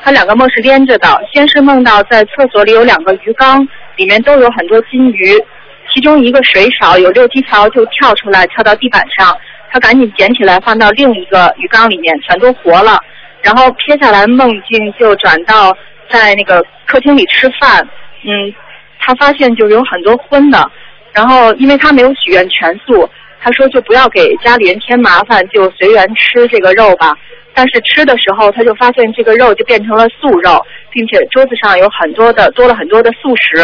[0.00, 3.64] 他两个梦是连着的，先是梦到在厕所里有两个鱼缸，
[3.94, 5.40] 里面都有很多金鱼，
[5.94, 9.38] 其中一个水少，有六七条就跳出来，跳到地板上，
[9.70, 12.98] 他赶紧捡起来放到另一个鱼缸里面，全都活了。
[13.42, 15.76] 然后撇下来梦境就转到
[16.08, 17.86] 在那个客厅里吃饭，
[18.22, 18.54] 嗯，
[18.98, 20.70] 他发现就有很多荤的，
[21.12, 23.08] 然后因为他没有许愿全素，
[23.40, 27.14] 他说就不要给家里人添麻烦，就随缘吃这个肉吧。
[27.54, 33.62] 但是吃的时候，他就发现这个肉就变成了素肉，并且桌子上有很多的多了很多的素食。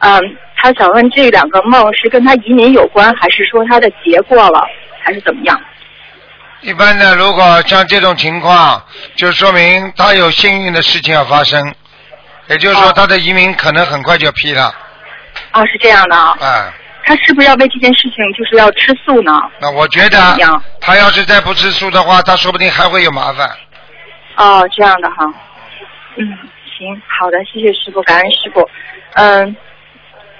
[0.00, 0.20] 嗯，
[0.56, 4.62] 他想问这两个梦是跟他移民有关，还是说他的结过了，
[5.00, 5.58] 还是怎么样？
[6.62, 8.82] 一般呢，如果像这种情况，
[9.16, 11.74] 就说明他有幸运的事情要发生，
[12.48, 14.72] 也就是说他的移民可能很快就批了。
[15.50, 16.36] 啊，是这样的啊。
[16.40, 16.72] 哎，
[17.04, 19.32] 他是不是要为这件事情就是要吃素呢？
[19.60, 20.18] 那我觉得
[20.80, 23.50] 他要是再不吃素的话，他说不定还会有麻烦。
[24.36, 25.16] 哦，这样的哈。
[26.16, 26.24] 嗯，
[26.78, 28.68] 行，好的，谢谢师傅，感恩师傅。
[29.14, 29.56] 嗯，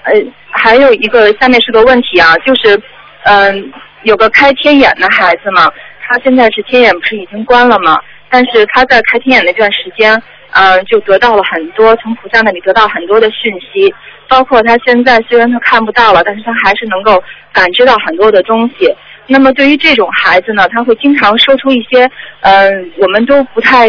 [0.03, 0.13] 呃，
[0.51, 2.81] 还有一个下面是个问题啊，就是
[3.23, 5.69] 嗯，有个开天眼的孩子嘛，
[6.07, 7.97] 他现在是天眼不是已经关了吗？
[8.29, 13.93] 但是他在开天眼那段时间，嗯，就得到了很多从菩萨那里得到很多的讯息，
[14.27, 18.93] 包括他现在虽然他看不到了，但是他还是能够感知到很多的东西。
[19.27, 22.09] 那么对于这种孩子呢，他会经常说出一些
[22.41, 23.87] 嗯、我们都不太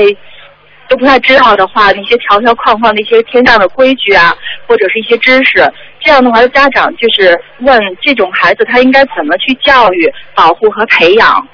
[0.86, 4.36] 都不太知道的话，那些条条框框的一些天上的规矩啊，
[4.66, 5.66] 或者是一些知识。
[6.00, 11.48] 这样的话，家长就是问这种孩子他应该怎么去教育、保护和培养。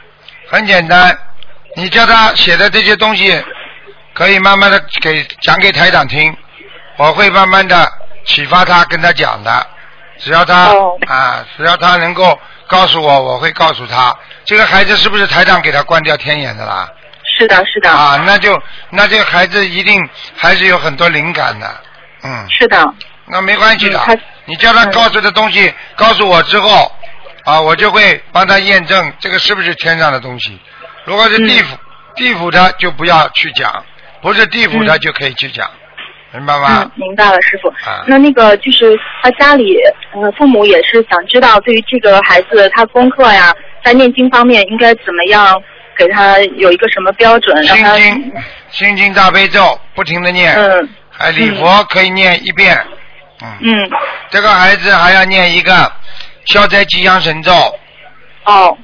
[0.50, 1.16] 很简单，
[1.76, 3.42] 你叫他写的这些东西，
[4.12, 6.36] 可以慢慢的给讲给台长听，
[6.96, 7.90] 我会慢慢的
[8.26, 9.66] 启发他，跟他讲的。
[10.18, 10.98] 只要他、哦。
[11.06, 12.36] 啊，只要他能够
[12.66, 14.12] 告诉我，我会告诉他，
[14.44, 16.88] 这个孩子是不是台长给他关掉天眼的啦？
[17.38, 21.80] 是的，是的，啊，那就那这个孩子一定还是有很多灵感的，
[22.24, 22.84] 嗯，是的，
[23.26, 23.98] 那没关系的。
[24.08, 26.92] 嗯，你叫他告诉的东西告诉我之后，
[27.44, 30.58] 啊，我就会帮他验证这个是不是天上的东西。
[31.04, 31.76] 如果是地府，
[32.16, 33.84] 地府的就不要去讲，
[34.20, 35.68] 不是地府的嗯就可以去讲，
[36.32, 37.68] 明白吗嗯？，明白了，师傅。
[37.88, 39.76] 啊那那个就是他家里
[40.12, 45.60] 呃父母也是想知道，对于这个孩子他功课呀，在念经方面应该怎么样
[45.96, 48.32] 给他有一个什么标准，心经，
[48.70, 52.78] 心经大悲咒不停的念，嗯还礼佛可以念一遍，
[53.42, 53.90] 嗯，嗯
[54.30, 55.92] 这个孩子还要念一个
[56.50, 57.52] 消灾吉祥神咒，
[58.44, 58.76] 哦。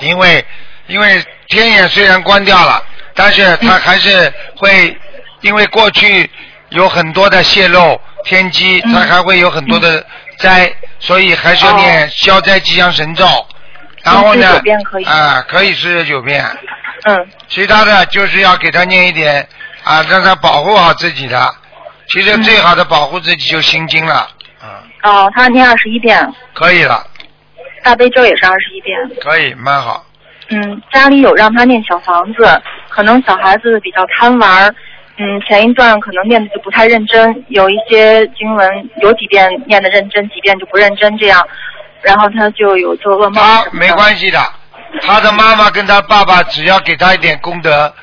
[0.00, 0.44] 因为
[0.88, 2.82] 因为天眼虽然关掉了，
[3.14, 4.96] 但是嗯他还是会，
[5.40, 6.28] 因为过去
[6.70, 8.92] 有很多的泄露天机，嗯。
[8.92, 10.04] 他还会有很多的
[10.38, 13.24] 灾，所以还是要念消灾吉祥神咒。
[14.02, 14.60] 然后呢
[15.06, 16.44] 啊，可以四十九遍，
[17.04, 17.28] 嗯。
[17.48, 19.48] 其他的就是要给他念一点
[19.84, 21.54] 啊，让他保护好自己的。
[22.08, 24.28] 其实最好的保护自己就心经了，啊，
[25.06, 26.18] 哦，他念二十一遍，
[26.52, 27.06] 可以了，
[27.84, 28.98] 大悲咒也是二十一遍。
[29.20, 30.04] 可以，蛮好。
[30.48, 34.74] 嗯，家里有让他念小房子，可能小孩子比较贪玩，
[35.18, 41.46] 嗯，前一段可能念的就不太认真，有一些经文有几遍念的认真，几遍就不认真这样，
[42.02, 43.78] 然后他就有做噩梦他什么的。
[43.78, 44.40] 没关系的，
[45.02, 47.94] 他的妈妈跟他爸爸只要给他一点功德，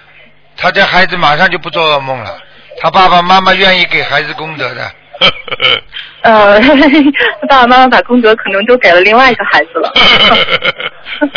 [0.56, 2.38] 他这孩子马上就不做噩梦了。
[2.82, 4.89] 他爸爸妈妈愿意给孩子功德的。
[6.24, 6.59] 呃，
[7.49, 9.91] 爸爸妈妈把功德可能都给了另外一个孩子了。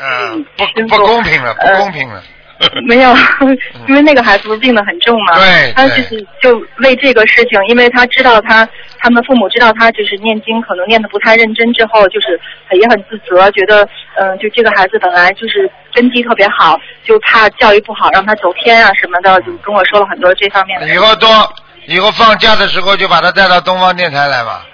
[0.00, 2.22] 嗯，不不公平了，不公平了。
[2.86, 3.12] 没有，
[3.88, 8.66] 因为那个孩子不是病得很重嘛，对他就是就为这个事情，因为他知道他
[9.00, 12.40] 他们父母知道他就是念经可能念得不太认真之后，就是
[12.80, 13.82] 也很自责，觉得
[14.16, 20.88] 嗯、呃就这个孩子本来就是根基特别好，就怕教育不好让他走偏啊什么的，就跟我说了很多这方面的。
[20.88, 21.28] 以后多，
[21.86, 24.66] 以后放假的时候就把他带到东方电台来吧，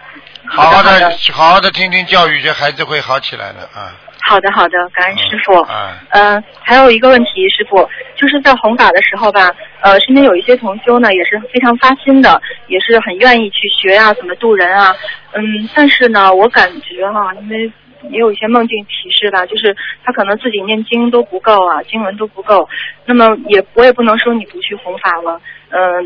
[0.47, 3.93] 好好的好的好好的听听教育，这孩子会好起来的啊。
[4.23, 5.61] 好的好的，感恩师傅。
[5.63, 9.51] 啊，嗯，还有一个问题，师傅，就是在弘法的时候吧，
[9.81, 14.95] 呃，身边有一些同修呢，也是非常发心的，也是很愿意去学啊，怎么渡人啊，
[15.33, 17.73] 嗯，但是呢，我感觉哈、因为
[18.11, 22.68] 也有一些梦境提示吧，就是他可能自己念经都不够啊，经文都不够，
[23.05, 26.01] 那么也我也不能说你不去弘法了，嗯，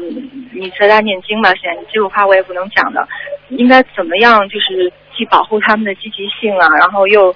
[0.53, 3.07] 你在家念经吧，现在你这种话我也不能讲的，
[3.51, 7.33] 应该怎么样，就是既保护他们的积极性啊，然后又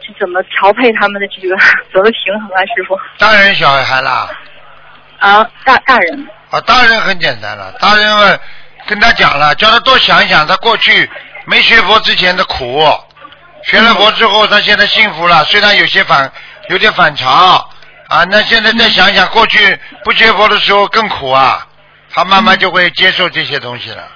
[0.00, 1.54] 是怎么调配他们的这个
[1.92, 2.98] 怎么平衡啊，师傅？
[3.18, 4.30] 大人小孩啦，
[5.18, 8.40] 啊，大大人，啊，大人很简单了，大人们
[8.86, 11.08] 跟他讲了，叫他多想一想他过去
[11.44, 12.80] 没学佛之前的苦，
[13.68, 16.32] 学了佛之后他现在幸福了，虽然有些反
[16.70, 17.30] 有点反常
[18.08, 21.66] 啊，那现在再想想过去不学佛的时候更苦啊，
[22.10, 24.08] 他慢慢就会接受这些东西了，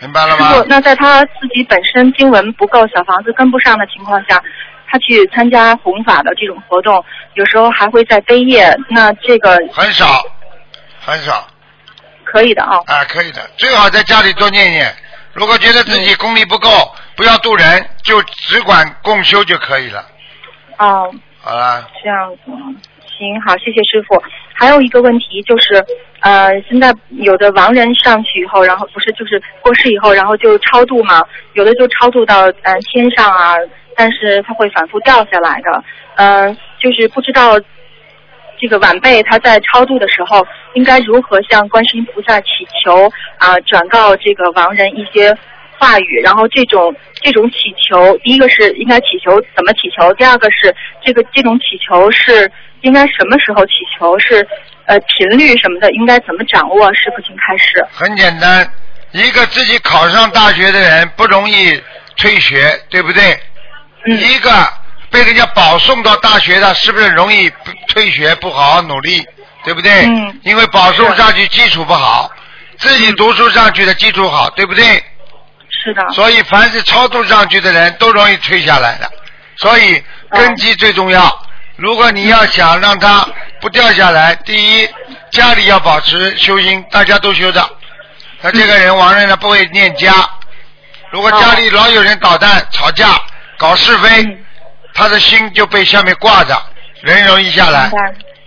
[0.00, 0.66] 明白了吗师傅，？
[0.68, 4.42] 那在他自己本身经文不够，小房子跟不上的情况下，
[4.90, 7.02] 他去参加弘法的这种活动，
[7.32, 10.22] 有时候还会在背业，那这个很少，
[11.00, 11.48] 很少。
[12.24, 12.76] 可以的啊。
[12.86, 14.94] 啊，可以的，最好在家里多念念。
[15.38, 16.68] 如果觉得自己功力不够，
[17.16, 20.04] 不要渡人，就只管共修就可以了。
[20.78, 21.08] 哦，
[21.40, 22.50] 好了，这样子，
[23.06, 24.20] 行，好，谢谢师傅。
[24.52, 25.84] 还有一个问题就是，
[26.20, 31.22] 呃，现在有的亡人上去以后，然后不是就是过世以后，然后就超度嘛，
[31.52, 33.54] 有的就超度到呃天上啊，
[33.94, 35.84] 但是他会反复掉下来的，
[36.16, 37.56] 呃，就是不知道
[38.60, 42.46] 这个晚辈他在超度的时候，应该如何向观世音菩萨祈
[42.84, 45.36] 求啊、转告这个亡人一些
[45.78, 52.50] 话语，然后这种这种祈求，第一个是应该祈求怎么祈求，第二个是这个这种祈求是
[52.80, 54.46] 应该什么时候祈求，是
[54.86, 56.92] 呃频率什么的应该怎么掌握？
[56.94, 57.84] 师傅，请开始。
[57.92, 58.68] 很简单，
[59.12, 61.80] 一个自己考上大学的人不容易
[62.16, 63.22] 退学，对不对？
[64.06, 64.50] 嗯一个
[65.10, 67.50] 被人家保送到大学的，是不是容易
[67.88, 69.26] 退学，不好好努力，
[69.64, 70.06] 对不对？
[70.06, 72.30] 嗯因为保送上去基础不好，
[72.78, 75.02] 自己读书上去的基础好，对不对？
[75.70, 76.06] 是的。
[76.12, 79.10] 所以凡是超度上去的人都容易退下来的，
[79.56, 81.42] 所以根基最重要。
[81.76, 83.26] 如果你要想让他
[83.60, 84.88] 不掉下来，第一
[85.30, 87.70] 家里要保持修心，大家都修的。
[88.42, 90.12] 他这个人亡人呢不会念家，
[91.10, 93.20] 如果家里老有人捣蛋、吵架、
[93.56, 94.38] 搞是非，嗯
[94.98, 96.60] 他的心就被下面挂着，
[97.02, 97.88] 人容易下来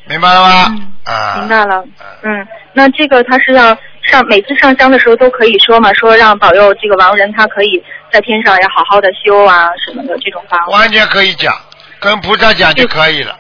[0.06, 0.34] 明，白。
[0.34, 0.66] 了吗？
[0.68, 1.84] 嗯啊，明白了，
[2.22, 7.82] 嗯，那这个他是要上每次上香的时候都可以说嘛，说让保佑这个亡人他可以
[8.12, 11.56] 在天上要好好的修啊什么的这种方法，完全可以讲，
[12.00, 13.36] 跟菩萨讲就可以了。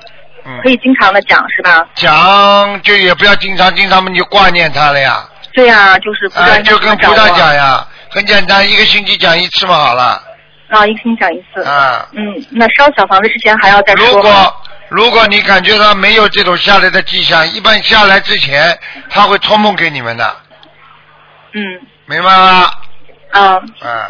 [0.46, 1.86] 嗯，可以经常的讲是吧？
[1.94, 5.24] 讲就也不要经常，经常嘛你就挂念他了呀。
[5.54, 10.20] 对呀、就是不啊，断就跟菩萨讲讲呀，很简单，一个星期讲一次嘛，好了。
[10.72, 11.62] 啊，一个星期讲一次。
[11.64, 14.08] 啊，嗯，那烧小房子之前还要再说。
[14.08, 14.56] 如果
[14.90, 18.78] 如果你感觉到没有这种下来的迹象，一般下来之前
[19.10, 20.36] 他会托梦给你们的，
[21.54, 21.62] 嗯
[22.06, 22.70] 明白吗？
[23.34, 24.10] 嗯，啊，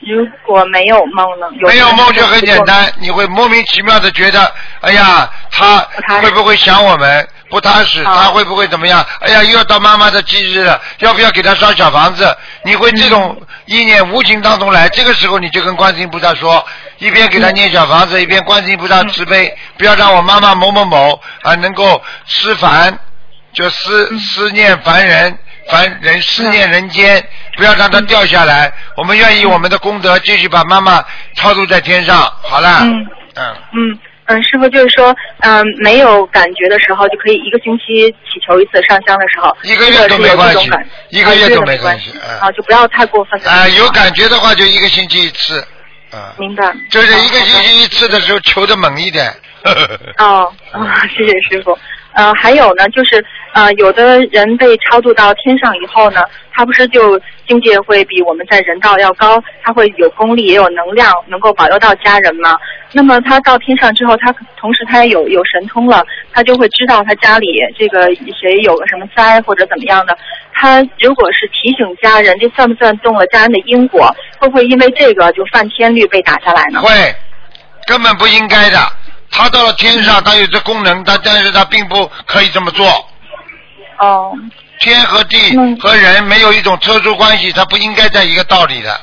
[0.00, 1.46] 如果没有梦呢？
[1.62, 5.78] 没有梦就很简单，你会莫名其妙的觉得，哎呀，他
[6.20, 7.26] 会不会想我们？
[7.50, 9.04] 不踏实，他会不会怎么样？
[9.20, 12.34] 哎呀，又要到妈妈的忌日了，要不要给他烧小房子？
[12.64, 16.64] 你会这种意念无形当中来，这个时候你就跟观世音菩萨说，
[16.98, 22.98] 一边给他念小房子，一边观世音菩萨慈悲，不要让我妈妈某某某啊能够思凡，
[23.52, 25.38] 就思思念凡人。
[25.68, 27.24] 凡人思念人间，
[27.56, 28.72] 不要让他掉下来。
[28.96, 31.04] 我们愿意我们的功德继续把妈妈
[31.36, 32.20] 超度在天上。
[32.42, 33.06] 好了，嗯。
[33.36, 33.98] 嗯，嗯
[34.30, 40.70] 嗯，师傅就是说，嗯，没有感觉的时候就可以一个星期祈求一次上香的时候，一个月都没关系
[41.08, 45.58] 一个月都没啊关系嗯啊，就不要太过分的啊，有感觉的话就一个星期一次，
[46.12, 46.72] 啊，明白。
[46.90, 49.26] 就是一个星期一次的时候求的猛一点。
[50.18, 51.76] 哦，啊， 谢谢师傅。
[52.12, 56.22] 呃，还有呢，就是呃，有的人被超度到天上以后呢，
[56.60, 62.54] 他不是就境界会比我们在人道要高，他会有功力也有能量，能够保佑到家人嘛。
[62.92, 66.04] 那么他到天上之后，他同时他也有有神通了，
[66.34, 67.46] 他就会知道他家里
[67.78, 70.14] 这个谁有个什么灾或者怎么样的。
[70.52, 74.14] 他如果是提醒家人，这算不算动了家人的因果？
[74.38, 76.82] 会不会因为这个就犯天律被打下来呢？
[76.82, 76.90] 会，
[77.86, 78.76] 根本不应该的。
[79.30, 82.86] 他到了天上，他有这功能，他但是他并不可以这么做。
[83.98, 84.34] 哦。
[84.80, 85.36] 天和地
[85.78, 89.00] 和人没有一种特殊关系，它不应该在一个道理的，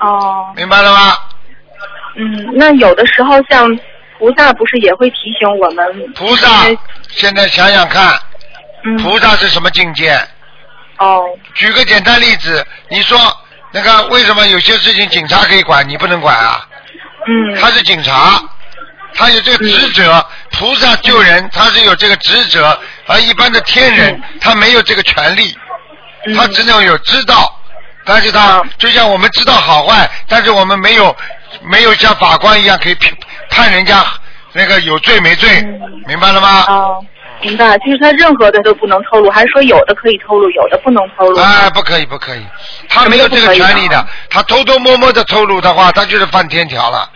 [0.00, 0.52] 哦。
[0.56, 1.16] 明白了吗？
[2.16, 3.68] 嗯，那有的时候像
[4.18, 6.12] 菩萨不是也会提醒我们？
[6.14, 6.48] 菩萨，
[7.10, 8.18] 现在想想看，
[8.84, 10.12] 嗯菩萨是什么境界？
[10.98, 11.24] 哦。
[11.54, 13.18] 举个简单例子，你说
[13.72, 16.64] 那个为什么有些事情警察可以管，你不能管啊？
[17.26, 17.60] 嗯。
[17.60, 18.40] 他是警察，
[19.14, 20.24] 他有这个职责。
[20.52, 25.56] 菩萨救人，他是有这个职责，而一般的天人，他没有这个权利，
[26.36, 27.52] 他只能有知道。
[28.04, 31.14] 但是他就像我们知道好坏，但是我们没有
[31.62, 33.12] 没有像法官一样可以判
[33.50, 34.04] 判人家
[34.52, 35.60] 那个有罪没罪，
[36.06, 36.64] 明白了吗？
[36.68, 37.04] 哦，
[37.40, 41.40] 明白，就是他任何的都不能透露，还是说有的可以透露，有的不能透露？
[41.40, 42.46] 哎，不可以，不可以，
[42.88, 44.06] 他没有这个权利的。
[44.30, 47.10] 他偷偷摸摸的透露的话，他就是犯天条了。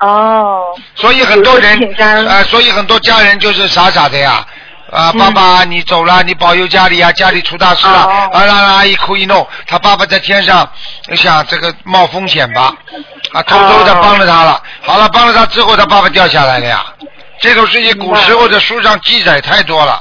[0.00, 0.64] 哦。
[0.96, 4.44] 所以很多人，呃，所以很多家人就是傻傻的呀。
[4.92, 10.70] 啊，爸爸，你走了，你保佑家里啊，家里出大事了，啊啦啦，一哭一弄，他爸爸在天上，
[11.16, 12.72] 想这个冒风险吧，
[13.32, 16.84] 啊，偷偷的帮了他了，好了，帮了他之后，他爸爸掉下来了呀，
[17.40, 20.00] 这种事情古时候的书上记载太多了，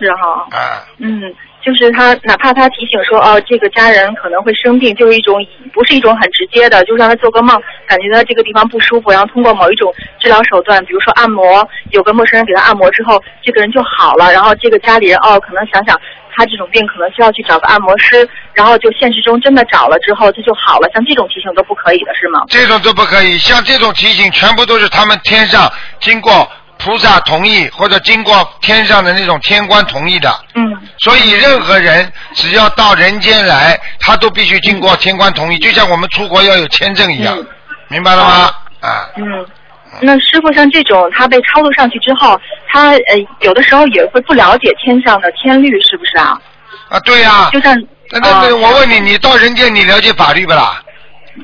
[0.00, 0.58] 是哈。
[0.58, 1.20] 啊，嗯，
[1.64, 5.34] 就是他哪怕他提醒说哦，这个家人可能会生病，就是一种
[5.72, 16.00] 不是一种很直接的，就让他做个梦，感觉到这个地方不舒服，然后通过某一种治疗手段，比如说按摩，有个陌生人给他按摩之后，这个人就好了，然后这个家里人哦，可能想想
[16.34, 22.40] 他这种病可能需要去找个按摩师，然后就现实中真的找了之后他就好了，像这种提醒都不可以的是吗？
[22.48, 26.50] 这种都不可以，像这种提醒全部都是他们天上经过
[26.82, 30.28] 菩萨同意或者经过天上的那种天官同意的。
[30.54, 30.64] 嗯。
[30.98, 37.36] 所以任何人只要到人间来，他都必须经过天官同意，就像我们出国要有签证一样，
[37.88, 38.54] 明白了吗？
[38.80, 39.08] 啊。
[39.16, 39.24] 嗯。
[40.00, 46.38] 那师傅像这种他被超度上去之后，他呃有的时候也会不了解天上的天律，是不是啊？
[46.88, 47.76] 啊，对呀、就像
[48.12, 50.80] 那那那，我问你，你到人间你了解法律不啦？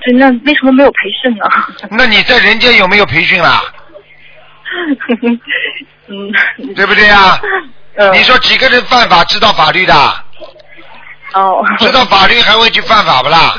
[0.01, 1.45] 对，那为什么没有培训呢？
[1.91, 3.63] 那你在人间有没有培训啦？
[6.09, 6.33] 嗯，
[6.75, 7.41] 对不对呀？
[7.99, 9.95] 嗯你说几个人犯法知道法律的？
[11.33, 11.65] 哦。
[11.79, 13.55] 知道法律还会去犯法不啦？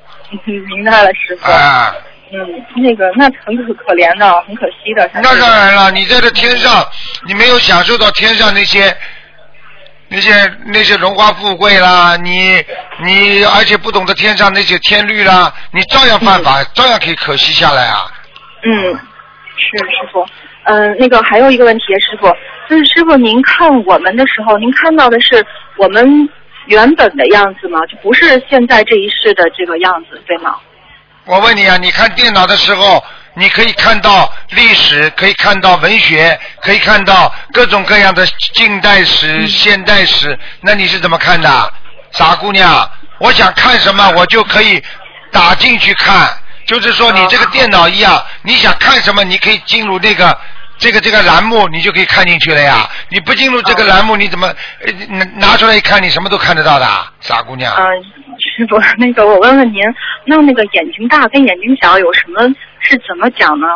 [0.44, 1.50] 明白了，师傅。
[1.50, 1.94] 啊。
[2.34, 2.38] 嗯，
[2.82, 5.08] 那个那很可可怜的，很可惜的。
[5.16, 6.82] 那当然了，你在这天上，
[7.26, 8.96] 你没有享受到天上那些
[10.08, 10.32] 那些
[10.64, 12.64] 那些荣华富贵啦，你
[13.04, 18.10] 你而且不懂得天上那些天律啦，你照样犯法，照样可以可惜下来啊。
[18.64, 18.72] 嗯，
[19.58, 20.26] 是师傅。
[20.64, 22.28] 嗯、那个还有一个问题，师傅，
[22.68, 25.44] 就是师傅您看我们的时候，您看到的是
[25.76, 26.28] 我们
[26.66, 27.80] 原本的样子吗？
[27.86, 30.56] 就不是现在这一世的这个样子，对吗？
[31.24, 33.02] 我问你啊，你看电脑的时候，
[33.34, 41.72] 你可以看到历史，可以看到文学，可以看到各种各样的近代史、现代史，那你是怎么看的？
[42.10, 44.82] 傻姑娘，我想看什么我就可以
[45.30, 46.28] 打进去看，
[46.66, 50.38] 就是说你这个电脑一样，你想看什么你可以进入那个。
[50.78, 52.90] 这个这个栏目你就可以看进去了呀！
[53.08, 54.52] 你不进入这个栏目，你怎么
[54.84, 57.72] 呃拿拿出来一看，你什么都看得到的，傻姑娘。
[57.72, 57.84] 呃，
[58.40, 59.80] 师傅，那个我问问您，
[60.24, 62.42] 那那个眼睛大跟眼睛小有什么
[62.80, 63.66] 是怎么讲呢？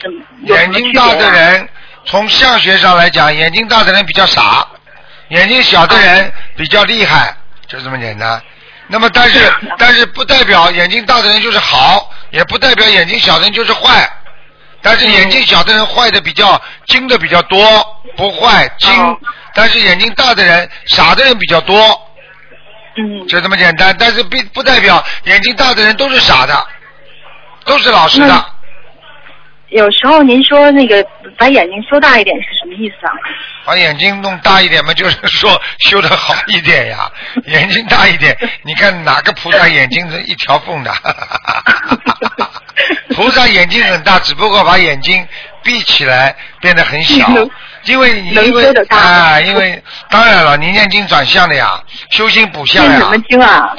[0.00, 1.68] 什么眼睛大的人，
[2.04, 4.66] 从相学上来讲，眼睛大的人比较傻，
[5.28, 7.32] 眼睛小的人比较厉害，
[7.68, 8.42] 就这么简单。
[8.88, 9.38] 那么，但是
[9.78, 14.08] 但是不代表眼睛大的人就是好，也不代表眼睛小的人就是坏。
[14.82, 17.58] 但是眼睛小的人坏的比较精的比较多，
[18.16, 18.90] 不坏精。
[19.02, 19.18] 哦
[19.54, 21.74] 但是眼睛大的人傻的人比较多，
[22.98, 23.96] 嗯就这么简单。
[23.98, 26.66] 但是并不代表眼睛大的人都是傻的，
[27.64, 28.46] 都是老实的。
[29.70, 31.04] 那有时候您说那个
[31.36, 33.12] 把眼睛修大一点是什么意思啊？
[33.64, 37.10] 把眼睛弄大一点嘛， 就是说修的好一点呀。
[37.46, 40.92] 眼睛大一点，你看哪个菩萨眼睛是一条缝的？
[43.14, 45.26] 菩萨眼睛很大，只不过把眼睛
[45.62, 47.26] 闭起来变得很小，
[47.84, 53.74] 因为你因为啊，因为当然了，你念经转向的呀，修心补相呀念什么，经啊？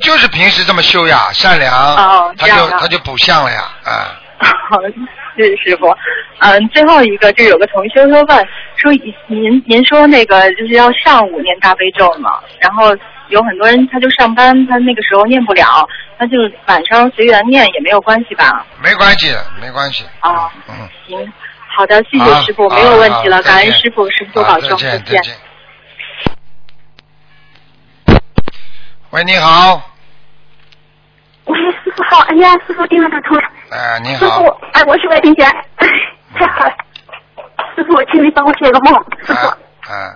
[0.00, 4.20] 就是平时这么修呀，善良，哦他就他就补相了呀，啊。
[4.68, 4.76] 好，
[5.36, 5.86] 谢谢师傅。
[6.38, 8.92] 嗯，最后一个，就有个同学说问说，
[9.26, 12.96] 您您说那个就是要上午念大悲咒嘛，然后
[13.28, 18.66] 有很多人他就上班，他那个时候念不了，那就晚上随缘念也没有关系吧？
[18.82, 20.04] 没关系，没关系。
[20.22, 21.32] 哦，嗯，行，
[21.76, 25.16] 好的，谢谢师傅，好没有问题了，感恩师傅，师傅多保重，再见，再见。
[25.16, 25.34] 再见。
[29.10, 29.80] 喂，你好，
[31.44, 33.42] 喂，师傅好，哎呀，师傅电话打通了。
[33.74, 35.88] 哎，你师好，傅，哎，我是外宾姐，哎，
[36.38, 36.72] 太好了。
[37.74, 38.94] 师傅，请你帮我解个梦。
[39.26, 39.58] 师傅，啊
[39.88, 40.14] 啊，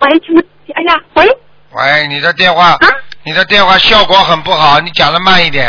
[0.00, 0.40] 喂，请你，
[0.72, 1.26] 哎呀，喂，
[1.72, 2.78] 喂，你的电话，啊
[3.22, 5.68] 你的电话效果很不好，你讲的慢一点。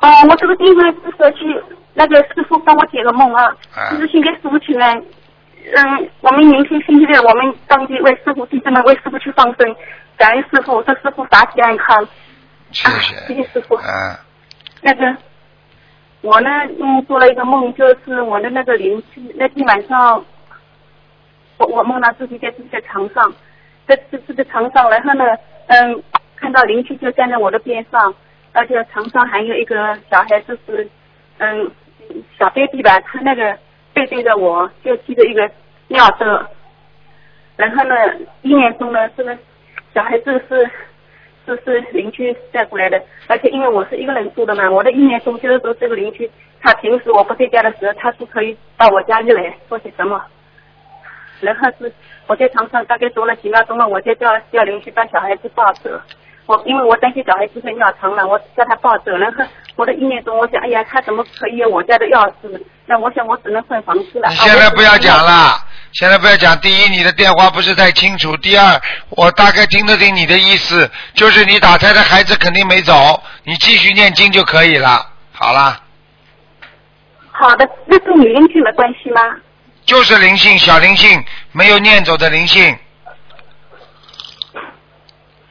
[0.00, 1.60] 哦，我这个电话是说去
[1.94, 4.96] 那个师傅帮我解个梦啊，啊就是先给师傅请安。
[4.96, 9.74] 嗯，我们明天星期六，我们当地为师傅弟兄们为师傅去放生，
[10.16, 12.06] 感恩师傅，祝师傅法体安康。
[12.70, 12.92] 谢啊
[13.26, 13.74] 谢谢师傅。
[13.74, 14.20] 啊，
[14.86, 15.16] 那个，
[16.20, 20.24] 我呢，嗯，做了一个梦，就是我的那个邻居那天晚上，
[21.58, 23.34] 我我梦到自己在自己的床上，
[23.88, 25.24] 在自己的床上，然后呢，
[25.66, 26.00] 嗯，
[26.36, 28.14] 看到邻居就站在我的边上，
[28.52, 30.88] 而且床上还有一个小孩，就是
[31.38, 31.68] 嗯
[32.38, 33.58] 小 baby 吧，他那个
[33.92, 35.50] 背对着我，就提着一个
[35.88, 36.24] 尿兜，
[37.56, 37.96] 然后呢，
[38.42, 39.36] 一年中呢，这个
[39.92, 40.70] 小孩子是。
[41.46, 46.30] 这是邻居带过来的，而且因为我是一个人住的嘛，我的意念中就是说这个邻居，
[46.60, 50.20] 他平时我不在家的时候，他是可以到我家里来做些什么。
[51.40, 51.92] 然后是
[52.26, 55.90] 我在床上大概坐了几秒钟了，我就叫叫邻居把小孩子抱走。
[56.46, 59.12] 我因为我担心小孩子会尿床了，我叫他抱走。
[59.12, 59.44] 然后
[59.76, 62.60] 我的意念中，我想，哎呀，他怎么可以有我家的钥匙？
[62.86, 64.28] 那我想我只能换房子了。
[64.30, 65.58] 你现在不要讲了，
[65.98, 66.58] 现在不要讲。
[66.60, 68.78] 第一，你的电话不是太清楚；第二，
[69.08, 75.10] 我大概听得懂你的意思，就是你打胎的孩子肯定没走，你继续念经就可以了。
[75.32, 75.80] 好啦，
[77.30, 79.22] 好的，那跟女邻居没关系吗？
[79.86, 82.76] 就是灵性，小灵性，没有念走的灵性。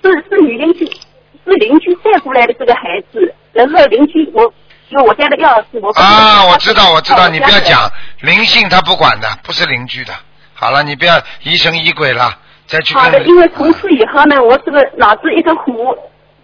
[0.03, 2.81] 是是女邻居，是邻居带过来的这个孩
[3.11, 4.53] 子，然后邻居我
[4.89, 10.13] 有我家的钥匙，我啊，我知道，我知道，你不要讲灵性，他不管的，不是邻居的。
[10.55, 15.95] 好了，你不要疑神疑鬼了，再去好的，因为从此以后呢，我这个脑子一个糊，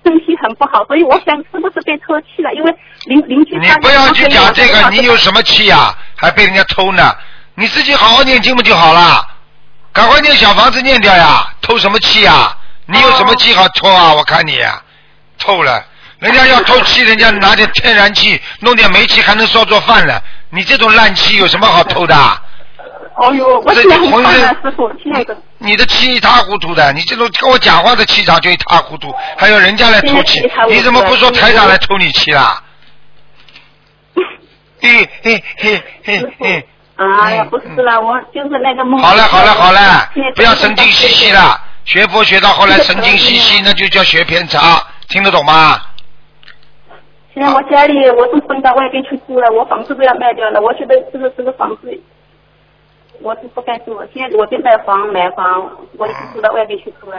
[0.03, 2.53] 身体很不好，所以我想是不是被偷气了？
[2.53, 7.15] 因为邻邻居他你不要去讲这个，你有什么气呀、还被人家偷呢？
[7.55, 9.25] 你自己好好念经不就好了？
[9.93, 11.47] 赶快念小房子念掉呀！
[11.61, 12.55] 偷什么气呀？
[12.85, 14.13] 你有什么气好偷啊？
[14.13, 14.59] 我看你
[15.37, 15.83] 偷了，
[16.19, 20.21] 人家要偷气， 人家拿点天然气，弄点煤气还能烧做饭了。
[20.49, 22.41] 你这种烂气有什么好偷的？
[23.15, 25.37] 哦呦，我这现在很浑身胖了，师傅，亲爱的。
[25.57, 30.39] 你的气一塌糊涂的，你这种跟我讲话的气场就一塌糊涂，还有人家来偷气
[30.69, 32.63] 你怎么不说台长来抽你气啦？
[34.81, 38.99] 嘿嘿嘿嘿嘿，哎呀，不是了，我就是那个梦。
[38.99, 41.59] 好了好了好了，不要神经兮兮了。
[41.83, 45.79] 学佛学到后来神经兮兮，那就叫学偏差，听得懂吗？
[47.33, 50.59] 现在我家里我都分到外边去住了，我房子都要卖掉了。
[50.59, 52.01] 我觉得这个这个房子，
[53.23, 54.07] 我是不该住了。
[54.13, 57.17] 现在我在卖房买房，我已经住到外面去住了。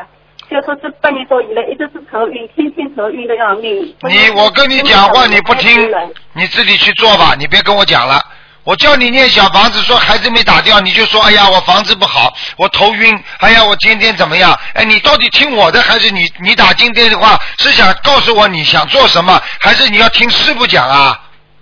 [0.51, 3.95] 就说这半年多以来，一直是头晕，天天头晕的要命。
[4.03, 5.91] 你我跟你讲话你不听，
[6.35, 8.21] 你自己去做吧，你别跟我讲了。
[8.65, 14.57] 我叫你念小房子，说孩子没打掉，你就说哎呀我房子不好，我头晕，哎呀我今天怎么样？
[14.75, 21.19] 哎，你到底听我的还是你你打今天的话是想告诉我你想做什么，还是你要听师傅讲啊？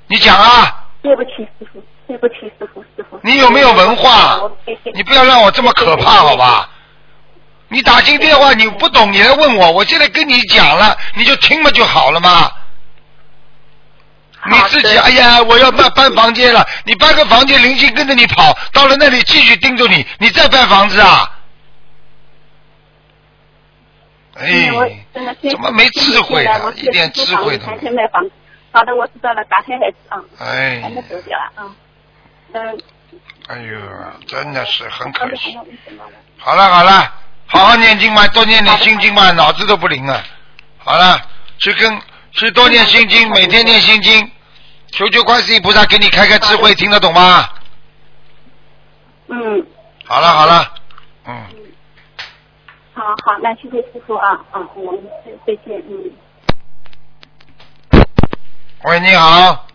[0.09, 0.84] 你讲啊！
[1.01, 2.84] 对不起师傅，对不起，师傅。
[3.22, 4.40] 你有没有文化？
[4.94, 6.68] 你不要让我这么可怕，好吧？
[7.68, 12.50] 你打进电话你不懂，你来问我，我现在跟你讲了，你就听嘛就好了嘛。
[14.46, 21.36] 你自己，哎呀，我要搬搬房间了，你搬个房间，灵性跟着你跑，到了那里继续盯着你，你再搬房子啊？
[24.36, 24.70] 哎，
[25.42, 27.58] 怎么没智慧啊我一点智慧
[28.72, 30.80] 好的，我知道了，打开孩子啊，哎。
[30.82, 31.74] 还，没走掉啊，嗯，
[32.52, 32.78] 嗯，
[33.51, 33.80] 哎呦，
[34.28, 35.59] 真的是很可惜。
[36.38, 37.12] 好了好了，
[37.46, 40.22] 好好念经吧，多念点心经吧，脑子都不灵了。
[40.78, 41.20] 好了，
[41.59, 44.30] 去跟去多念心经，每天念心经，
[44.92, 47.48] 求求观世音菩萨给你开开智慧，听得懂吗？
[49.26, 49.66] 嗯，
[50.05, 50.74] 好了好了，
[51.26, 51.44] 嗯，
[52.94, 56.12] 好好，那谢谢师傅啊，啊，我们再再见，嗯。
[58.84, 59.66] 喂，你好，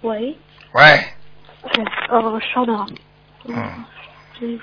[0.00, 0.36] 喂，
[0.72, 1.13] 喂，
[1.64, 2.86] 哎，呃，稍等啊，
[3.46, 3.84] 嗯，
[4.40, 4.60] 嗯，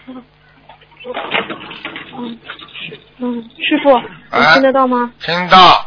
[3.18, 4.54] 嗯，师傅，你哎。
[4.54, 5.12] 听得到吗？
[5.20, 5.86] 听到，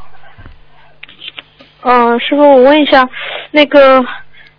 [1.82, 3.08] 呃，师傅，我问一下，
[3.50, 4.04] 那个，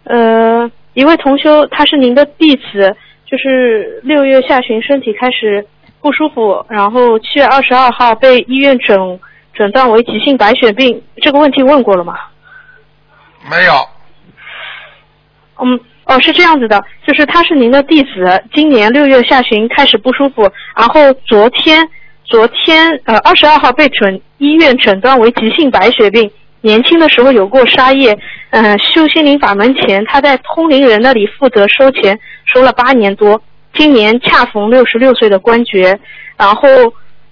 [0.03, 2.95] 呃，一位同修他是您的弟子，
[3.25, 5.67] 就是六月下旬身体开始
[6.01, 9.19] 不舒服，然后七月二十二号被医院诊
[9.53, 12.17] 诊断为急性白血病，这个问题问过了吗？
[13.49, 13.73] 没有，
[15.59, 20.43] 嗯，哦，是这样子的，就是他是您的弟子，今年六月下旬开始不舒服，
[20.77, 21.87] 然后昨天
[22.23, 26.29] 昨天呃二十二号被诊医院诊断为急性白血病。
[26.61, 28.17] 年轻的时候有过杀业，
[28.51, 33.41] 嗯、修心灵法门前他在通灵人那里负责收钱，收了八年多。
[33.73, 35.99] 今年恰逢六十六岁的官爵，
[36.37, 36.67] 然后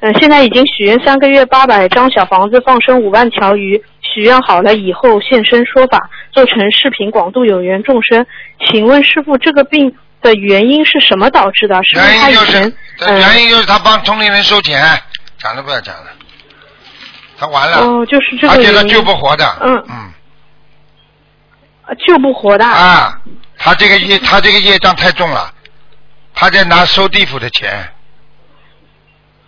[0.01, 3.81] 嗯、现在已经许愿三个月八百张小房子，放生五万条鱼。
[4.01, 5.97] 许愿好了以后现身说法，
[6.33, 8.25] 做成视频广度有缘众生。
[8.67, 11.81] 请问师傅，这个病的原因是什么导致的？
[11.83, 14.83] 是因为他以原因就是原因就是他帮同龄人收钱，
[15.37, 16.11] 讲都不要讲了，
[17.37, 18.83] 他完了，哦，就是这个而且他。
[18.83, 20.11] 救不活的，嗯嗯。
[21.85, 22.65] 呃救不活的。
[22.65, 23.19] 啊，
[23.57, 25.53] 他这个业，他这个业障太重了，
[26.33, 27.89] 他在拿收地府的钱，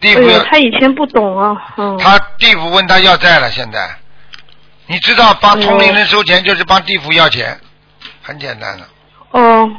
[0.02, 1.98] 地府、哎，他以前不懂啊，嗯。
[1.98, 3.90] 他地府问他要债了，现在，
[4.88, 7.58] 你知道帮通灵人收钱就是帮地府要钱，
[8.22, 8.86] 很简单的，
[9.32, 9.70] 哦，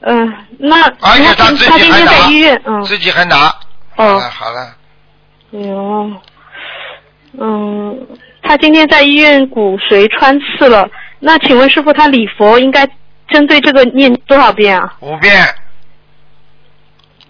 [0.00, 2.82] 嗯、那而且他自己还拿医院，嗯。
[2.84, 3.46] 自己还拿，
[3.96, 4.76] 哦好了好了，
[5.52, 6.12] 哟，
[7.40, 8.06] 嗯，
[8.42, 10.88] 他今天在医院骨髓穿刺了。
[11.18, 12.86] 那请问师傅，他礼佛应该
[13.28, 14.94] 针对这个念多少遍啊？
[15.00, 15.46] 五遍，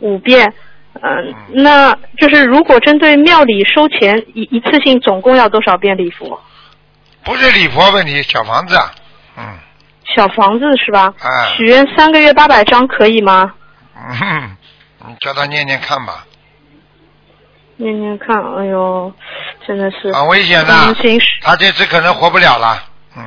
[0.01, 0.53] 五遍。
[1.01, 6.41] 嗯，那就是如果针对庙里收钱一一次性总共要多少遍礼佛？
[7.25, 8.93] 不是礼佛问题，小房子啊，
[9.37, 9.59] 嗯。
[10.15, 11.15] 小房子是吧？
[11.21, 13.53] 哎许愿三个月八百张可以吗？
[13.97, 14.57] 嗯哼，
[15.07, 16.27] 你叫他念念看吧，
[17.77, 19.13] 念念看，哎呦，
[19.67, 20.95] 真的是很危险的
[21.41, 22.83] 他这次可能活不了了，
[23.17, 23.25] 嗯。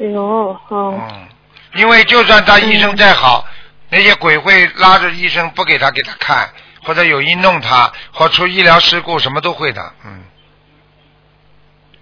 [0.00, 0.22] 哎呦，
[0.68, 1.28] 哦，嗯，
[1.74, 3.44] 因为就算他医生再好，
[3.88, 6.48] 那些鬼会拉着医生不给他给他看，
[6.84, 9.82] 或者有意弄他，或出医疗事故，什么都会的。
[10.04, 10.22] 嗯，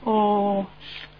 [0.06, 0.64] 哦，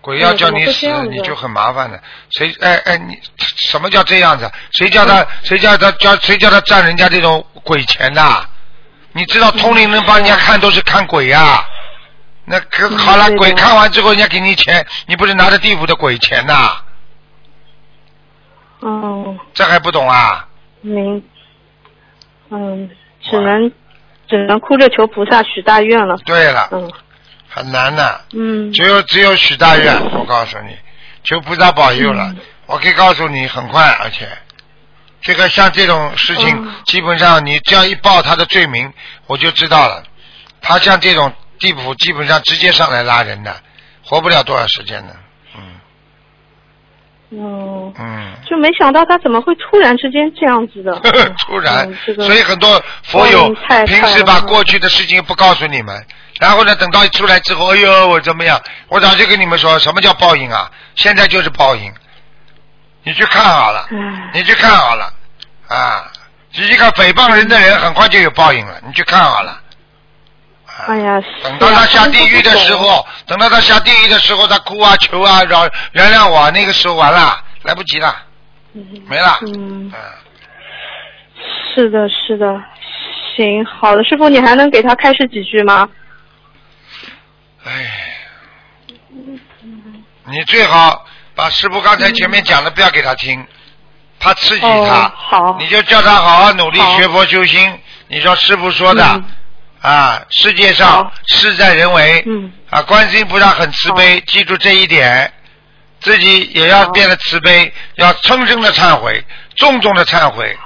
[0.01, 2.01] 鬼要叫你死你就很麻烦的。
[2.31, 4.49] 谁哎哎，你什么叫这样子？
[4.71, 8.23] 谁叫他谁叫他叫谁叫他占人家这种鬼钱的？
[9.13, 11.67] 你知道通灵人帮人家看都是看鬼呀、
[12.45, 16.77] 那可嗯好了，鬼看完之后，人家给你钱，你不是拿着地府的鬼钱呐？
[18.81, 20.47] 哦，这还不懂啊？
[20.83, 21.25] 明，
[22.51, 22.89] 嗯，
[23.21, 23.73] 只能
[24.29, 26.17] 只能哭着求菩萨许大愿了。
[26.19, 26.93] 对了，嗯
[27.57, 28.21] 很难的。
[28.35, 30.77] 嗯只有只有许大愿，我告诉你，
[31.25, 32.25] 求菩萨保佑了。
[32.29, 34.29] 嗯我可以告诉你，很快，而且
[35.23, 38.93] 这个像这种事情，嗯基本上你只要一报他的罪名，
[39.29, 40.03] 我就知道了。
[40.61, 43.55] 他像这种地府，基本上直接上来拉人的，
[44.03, 45.17] 活不了多少时间的。
[47.31, 50.93] 嗯，嗯，就没想到他怎么会突然之间这样子的。
[51.47, 53.55] 突然嗯这，个所以很多佛友
[53.87, 56.05] 平时把过去的事情不告诉你们，
[56.41, 58.61] 然后呢，等到一出来之后，哎呦，我怎么样？
[58.89, 60.71] 我早就跟你们说，什么叫报应啊？
[60.95, 61.93] 现在就是报应，
[63.05, 65.13] 你去看好了，唉你去看好了，
[65.69, 66.11] 啊，
[66.53, 69.61] 你去看诽谤人的人，很快就有报应了，你去看好了。
[70.89, 78.15] 哎呀，等到他下地狱的时候，等到他下地狱的时候，他哭啊求啊，饶原谅我，那个时候完了，来不及了，
[78.75, 79.39] 嗯没了。
[79.47, 79.91] 嗯，
[81.75, 82.63] 是的，是的，
[83.35, 85.89] 行，好的，师傅，你还能给他开示几句吗？
[90.25, 93.47] 你最好把师傅刚才前面讲的不要给他听，
[94.19, 94.69] 怕刺激他。
[94.69, 97.79] 哦好你就叫他好好努力学佛修心。
[98.09, 99.25] 你说师傅说的、嗯
[99.81, 102.23] 啊，世界上事在人为。
[102.27, 102.53] 嗯。
[102.71, 105.33] 啊，观世音菩萨很慈悲，记住这一点，
[106.01, 109.25] 自己也要变得慈悲，要深深的忏悔，
[109.55, 110.59] 重重的忏悔，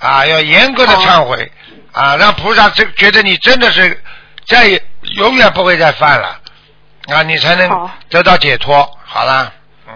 [0.00, 1.52] 啊，要严格的忏悔，
[1.92, 4.02] 啊，让菩萨这觉得你真的是
[4.46, 4.82] 再也
[5.14, 6.40] 永远不会再犯了，
[7.08, 8.88] 啊，你才能得到解脱。
[9.04, 9.52] 好啦，
[9.86, 9.92] 嗯，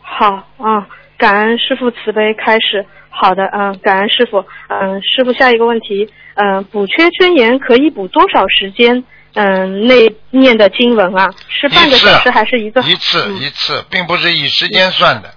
[0.00, 0.84] 好，嗯，
[1.16, 2.84] 感恩师傅慈悲开始。
[3.10, 4.44] 好的，嗯，感恩师傅。
[4.68, 9.04] 嗯，师傅下一个问题，嗯，补缺真言可以补多少时间？
[9.34, 9.94] 嗯，那
[10.30, 12.80] 念的经文啊，是半个小时还是一个？
[12.82, 15.30] 一次嗯一次，并不是以时间算的。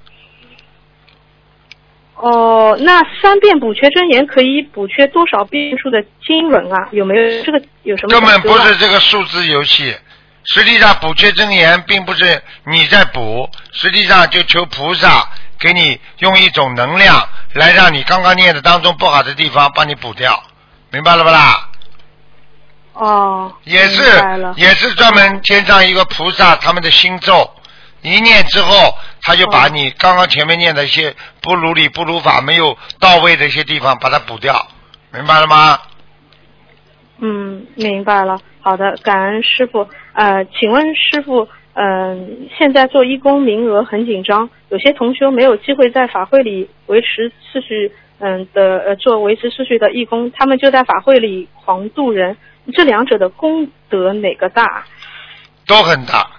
[2.15, 6.87] 哦，那三遍补缺真言可以补缺多少遍数的经文啊？
[6.91, 9.95] 有没有这个有什么根本不是这个数字游戏。
[10.43, 20.43] 实际上补缺真言并不是你在补，实际上就求菩萨给你用一种能量来让你刚刚念的当中不好的地方帮你补掉，
[20.89, 21.69] 明白了不啦？
[22.93, 24.03] 哦，也是
[24.55, 27.49] 也是专门天上一个菩萨他们的心咒，
[28.01, 34.67] 一念之后，他就把你刚刚前面念的一些不如理不如法没有到位的一些地方把它补掉，
[35.11, 35.79] 明白了吗？
[37.19, 38.39] 嗯，明白了。
[38.61, 39.87] 好的，感恩师傅。
[40.13, 52.35] 呃，请问师傅，嗯、现在做义工名额很紧张，有些同修没有机会在法会里维持秩序，嗯的呃做维持秩序的义工，他们就在法会里狂渡人，
[52.73, 54.85] 这两者的功德哪个大？
[55.65, 56.29] 都很大，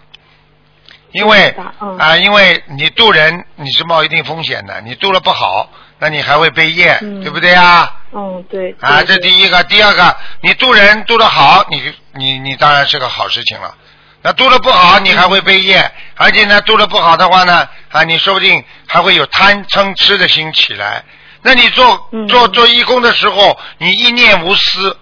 [1.12, 1.54] 因为
[1.98, 7.88] 啊、因为你渡人你是冒一定风险的，你渡了不好，那你还会被验，嗯对不对啊？
[8.12, 8.74] 嗯，对。
[8.80, 11.80] 啊，这第一个，第二个，你渡人渡得好，你
[12.14, 13.74] 你你当然是个好事情了。
[14.24, 21.04] 那度的不好，你还会被验，而且呢，度的不好的话呢，啊，你说不定还会有贪嗔痴的心起来。
[21.42, 24.96] 那你做做做义工的时候，你一念无私，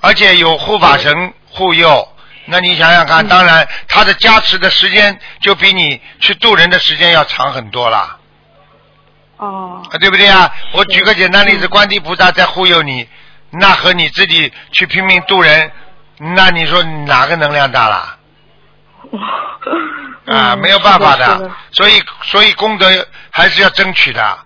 [0.00, 2.08] 而且有护法神护佑，
[2.46, 8.18] 那你想想看，当然他的加持的时间就比你去渡人的时间要长很多了。
[9.36, 9.82] 哦。
[9.90, 10.50] 啊，对不对啊？
[10.72, 13.06] 我举个简单例子，观地菩萨在护佑你，
[13.50, 15.70] 那和你自己去拼命渡人，
[16.18, 18.16] 那你说哪个能量大了？
[20.26, 24.38] 啊，嗯没有办法的所以所以功德还是要争取的，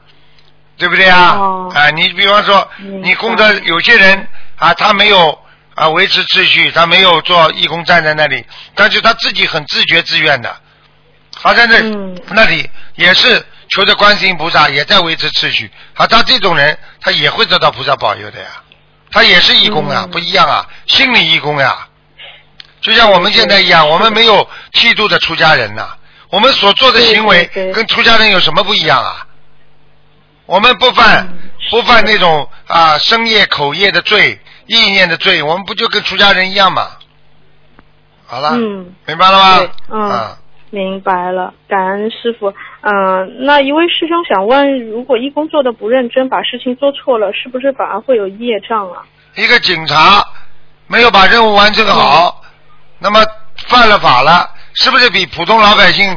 [0.76, 1.34] 对不对啊？
[1.36, 2.68] 哦啊，你比方说，
[3.02, 5.36] 你功德有些人啊，他没有
[5.74, 10.54] 啊维持秩序，他没有做义工站在那里，但是他自己很自觉自愿的，
[11.34, 15.70] 好像在那那里也是求着观世音菩萨，也在维持秩序。
[15.94, 18.50] 啊，他这种人，他也会得到菩萨保佑的呀。
[19.12, 21.86] 他也是义工嗯啊，不一样啊，心理义工呀。
[22.80, 25.94] 就像我们现在一样，我们没有剃度的出家人呐、
[26.30, 29.26] 我们所做的行为跟出家人有什么不一样啊？
[30.46, 36.88] 我们不犯嗯不犯那种啊生业口业的罪、意念的罪，我们不就跟出家人一样吗？
[38.26, 39.68] 好了，嗯，明白了吗？
[39.90, 40.38] 嗯啊，
[40.72, 42.50] 明白了，感恩师傅。
[42.80, 49.04] 嗯、那一位师兄想问，如果义工做的不认真，把事情做错了，是不是反而会有业障啊？
[49.36, 50.24] 一个警察
[50.86, 52.40] 没有把任务完成好，
[52.98, 53.20] 那么
[53.68, 56.10] 犯了法了，是不是比普通老百姓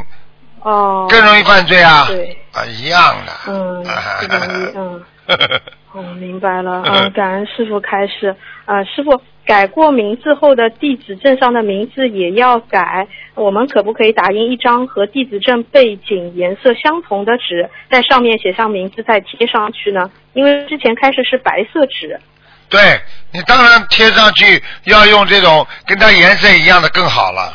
[0.61, 2.05] 哦，更容易犯罪啊？
[2.07, 3.33] 对，啊，一样的。
[3.47, 5.03] 嗯，不容易，嗯。
[5.91, 8.35] 哦，明白了，嗯嗯， 感恩师傅开示。
[8.65, 20.09] 呃，师傅改过名字后的地址证上的名字也要改，我们可不可以打印一张和地址证背景颜色相同的纸，在上面写上名字再贴上去呢？
[20.33, 22.19] 因为之前开始是白色纸。
[22.67, 22.99] 对
[23.31, 27.53] 你当然贴上去要用这种跟它颜色一样的更好了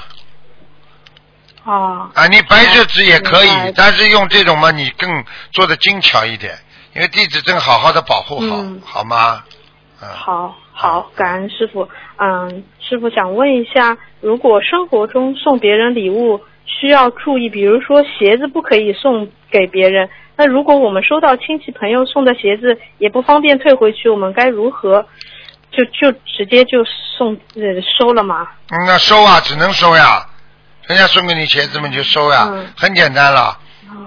[1.65, 2.27] 啊啊！
[2.29, 6.55] 你白色纸也可以，但是用这种嘛，你更做的精巧一点，
[6.95, 9.43] 因为地址证好好的保护好，嗯好吗？
[9.99, 11.87] 好好，感恩师傅。
[12.17, 25.05] 嗯，师傅想问一下，如果生活中送别人礼物需要注意，比如说鞋子不可以送给别人，那如果我们收到亲戚朋友送的鞋子也不方便退回去，我们该如何？
[25.71, 26.83] 就就直接就
[27.19, 27.61] 送呃
[27.99, 28.49] 收了吗？
[28.71, 30.27] 嗯那收啊，只能收呀，
[30.87, 33.59] 人家送给你鞋子嘛，你就收呀，嗯很简单了。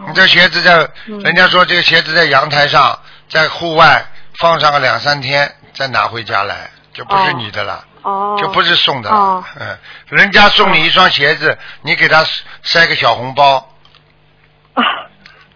[0.08, 0.90] 你这鞋子在，
[1.24, 2.98] 人家说这个鞋子在阳台上，
[3.30, 4.04] 在户外
[4.40, 7.84] 放上个两三天，再拿回家来，就不是你的了。
[8.04, 9.78] 哦，就不是送的了，哦嗯，
[10.10, 12.24] 人家送你一双鞋子，你给他
[12.62, 13.70] 塞个小红包，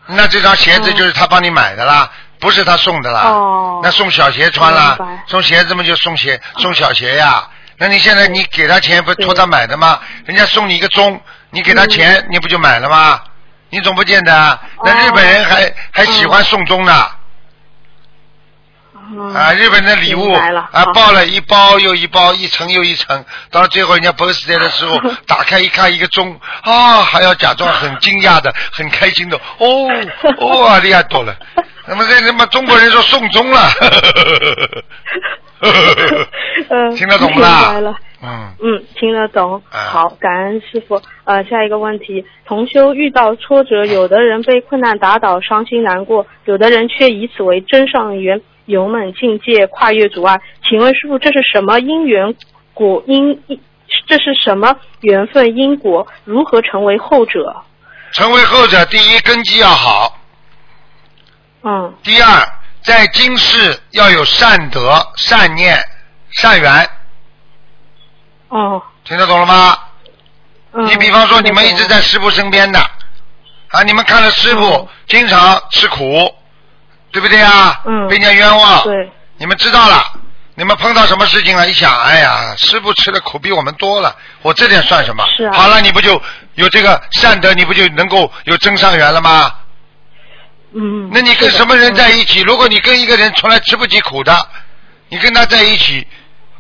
[0.06, 3.22] 那这双鞋子就是他帮你买的啦，不是他送的啦。
[3.23, 7.48] 哦那送小鞋穿啦，送鞋子嘛就送鞋送小鞋呀。
[7.77, 9.99] 那你现在你给他钱不是托他买的吗？
[10.26, 11.22] 人家送你一个钟，
[11.52, 13.22] 你给他钱，你不就买了吗？
[13.69, 14.60] 你总不见得啊。
[14.84, 17.07] 那日本人还还喜欢送钟呢。
[19.34, 29.88] 啊，日本的礼物啊，抱了一包又一包，一层又一层，到最后人家 birthday 的时候， 打开一看一个钟啊，还要假装很惊讶的、 很开心的，哦
[30.39, 31.35] 哦，厉害多了。
[31.88, 33.69] 那么这他妈中国人说送钟了，
[36.69, 37.73] 嗯，听得懂吗。
[38.19, 39.61] 嗯，嗯，听得懂。
[39.69, 40.99] 啊好，感恩师傅。
[41.23, 50.39] 呃，下一个问题，同修遇到挫折，有的人被困难打倒，伤心难过；有的人却以此为真上缘，勇猛境界，跨越阻碍。
[50.69, 52.35] 请问师傅，这是什么因缘
[52.73, 53.44] 果因？
[53.48, 53.60] 因
[54.06, 56.06] 这是什么缘分因果？
[56.26, 57.64] 如何成为后者？
[58.11, 60.18] 成为后者，第一根基要好，
[61.61, 62.48] 嗯第二
[62.81, 65.77] 在今世要有善德、善念、
[66.31, 66.89] 善缘，
[68.49, 69.77] 哦听得懂了吗？
[70.73, 70.85] 嗯。
[70.85, 76.34] 你比方说，你们一直在师傅身边的，啊，你们看着师傅嗯经常吃苦，
[77.11, 77.81] 对不对啊？
[77.85, 78.84] 嗯被人家冤枉。
[78.84, 79.11] 对。
[79.38, 80.03] 你们知道了，
[80.55, 81.69] 你们碰到什么事情了？
[81.69, 85.23] 一想，哎呀，师傅吃的苦比我们多了，我这点算什么？
[85.38, 86.21] 是啊好了，你不就
[86.55, 89.51] 有这个善德，你不就能够有增上缘了吗？
[90.73, 91.09] 嗯。
[91.13, 92.41] 那你跟什么人在一起？
[92.41, 94.35] 如果你跟一个人从来吃不起苦的，
[95.09, 96.05] 你跟他在一起，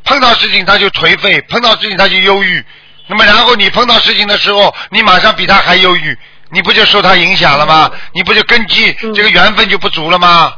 [0.03, 2.63] 碰到事情他就颓废，碰到事情他就忧郁。
[3.07, 6.17] 那么然后你碰到事情的时候，你马上比他还忧郁，
[6.49, 7.91] 你不就受他影响了吗？
[8.13, 10.53] 你不就根基这个缘分就不足了吗？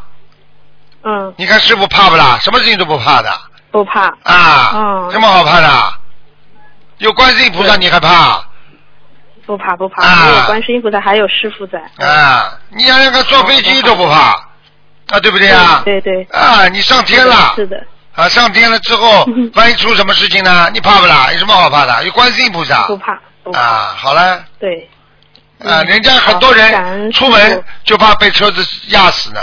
[1.04, 2.38] 嗯，你看师傅怕不啦？
[2.42, 3.30] 什么事情都不怕的
[3.72, 4.08] 不怕。
[4.24, 5.10] 啊，嗯。
[5.12, 5.94] 这么好怕的？
[6.98, 8.44] 有观世音菩萨你还怕
[9.46, 11.80] 不怕不怕，啊没有观世音菩萨，还有师傅在。
[12.06, 12.60] 啊？
[12.70, 14.32] 你想想看，坐飞机都不怕
[15.08, 15.82] 啊，对不对啊？
[15.86, 16.24] 对对。
[16.32, 17.54] 啊，你上天了。
[17.56, 17.82] 是的。
[18.14, 19.26] 啊，上天了之后，
[19.56, 20.70] 万一出什么事情呢？
[20.74, 21.32] 你怕不啦？
[21.32, 22.04] 有什么好怕的？
[22.04, 22.84] 有观世音菩萨。
[22.88, 23.18] 不怕。
[23.44, 23.60] 不怕。
[23.60, 24.44] 啊，好了。
[24.60, 24.90] 对。
[25.60, 28.62] 啊，嗯人家很多人出门就怕被车子
[28.92, 29.40] 压死呢，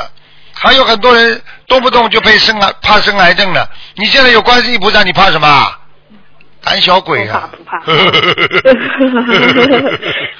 [0.54, 3.68] 还有很多人动不动就被生癌，怕生癌症了。
[3.96, 5.46] 你现在有观世音菩萨，你怕什么？
[6.64, 7.48] 胆小鬼啊！
[7.56, 7.78] 不怕，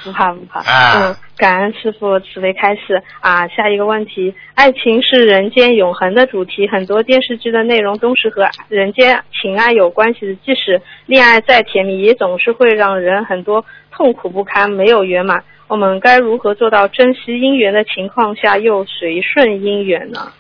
[0.02, 0.58] 不怕 不怕。
[0.60, 3.46] 啊嗯，感恩师傅慈悲开示啊。
[3.46, 10.34] 下一个问题，爱情是人间永恒的主题，很多电视剧的内容都是和人间情爱有关系的。
[10.44, 15.44] 即使恋爱再甜蜜，也总是会让人很多痛苦不堪，没有圆满。
[15.68, 20.32] 我们该如何做到珍惜姻缘的情况下又随顺姻缘呢？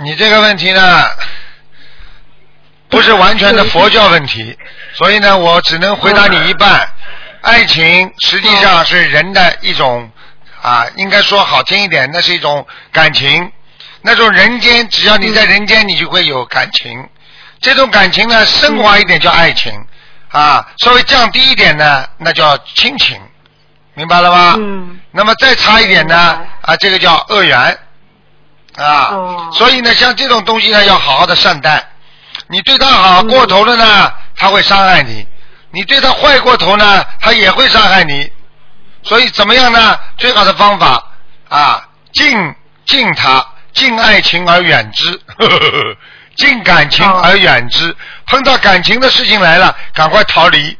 [0.00, 1.04] 你这个问题呢，
[2.88, 4.56] 不是完全的佛教问题，
[4.92, 6.88] 所以呢，我只能回答你一半。
[7.40, 10.10] 爱情实际上是人的一种
[10.62, 13.52] 啊，应该说好听一点，那是一种感情。
[14.00, 17.08] 那种人间，只要你在人间，你就会有感情。
[17.60, 19.72] 这种感情呢，升华一点叫爱情，
[20.30, 23.20] 啊，稍微降低一点呢，那叫亲情，
[23.98, 24.54] 明白了吧？
[24.58, 25.00] 嗯。
[25.10, 27.58] 那么再差一点呢，啊，这个叫恶缘，
[28.76, 31.84] 啊，哦所以呢，像这种东西呢，要好好的善待。
[32.46, 35.26] 你对他好过头了呢，他会伤害你；
[35.72, 38.30] 你对他坏过头呢，他也会伤害你。
[39.02, 39.98] 所以怎么样呢？
[40.16, 41.02] 最好的方法
[41.48, 42.54] 啊，敬
[42.86, 45.96] 敬他，敬爱情而远之，呵呵呵
[46.36, 47.96] 敬感情而远之。
[48.28, 50.78] 碰到感情的事情来了，赶快逃离，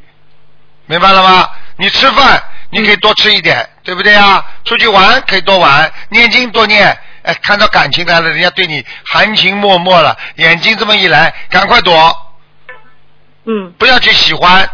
[0.86, 1.49] 明白了吗？
[1.81, 4.45] 你吃饭你可以多吃一点，对不对啊？
[4.65, 6.99] 出去玩可以多玩，念经多念。
[7.23, 12.35] 哎，看到感情来了，人家对你含情脉脉了，眼睛这么一来，赶快躲。
[13.45, 13.73] 嗯。
[13.78, 14.69] 不要去喜欢，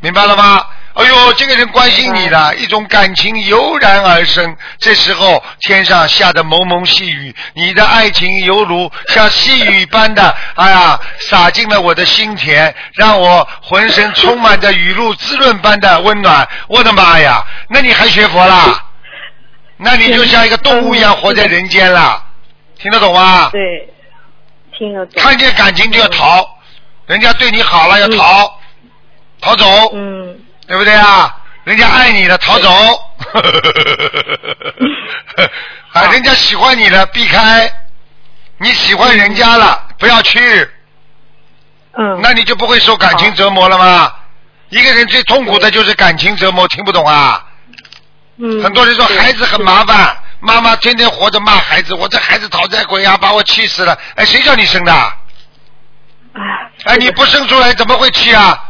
[0.00, 0.66] 明白了吗？
[0.96, 4.56] 哎呦，这个人关心你的，一种感情油然而生。
[4.78, 16.48] 这时候天上下的蒙蒙细雨，你的爱情犹如像细雨般的，哎呀，洒进了我的心田，让我浑身充满着雨露滋润般的温暖。
[16.66, 18.82] 我的妈呀，那你还学佛啦？
[19.76, 22.24] 那你就像一个动物一样活在人间了，
[22.78, 23.50] 听得懂吗？
[23.52, 23.92] 对，
[24.78, 25.22] 听得懂。
[25.22, 26.48] 看见感情就要逃，
[27.04, 28.58] 人家对你好了要逃，
[29.42, 31.34] 逃走，嗯，对不对啊？
[31.64, 32.70] 人家爱你的，逃走，
[35.92, 37.68] 啊，人家喜欢你的，避开，
[38.58, 40.38] 你喜欢人家了，不要去，
[41.98, 44.12] 嗯，那你就不会受感情折磨了吗？
[44.68, 47.44] 一个人最痛苦的就是感情折磨，听不懂啊？
[48.38, 53.98] 嗯，很多人说孩子很麻烦，妈妈天天活着骂孩子，我这孩子讨债鬼啊，把我气死了。
[54.14, 54.92] 哎，谁叫你生的？
[56.84, 58.62] 哎，你不生出来怎么会气啊？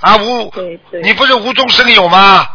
[0.00, 0.52] 啊，无，
[1.02, 2.48] 你不是无中生有吗？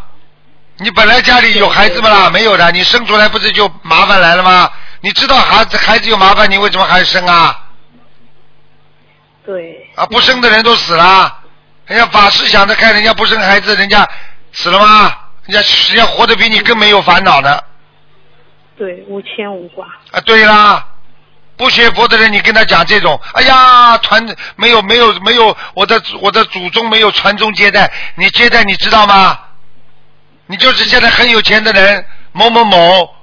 [0.77, 2.29] 你本来家里有孩子不啦？
[2.29, 4.71] 没有的，你生出来不是就麻烦来了吗？
[5.01, 7.67] 你知道孩子孩子有麻烦，你为什么还生啊？
[9.45, 9.89] 对。
[9.95, 11.39] 啊，不生的人都死了。
[11.85, 14.07] 人家法师想着看人家不生孩子，人家
[14.53, 15.13] 死了吗？
[15.45, 17.63] 人家人家活得比你更没有烦恼的。
[18.77, 19.85] 对，无牵无挂。
[20.11, 20.85] 啊，对啦，
[21.61, 29.39] 不学佛的人，你跟他讲这种，哎呀，传没有没有没有，我的我的祖宗没有传宗接代，你接代你知道吗？
[30.47, 33.15] 你就是现在很有钱的人某某某，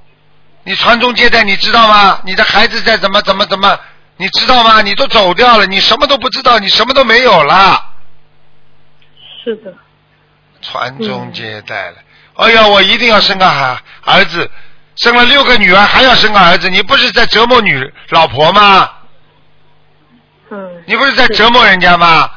[0.63, 2.21] 你传宗接代你知道吗？
[2.23, 3.77] 你的孩子在怎么怎么怎么，
[4.19, 4.83] 你知道吗？
[4.83, 7.85] 你都走掉了，你什么都不知道，你什么都没有了。
[9.43, 9.75] 是的。
[10.63, 11.97] 传宗接代了，
[12.37, 14.49] 哎呀，我一定要生个孩儿子。
[14.99, 18.91] 生了六个女儿，还要生个儿子，你不是在折磨女老婆吗？
[20.51, 20.83] 嗯。
[20.87, 22.31] 你不是在折磨人家吗？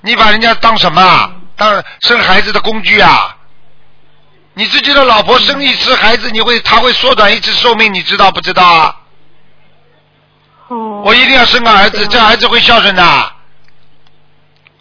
[0.00, 1.32] 你把人家当什么？
[1.56, 3.36] 当生孩子的工具啊？
[4.54, 8.96] 你自己的老婆生一次孩子，你会她会缩短一次寿命，你知道不知道啊？
[10.68, 11.02] 哦。
[11.04, 13.32] 我一定要生个儿子，这儿子会孝顺的。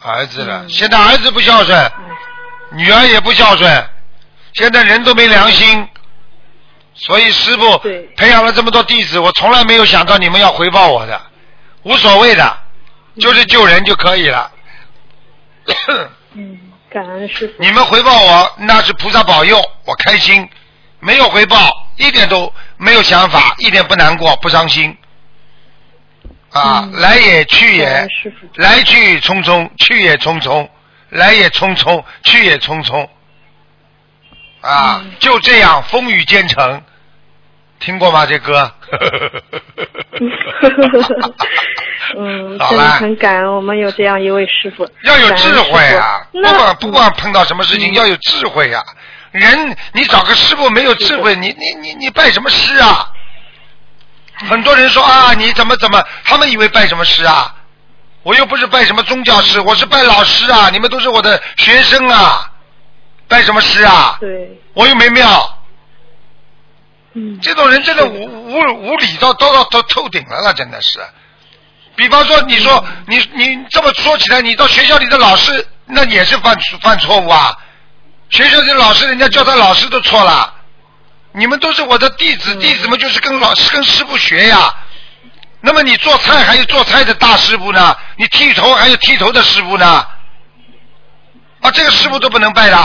[0.02, 1.92] 儿子了，现在儿子不孝顺，
[2.72, 3.90] 女儿也不孝顺，
[4.54, 5.88] 现在人都没良心。
[7.00, 11.22] 所以师傅培养了这么多弟子，我从来没有想到你们要回报我的，
[11.84, 12.58] 无所谓的，
[13.20, 14.52] 就是救人就可以了。
[16.34, 16.60] 嗯，
[16.90, 17.54] 感恩师傅。
[17.64, 20.46] 你们回报我那是菩萨保佑，我开心；
[21.00, 21.58] 没有回报，
[21.96, 24.98] 一点都没有想法，一点不难过，不伤心。
[26.52, 28.08] 啊，来也去也，
[28.56, 30.68] 来去匆匆，去也匆匆，
[31.10, 33.08] 来也匆匆，去也匆匆。
[34.62, 36.84] 啊，就这样风雨兼程。
[37.80, 38.26] 听过吗？
[38.26, 38.72] 这歌？
[42.18, 44.90] 嗯，真的很感恩，我们有这样一位师傅。
[45.04, 46.22] 要有智慧啊！
[46.32, 48.84] 不管不管碰到什么事情，要有智慧啊！
[49.32, 53.08] 人，你找个师傅没有智慧，你你你你拜什么师啊？
[54.50, 56.04] 很多人说啊，你怎么怎么？
[56.24, 57.56] 他们以为拜什么师啊？
[58.24, 60.70] 我又不是拜什么宗教师，我是拜老师啊！
[60.72, 62.52] 你们都是我的学生啊！
[63.28, 64.18] 拜什么师啊？
[64.20, 64.60] 对。
[64.74, 65.59] 我又没庙。
[67.20, 67.40] 嗯。
[67.42, 71.00] 这种人真的无无无理到到到到透顶了了，真的是。
[71.96, 77.58] 比方说，你说你你这么说起来，你到学校里的老师，那也是犯犯错误啊。
[78.30, 80.54] 学校里的老师，人家叫他老师都错了。
[81.34, 84.74] 你们都是我的弟子，弟子们就是跟老师跟师傅学呀。
[85.62, 87.98] 那么你做菜还有做菜的大师傅呢？
[88.18, 89.86] 你剃头还有剃头的师傅呢？
[91.60, 92.78] 啊，这个师傅都不能拜的。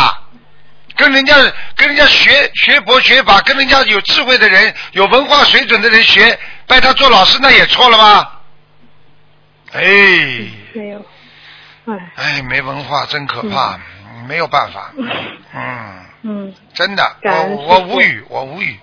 [0.96, 1.34] 跟人家
[1.76, 8.40] 跟人家学学佛学法，跟人家有智慧的人、有文化水准的人学，拜他做老师，那也错了吧？
[9.72, 9.82] 哎，
[10.72, 11.04] 没有，
[11.86, 13.78] 哎，哎，没文化真可怕，
[14.28, 14.92] 没有办法，
[15.52, 18.78] 嗯，嗯，真的，我我无语，我无语。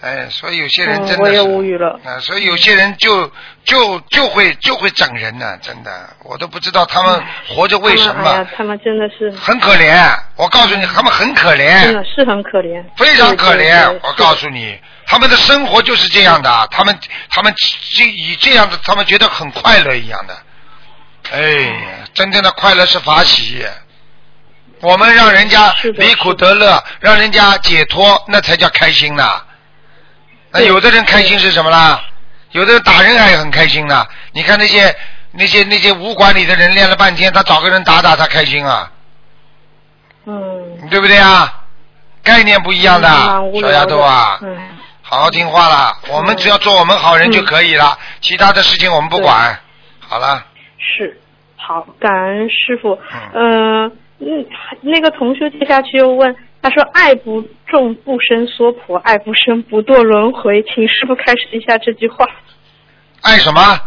[0.00, 1.98] 哎，所以有些人真的是，我也无语了。
[2.04, 3.28] 啊，所以有些人就
[3.64, 5.90] 就就会就会整人呢，真的，
[6.22, 8.46] 我都不知道他们活着为什么。
[8.56, 11.82] 他们真的是很可怜，我告诉你，他们很可怜。
[11.82, 12.84] 真的是很可怜。
[12.96, 16.96] 非常可怜，我告诉你，他们的生活就是这样的，他们
[17.30, 17.52] 他们
[17.96, 20.36] 就以这样的，他们觉得很快乐一样的。
[21.32, 23.66] 哎，真正的快乐是法喜。
[24.80, 29.24] 我们让人家离苦得乐，让人家解脱，那才叫开心呢。
[30.52, 32.00] 那有的人开心是什么啦？
[32.52, 34.06] 有的人打人还很开心呢。
[34.32, 34.94] 你看那些
[35.32, 38.90] 那些那些武馆里的人练了半天，他找个人打打，他开心啊。
[40.24, 40.88] 嗯。
[40.88, 41.54] 对不对啊？
[42.22, 43.08] 概念不一样的，
[43.60, 44.38] 小丫头啊。
[44.40, 44.56] 嗯。
[45.02, 49.58] 好好听话啦，我们只要做我们好人就可以了，其他的事情我们不管。
[50.00, 50.42] 好了。
[50.78, 51.20] 是，
[51.56, 52.98] 好，感恩师傅。
[53.34, 53.86] 嗯。
[54.20, 54.46] 嗯，
[54.80, 56.34] 那个同学接下去又问。
[56.60, 62.26] 他说：“爱不重不生娑婆，爱不生不堕轮回。”请师傅开始一下这句话。
[63.22, 63.80] 爱什么？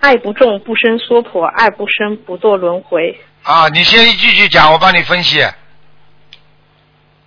[0.00, 3.16] 爱不重不生娑婆，爱不生不堕轮回。
[3.44, 5.46] 啊，你先一句句讲，我帮你分析。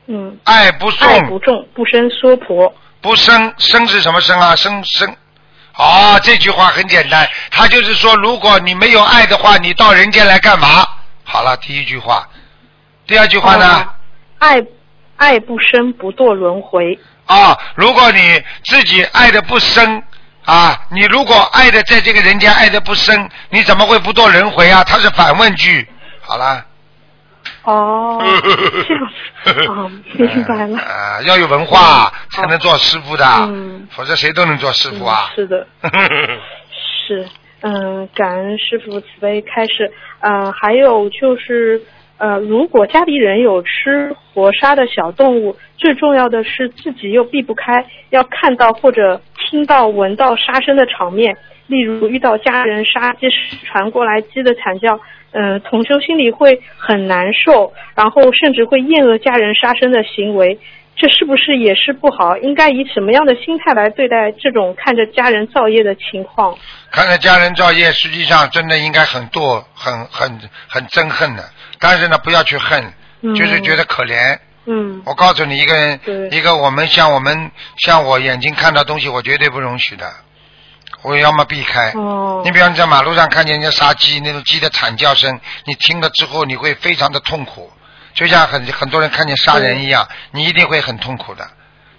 [0.08, 0.38] 嗯。
[0.44, 1.08] 爱不重。
[1.08, 2.74] 爱不生娑婆。
[3.00, 4.56] 不生生是什么生啊？
[4.56, 5.10] 生生。
[5.78, 10.86] 哦，这句话很简单，他就是说，如果你没有爱的话，你到人间来干嘛？
[11.24, 12.28] 好了，第一句话。
[13.08, 13.88] 第二句话呢？
[14.40, 14.62] 爱
[15.18, 17.00] 爱不深不堕轮回。
[17.26, 20.04] 啊，如果你自己爱的不深
[20.46, 24.84] 啊，你如果爱的在这个人间爱的不深，你怎么会不堕轮回啊？
[24.84, 25.88] 它是反问句。
[26.22, 26.66] 好了。
[27.64, 28.22] 哦，
[28.86, 30.78] 这样子啊， 明白了。
[30.80, 35.32] 啊，要有文化才能做师傅的，嗯否则谁都能做师傅啊。
[35.36, 35.66] 是的。
[37.08, 37.28] 是，
[37.62, 39.92] 嗯，感恩师傅慈悲开示。
[40.22, 41.82] 嗯，还有就是。
[42.18, 51.36] 呃，如果家里人有吃活杀的小动物，最重要的是自己又避不开，要看到或者听到、闻到杀生的场面，
[51.68, 55.00] 例如遇到家人杀鸡时传过来鸡的惨叫，
[55.32, 60.58] 嗯、同修心里会很难受，然后甚至会厌恶家人杀生的行为。
[60.96, 62.38] 这是不是也是不好？
[62.38, 66.58] 应该以什么样的心态来对待这种看着家人造业的情况？
[66.90, 71.44] 看着家人造业，实际上真的应该很堕、很很很憎恨的。
[71.80, 74.40] 但是呢，不要去恨，嗯就是觉得可怜。
[74.68, 76.00] 嗯我告诉你，一个人，
[76.32, 80.10] 一个我们像我们像我眼睛看到东西，我绝对不容许的，
[81.04, 81.92] 我要么避开。
[81.92, 87.70] 哦你比方你在马路上看见人家杀鸡，那种鸡的惨叫声，你听了之后你会非常的痛苦，
[88.16, 91.48] 就像很很多人看见杀人一样，你一定会很痛苦的。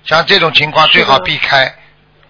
[0.05, 1.75] 像这种情况最好避开。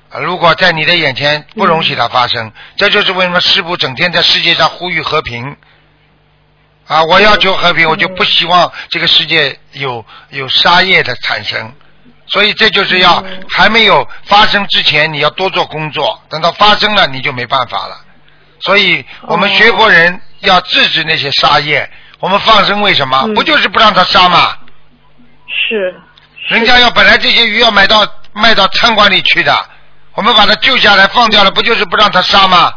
[0.09, 5.57] 呃如果在你的眼前不容许它发生，这就是为什么师傅整天在世界上呼吁和平。
[6.87, 11.73] 啊，我要求和平，我就不希望这个世界有有杀业的产生，
[12.29, 18.01] 所以这就是要还没有发生之前，你要多做工作，等到发生了你就没办法了。
[18.61, 21.91] 所以我们学佛人要制止那些杀业。
[22.21, 23.27] 我们放生为什么？
[23.35, 24.57] 不就是不让他杀吗？
[25.47, 26.01] 是。
[26.49, 29.53] 人家要本来这些鱼要买到卖到餐馆里去的，
[30.15, 32.73] 我们把它救下来放掉了，不就是不让他杀吗？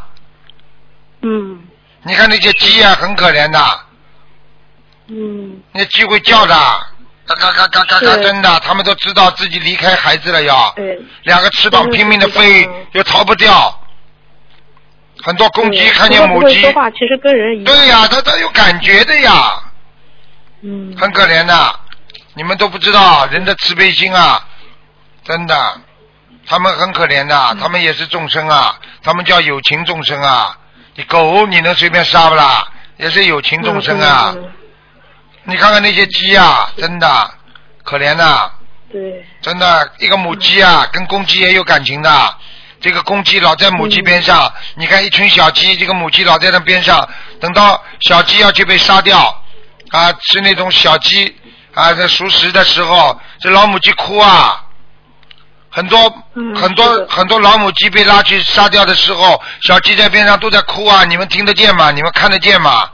[1.22, 1.62] 嗯
[2.04, 3.60] 你看那些鸡啊，很可怜的，
[5.08, 6.56] 嗯那鸡会叫的，
[7.26, 13.79] 嘎嘎嘎嘎嘎嘎，真的，他们都知道自己离开孩子了要，对，两个翅膀拼命的飞，又逃不掉。
[15.24, 17.66] 很多公鸡看见母鸡，说话，其实跟人一样。
[17.66, 19.62] 对呀、它它有感觉的呀，
[20.62, 21.80] 嗯，很可怜的，
[22.36, 24.46] 你们都不知道人的慈悲心啊，
[25.24, 25.82] 真的，
[26.46, 30.58] 他们很可怜的，嗯他们也是众生啊，他们叫有情众生啊。
[30.96, 32.68] 你狗你能随便杀不啦？
[32.98, 34.34] 也是有情众生啊。
[34.36, 34.52] 嗯
[35.44, 37.32] 你看看那些鸡啊，真的
[37.84, 38.52] 可怜呐、
[38.92, 42.36] 对，真的，一个母鸡啊，跟公鸡也有感情的。
[42.82, 47.08] 这个公鸡老在母鸡边上，你看一群小鸡，这个母鸡老在那边上，
[47.40, 49.44] 等到小鸡要去被杀掉，
[49.92, 51.36] 啊，吃那种小鸡
[51.74, 54.64] 啊，在熟食的时候，这老母鸡哭啊，
[55.70, 56.10] 很多、
[56.56, 61.92] 很多很多老母鸡被拉去杀掉的时候，小鸡在边上都在哭啊，你们听得见吗？
[61.92, 62.90] 你们看得见吗？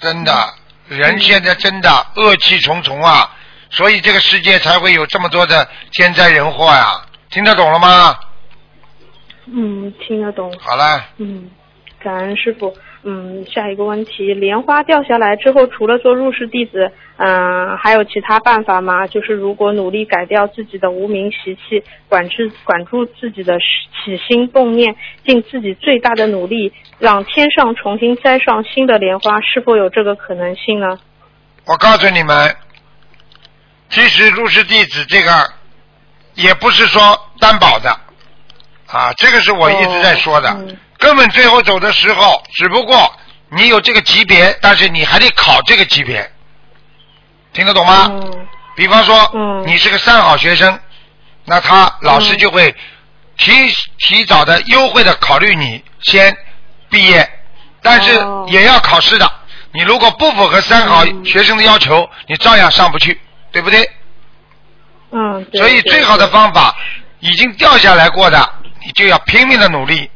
[0.00, 0.54] 真的，
[0.88, 3.30] 人现在真的恶气重重啊，
[3.70, 7.00] 所以这个世界才会有这么多的天灾人祸呀、
[7.32, 8.14] 听得懂了吗？
[9.46, 10.52] 嗯，听得懂。
[10.60, 11.50] 好了，嗯，
[11.98, 12.72] 感恩师傅。
[13.04, 19.08] 嗯，下一个问题，莲花掉下来之后，除了做入室弟子，嗯、还有其他办法吗？
[19.08, 24.94] 就是如果努力改掉自己的无名习气，管制管住自己的起心动念，
[25.26, 31.00] 尽自己最大的努力，让天上重新栽上新的莲花，是否有这个可能性呢？
[31.66, 32.54] 我告诉你们，
[33.88, 35.30] 其实入室弟子这个
[36.34, 37.90] 也不是说担保的
[38.86, 40.54] 啊，这个是我一直在说的。
[40.98, 43.12] 根本最后走的时候，只不过
[43.50, 46.30] 你有这个级别，但是你还得考这个级别，
[47.52, 48.08] 听得懂吗？
[48.76, 49.30] 比方说，
[49.66, 50.78] 你是个三好学生，
[51.44, 52.74] 那他老师就会
[53.36, 53.52] 提
[53.98, 56.36] 提早的优惠的考虑你先
[56.88, 57.28] 毕业，
[57.82, 59.30] 但是也要考试的。
[59.72, 63.90] 你如果不符合三好学生的要求，你照样上不去，对不对？
[65.12, 66.74] 嗯，对所以最好的方法，
[67.20, 70.10] 已经掉下来过的，你就要拼命的努力。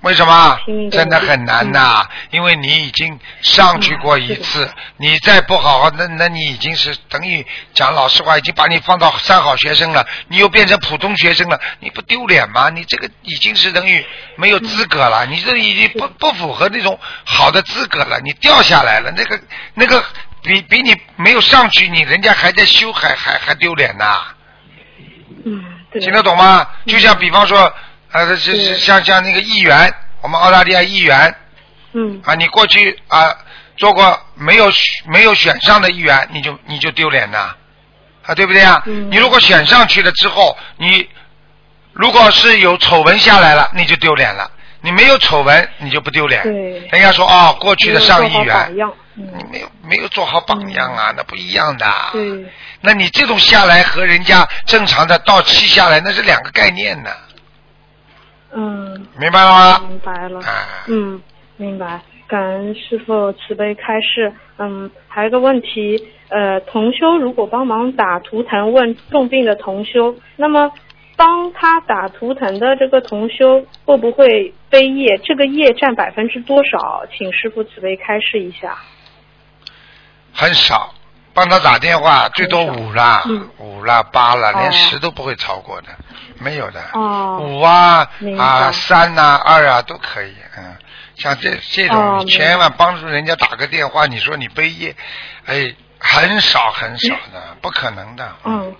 [0.00, 0.58] 为什么？
[0.90, 12.68] 真的很难呐、因为你已经上去过一次，你再不好好，那那你已经是等于讲老实话，已经把你放到三好学生了，你又变成普通学生了，你不丢脸吗？
[12.68, 14.04] 你这个已经是等于
[14.34, 19.40] 没有资格了，你这已经不不符合那种好的资格了，你掉下来了，那个
[19.74, 20.04] 那个
[20.42, 24.22] 比比你没有上去，你人家还在修，还还还丢脸呐、
[25.44, 25.62] 嗯，
[26.00, 26.66] 听得懂吗？
[26.86, 27.72] 就像比方说，
[28.10, 31.34] 呃，是是像像那个议员，我们澳大利亚议员，
[31.92, 33.36] 嗯，啊，你过去啊
[33.76, 34.70] 做过没有
[35.06, 37.54] 没有选上的议员，你就你就丢脸呐，
[38.26, 38.82] 啊，对不对啊？
[38.86, 39.10] 嗯。
[39.10, 41.08] 你如果选上去了之后，你
[41.92, 44.50] 如果是有丑闻下来了，你就丢脸了。
[44.84, 46.42] 你没有丑闻，你就不丢脸。
[46.42, 46.52] 对。
[46.90, 48.74] 人家说哦，过去的上议员
[49.14, 51.86] 你没有没有做好榜样啊，那不一样的。
[52.12, 52.46] 对，
[52.80, 57.10] 那你这种下来和人家正常的到期下来，那是两个概念呢，
[58.52, 59.78] 嗯，明白了吗？
[59.88, 60.40] 明白了。
[60.40, 61.20] 啊，嗯，
[61.56, 62.00] 明白。
[62.26, 64.32] 感恩师傅慈悲开示。
[64.56, 70.72] 嗯，还有一个问题，呃，同修如果帮忙打图腾问重病的同修，那么
[71.16, 75.18] 帮他打图腾的这个同修会不会背业？
[75.18, 77.04] 这个业占百分之多少？
[77.12, 78.78] 请师傅慈悲开示一下。
[80.34, 80.92] 很少，
[81.34, 83.48] 帮他打电话最多五啦，嗯。
[83.58, 84.58] 五啦八啦，哦。
[84.60, 85.88] 连十都不会超过的，
[86.38, 86.80] 没有的。
[86.94, 87.38] 哦。
[87.40, 90.76] 五啊啊三呐、二啊都可以，嗯，
[91.16, 94.94] 像这这种、千万帮助人家打个电话，你说你背业，
[95.46, 98.32] 哎，很少很少的，不可能的。
[98.44, 98.74] 嗯，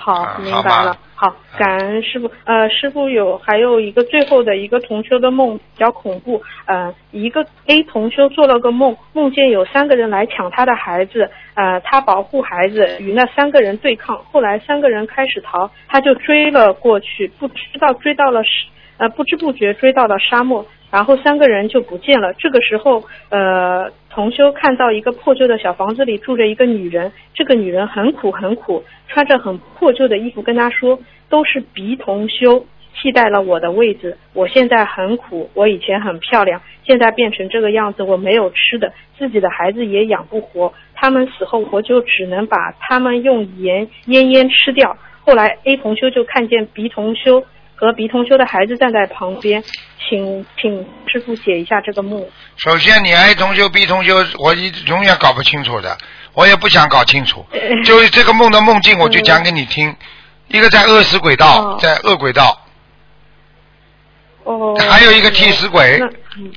[0.00, 0.96] 好啊，好吧明白了。
[1.20, 2.30] 好，感恩师傅。
[2.44, 6.40] 呃，师傅有还有一个最后的一个同修的梦比较恐怖。
[6.64, 14.16] 呃，一个 A 同修做了个梦，梦见有三个人来抢他的孩子，呃，他保护孩子，与那三个人对抗。
[14.32, 22.32] 后来三个人开始逃，他就追了过去，不知道追到了是呃不知不觉追到了沙漠，然后三个人就不见了。
[22.34, 30.98] 这个时候，呃，同修看到一个破旧的小房子里住着一个女人，这个女人很苦很苦，穿着很破旧的衣服，跟他说
[31.28, 44.96] 都是鼻同修替代了我的位置，我现在很苦，我以前很漂亮，现在变成这个样子，我没有吃的，自己的孩子也养不活，他们死后我就只能把他们用盐腌腌吃掉。
[45.22, 47.44] 后来 A 同修就看见 B 同修
[47.80, 49.64] 和 B 同修的孩子站在旁边，
[50.06, 52.22] 请请师傅解一下这个梦。
[52.56, 55.96] 首先，你 A 同修 B 同修，我一永远搞不清楚的，
[56.34, 57.46] 我也不想搞清楚。
[57.86, 59.96] 就是这个梦的梦境，我就讲给你听。
[60.48, 62.66] 一个在饿死轨道，在饿轨道，
[64.44, 64.76] 哦。
[64.78, 65.98] 还有一个替死鬼
[66.36, 66.52] 嗯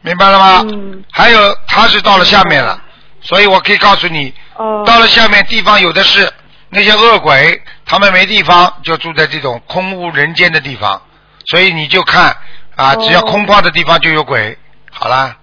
[0.00, 0.66] 明白了吗？
[0.72, 2.82] 嗯还有他是到了下面了，
[3.20, 4.82] 所以我可以告诉你，哦。
[4.86, 6.32] 到了下面地方有的是
[6.74, 11.00] 那些恶鬼，他们没地方就住在这种空无人间的地方，
[11.46, 12.36] 所以你就看
[12.74, 14.58] 啊，哦只要空旷的地方就有鬼。
[14.90, 15.36] 好啦，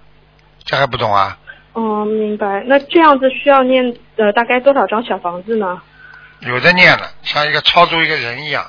[0.64, 1.38] 这还不懂啊？
[1.72, 2.62] 哦，明白。
[2.66, 5.80] 那这样子需要念呃大概多少张小房子呢？
[6.40, 8.66] 有的念了，像一个超出一个人一样，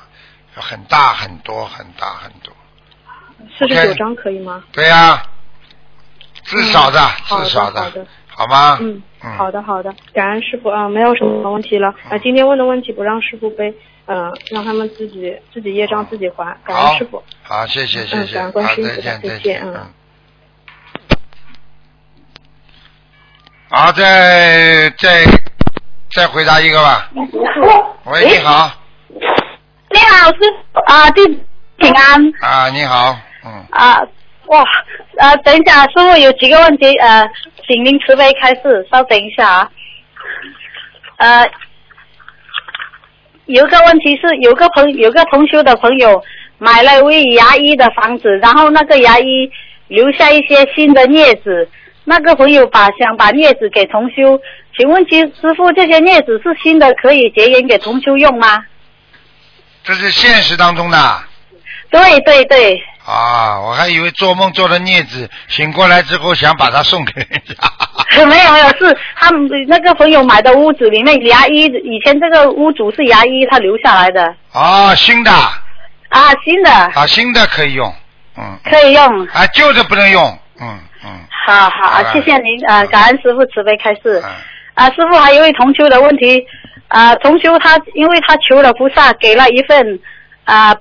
[0.54, 2.52] 很大很多很大很多。
[3.58, 4.64] 四十九张可以吗？
[4.72, 5.22] 对呀、
[6.44, 8.78] 至少的，至少好的好吗？
[8.80, 9.32] 嗯，嗯。
[9.36, 11.88] 好的好的，感恩师傅啊、没有什么问题了。
[12.10, 13.74] 啊、今天问的问题不让师傅背，
[14.06, 17.22] 嗯、让他们自己自己业障自己还，感恩师傅。
[17.42, 19.74] 好，谢谢谢嗯谢，好，感恩观世音再见再菩萨再见嗯。
[19.74, 19.86] 嗯。
[23.70, 25.24] 好，再再
[26.10, 27.10] 再回答一个吧。
[28.04, 28.70] 喂，你好，
[29.08, 30.38] 你好，师
[30.72, 31.40] 傅啊，弟子
[31.78, 32.32] 平安。
[32.40, 34.00] 啊，你好，嗯，啊，
[34.46, 34.64] 哇，
[35.18, 37.28] 呃，等一下，师傅有几个问题，呃，
[37.66, 39.70] 请您慈悲开示，稍等一下啊。
[41.16, 41.46] 呃，
[43.46, 46.22] 有一个问题是，有个朋有个同修的朋友
[46.58, 49.50] 买了位牙医的房子，然后那个牙医
[49.88, 51.68] 留下一些新的镊子，
[52.04, 54.40] 那个朋友把想把镊子给同修，
[54.76, 58.64] 请问其师傅这些镊子是新的，可以结缘给同修用吗？
[59.82, 61.22] 这是现实当中的
[61.90, 67.54] 对对对，啊，我还以为做梦做的孽子，醒过来之后想把它送给人家。
[68.26, 77.92] 没有没有，是他们那个朋友买的屋子里面牙医，以前这个屋主是牙医，他留下来的啊，新的啊，新的啊，新的可以用，
[78.38, 79.26] 嗯，可以用。
[79.26, 81.10] 啊，旧的不能用，嗯嗯。
[81.46, 84.22] 好好，谢谢您啊，感恩师傅慈悲开示。
[84.24, 84.30] 嗯
[84.74, 86.44] 啊，师傅还有一位同修的问题
[86.88, 90.00] 啊，同修他因为他求了菩萨给了一份
[90.44, 90.74] 啊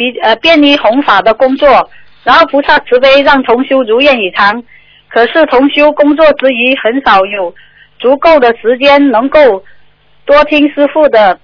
[0.00, 1.90] 比呃便于弘法的工作，
[2.24, 4.64] 然后菩萨慈悲让同修如愿以偿，
[5.08, 7.54] 可是同修工作之余很少有
[7.98, 9.62] 足够的时间能够
[10.24, 11.38] 多听师傅的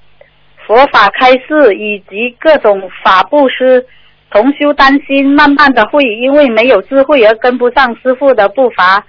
[0.66, 3.86] 佛法开示以及各种法布施。
[4.30, 9.04] 同修担心慢慢的会因为没有智慧而跟不上师傅的步伐。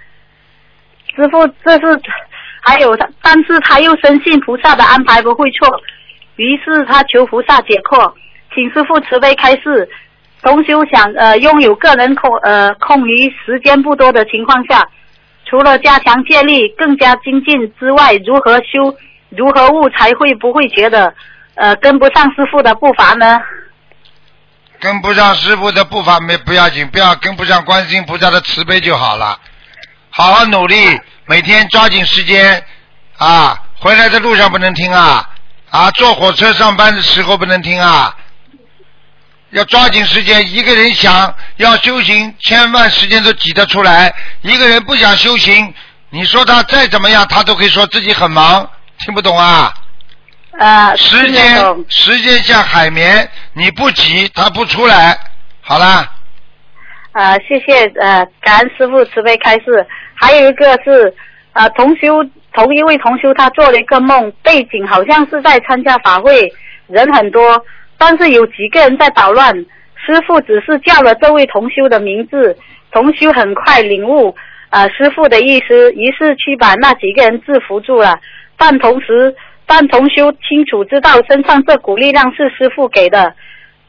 [1.16, 2.00] 师傅，这是
[2.60, 5.68] 还有他，但是他又深信菩萨的安排不会错，
[6.36, 8.12] 于是他求菩萨解惑，
[8.58, 9.88] 请师傅慈悲开示。
[10.42, 14.84] 同修想呃拥有个人空呃空余时间不多的情况下，
[15.48, 18.96] 除了加强戒力、更加精进之外，如何修、
[19.30, 21.12] 如何悟才会不会觉得
[21.54, 23.40] 呃跟不上师傅的步伐呢？
[24.80, 29.38] 跟不上师傅的步伐没不要紧，不要跟不上观世音菩萨的慈悲就好了。
[30.10, 30.76] 好好努力，
[31.26, 32.64] 每天抓紧时间
[33.18, 33.60] 啊！
[33.80, 35.28] 回来的路上不能听啊
[35.70, 35.90] 啊！
[35.92, 38.16] 坐火车上班的时候不能听啊！
[39.50, 44.14] 要抓紧时间，一个人想要修行，千万时间都挤得出来。
[44.42, 45.72] 一个人不想修行，
[46.10, 48.68] 你说他再怎么样，他都可以说自己很忙，
[48.98, 49.72] 听不懂啊？
[50.58, 51.56] 啊，时间
[51.88, 55.16] 时间像海绵，你不挤，它不出来。
[55.60, 56.10] 好啦，
[57.12, 59.86] 啊，谢谢呃，感恩师傅慈悲开示。
[60.14, 61.14] 还有一个是
[61.52, 66.52] 呃，同修同一位同修他做了一个梦，背景好像是在参加法会，
[66.88, 67.64] 人很多，
[67.98, 69.54] 但是有几个人在捣乱。
[70.00, 72.56] 师傅只是叫了这位同修的名字，
[72.92, 74.34] 同修很快领悟，
[74.70, 78.18] 呃，师傅的意思，于是去把那几个人制服住了。
[78.56, 79.34] 但同时，
[79.66, 83.34] 但同修清楚知道身上这股力量是师傅给的，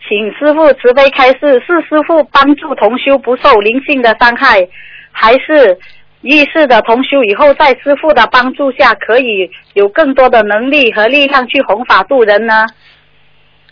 [0.05, 4.67] 请师傅慈悲开示：是师傅帮助同修不受灵性的伤害，
[5.11, 5.77] 还是
[6.21, 12.65] 意识的同修以后在师傅的帮助下可以有更多的能力和力量去弘法度人呢？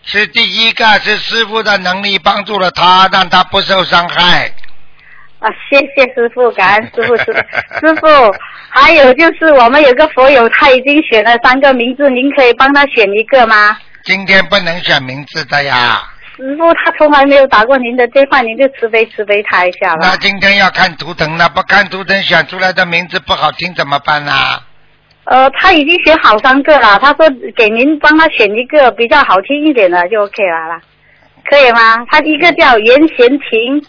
[0.09, 4.49] 是第一个，是师傅的能力帮助了他，让他不受伤害。
[5.39, 7.33] 啊，谢谢师傅，感恩师傅，师傅
[7.85, 8.07] 师傅。
[8.69, 13.77] 还有就是我们有个佛友，他已经选了三个名字，您可以帮他选一个吗？
[14.05, 16.01] 今天不能选名字的呀。
[16.37, 20.07] 师傅他从来没有打过您的电话，您就慈悲慈悲他一下吧。
[20.07, 24.31] 那今天要看图腾了，不看图腾选出来的名字不好听怎么办呢？
[25.29, 30.81] 呃，他已经选好三个了，他说给您帮他选一个比较好听一点的就 OK 了啦，
[31.43, 32.05] 可以吗？
[32.09, 33.85] 他一个叫严贤婷，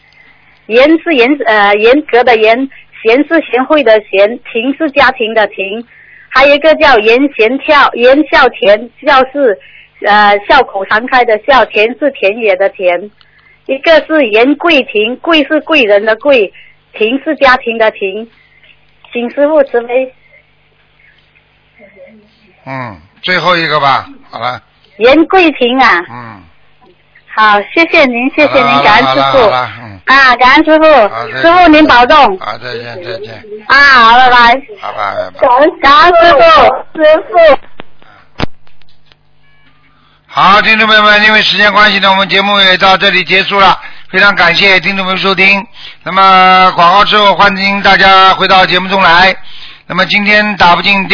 [0.66, 2.68] 严是严呃严格的严，
[3.04, 5.86] 贤是贤惠的贤，婷是家庭的婷，
[6.28, 9.56] 还有一个叫严贤跳，严孝田，孝是
[10.06, 13.08] 呃笑口常开的笑，田是田野的田，
[13.66, 16.52] 一个是严贵婷，贵是贵人的贵，
[16.94, 18.28] 婷是家庭的婷，
[19.12, 20.12] 请师傅慈悲。
[22.68, 24.60] 嗯，最后一个吧，好了。
[24.98, 26.04] 袁桂平啊。
[26.10, 26.42] 嗯。
[27.34, 29.38] 好，谢谢您，谢谢您，感恩师傅。
[29.38, 30.00] 好了，嗯。
[30.04, 30.84] 啊，感恩师傅，
[31.40, 32.38] 师傅您保重。
[32.38, 33.42] 好，再见，再见。
[33.68, 34.54] 啊，好，拜拜。
[34.82, 35.30] 拜拜。
[35.40, 36.40] 感恩感恩师傅，
[36.94, 37.58] 师傅。
[40.26, 43.78] 好，听众朋友们，因为时间关系呢，我们节目也到这里结束了。
[44.10, 45.66] 非常感谢听众朋友收听。
[46.02, 49.34] 那么广告之后，欢迎大家回到节目中来。
[49.86, 51.06] 那么今天打不进电。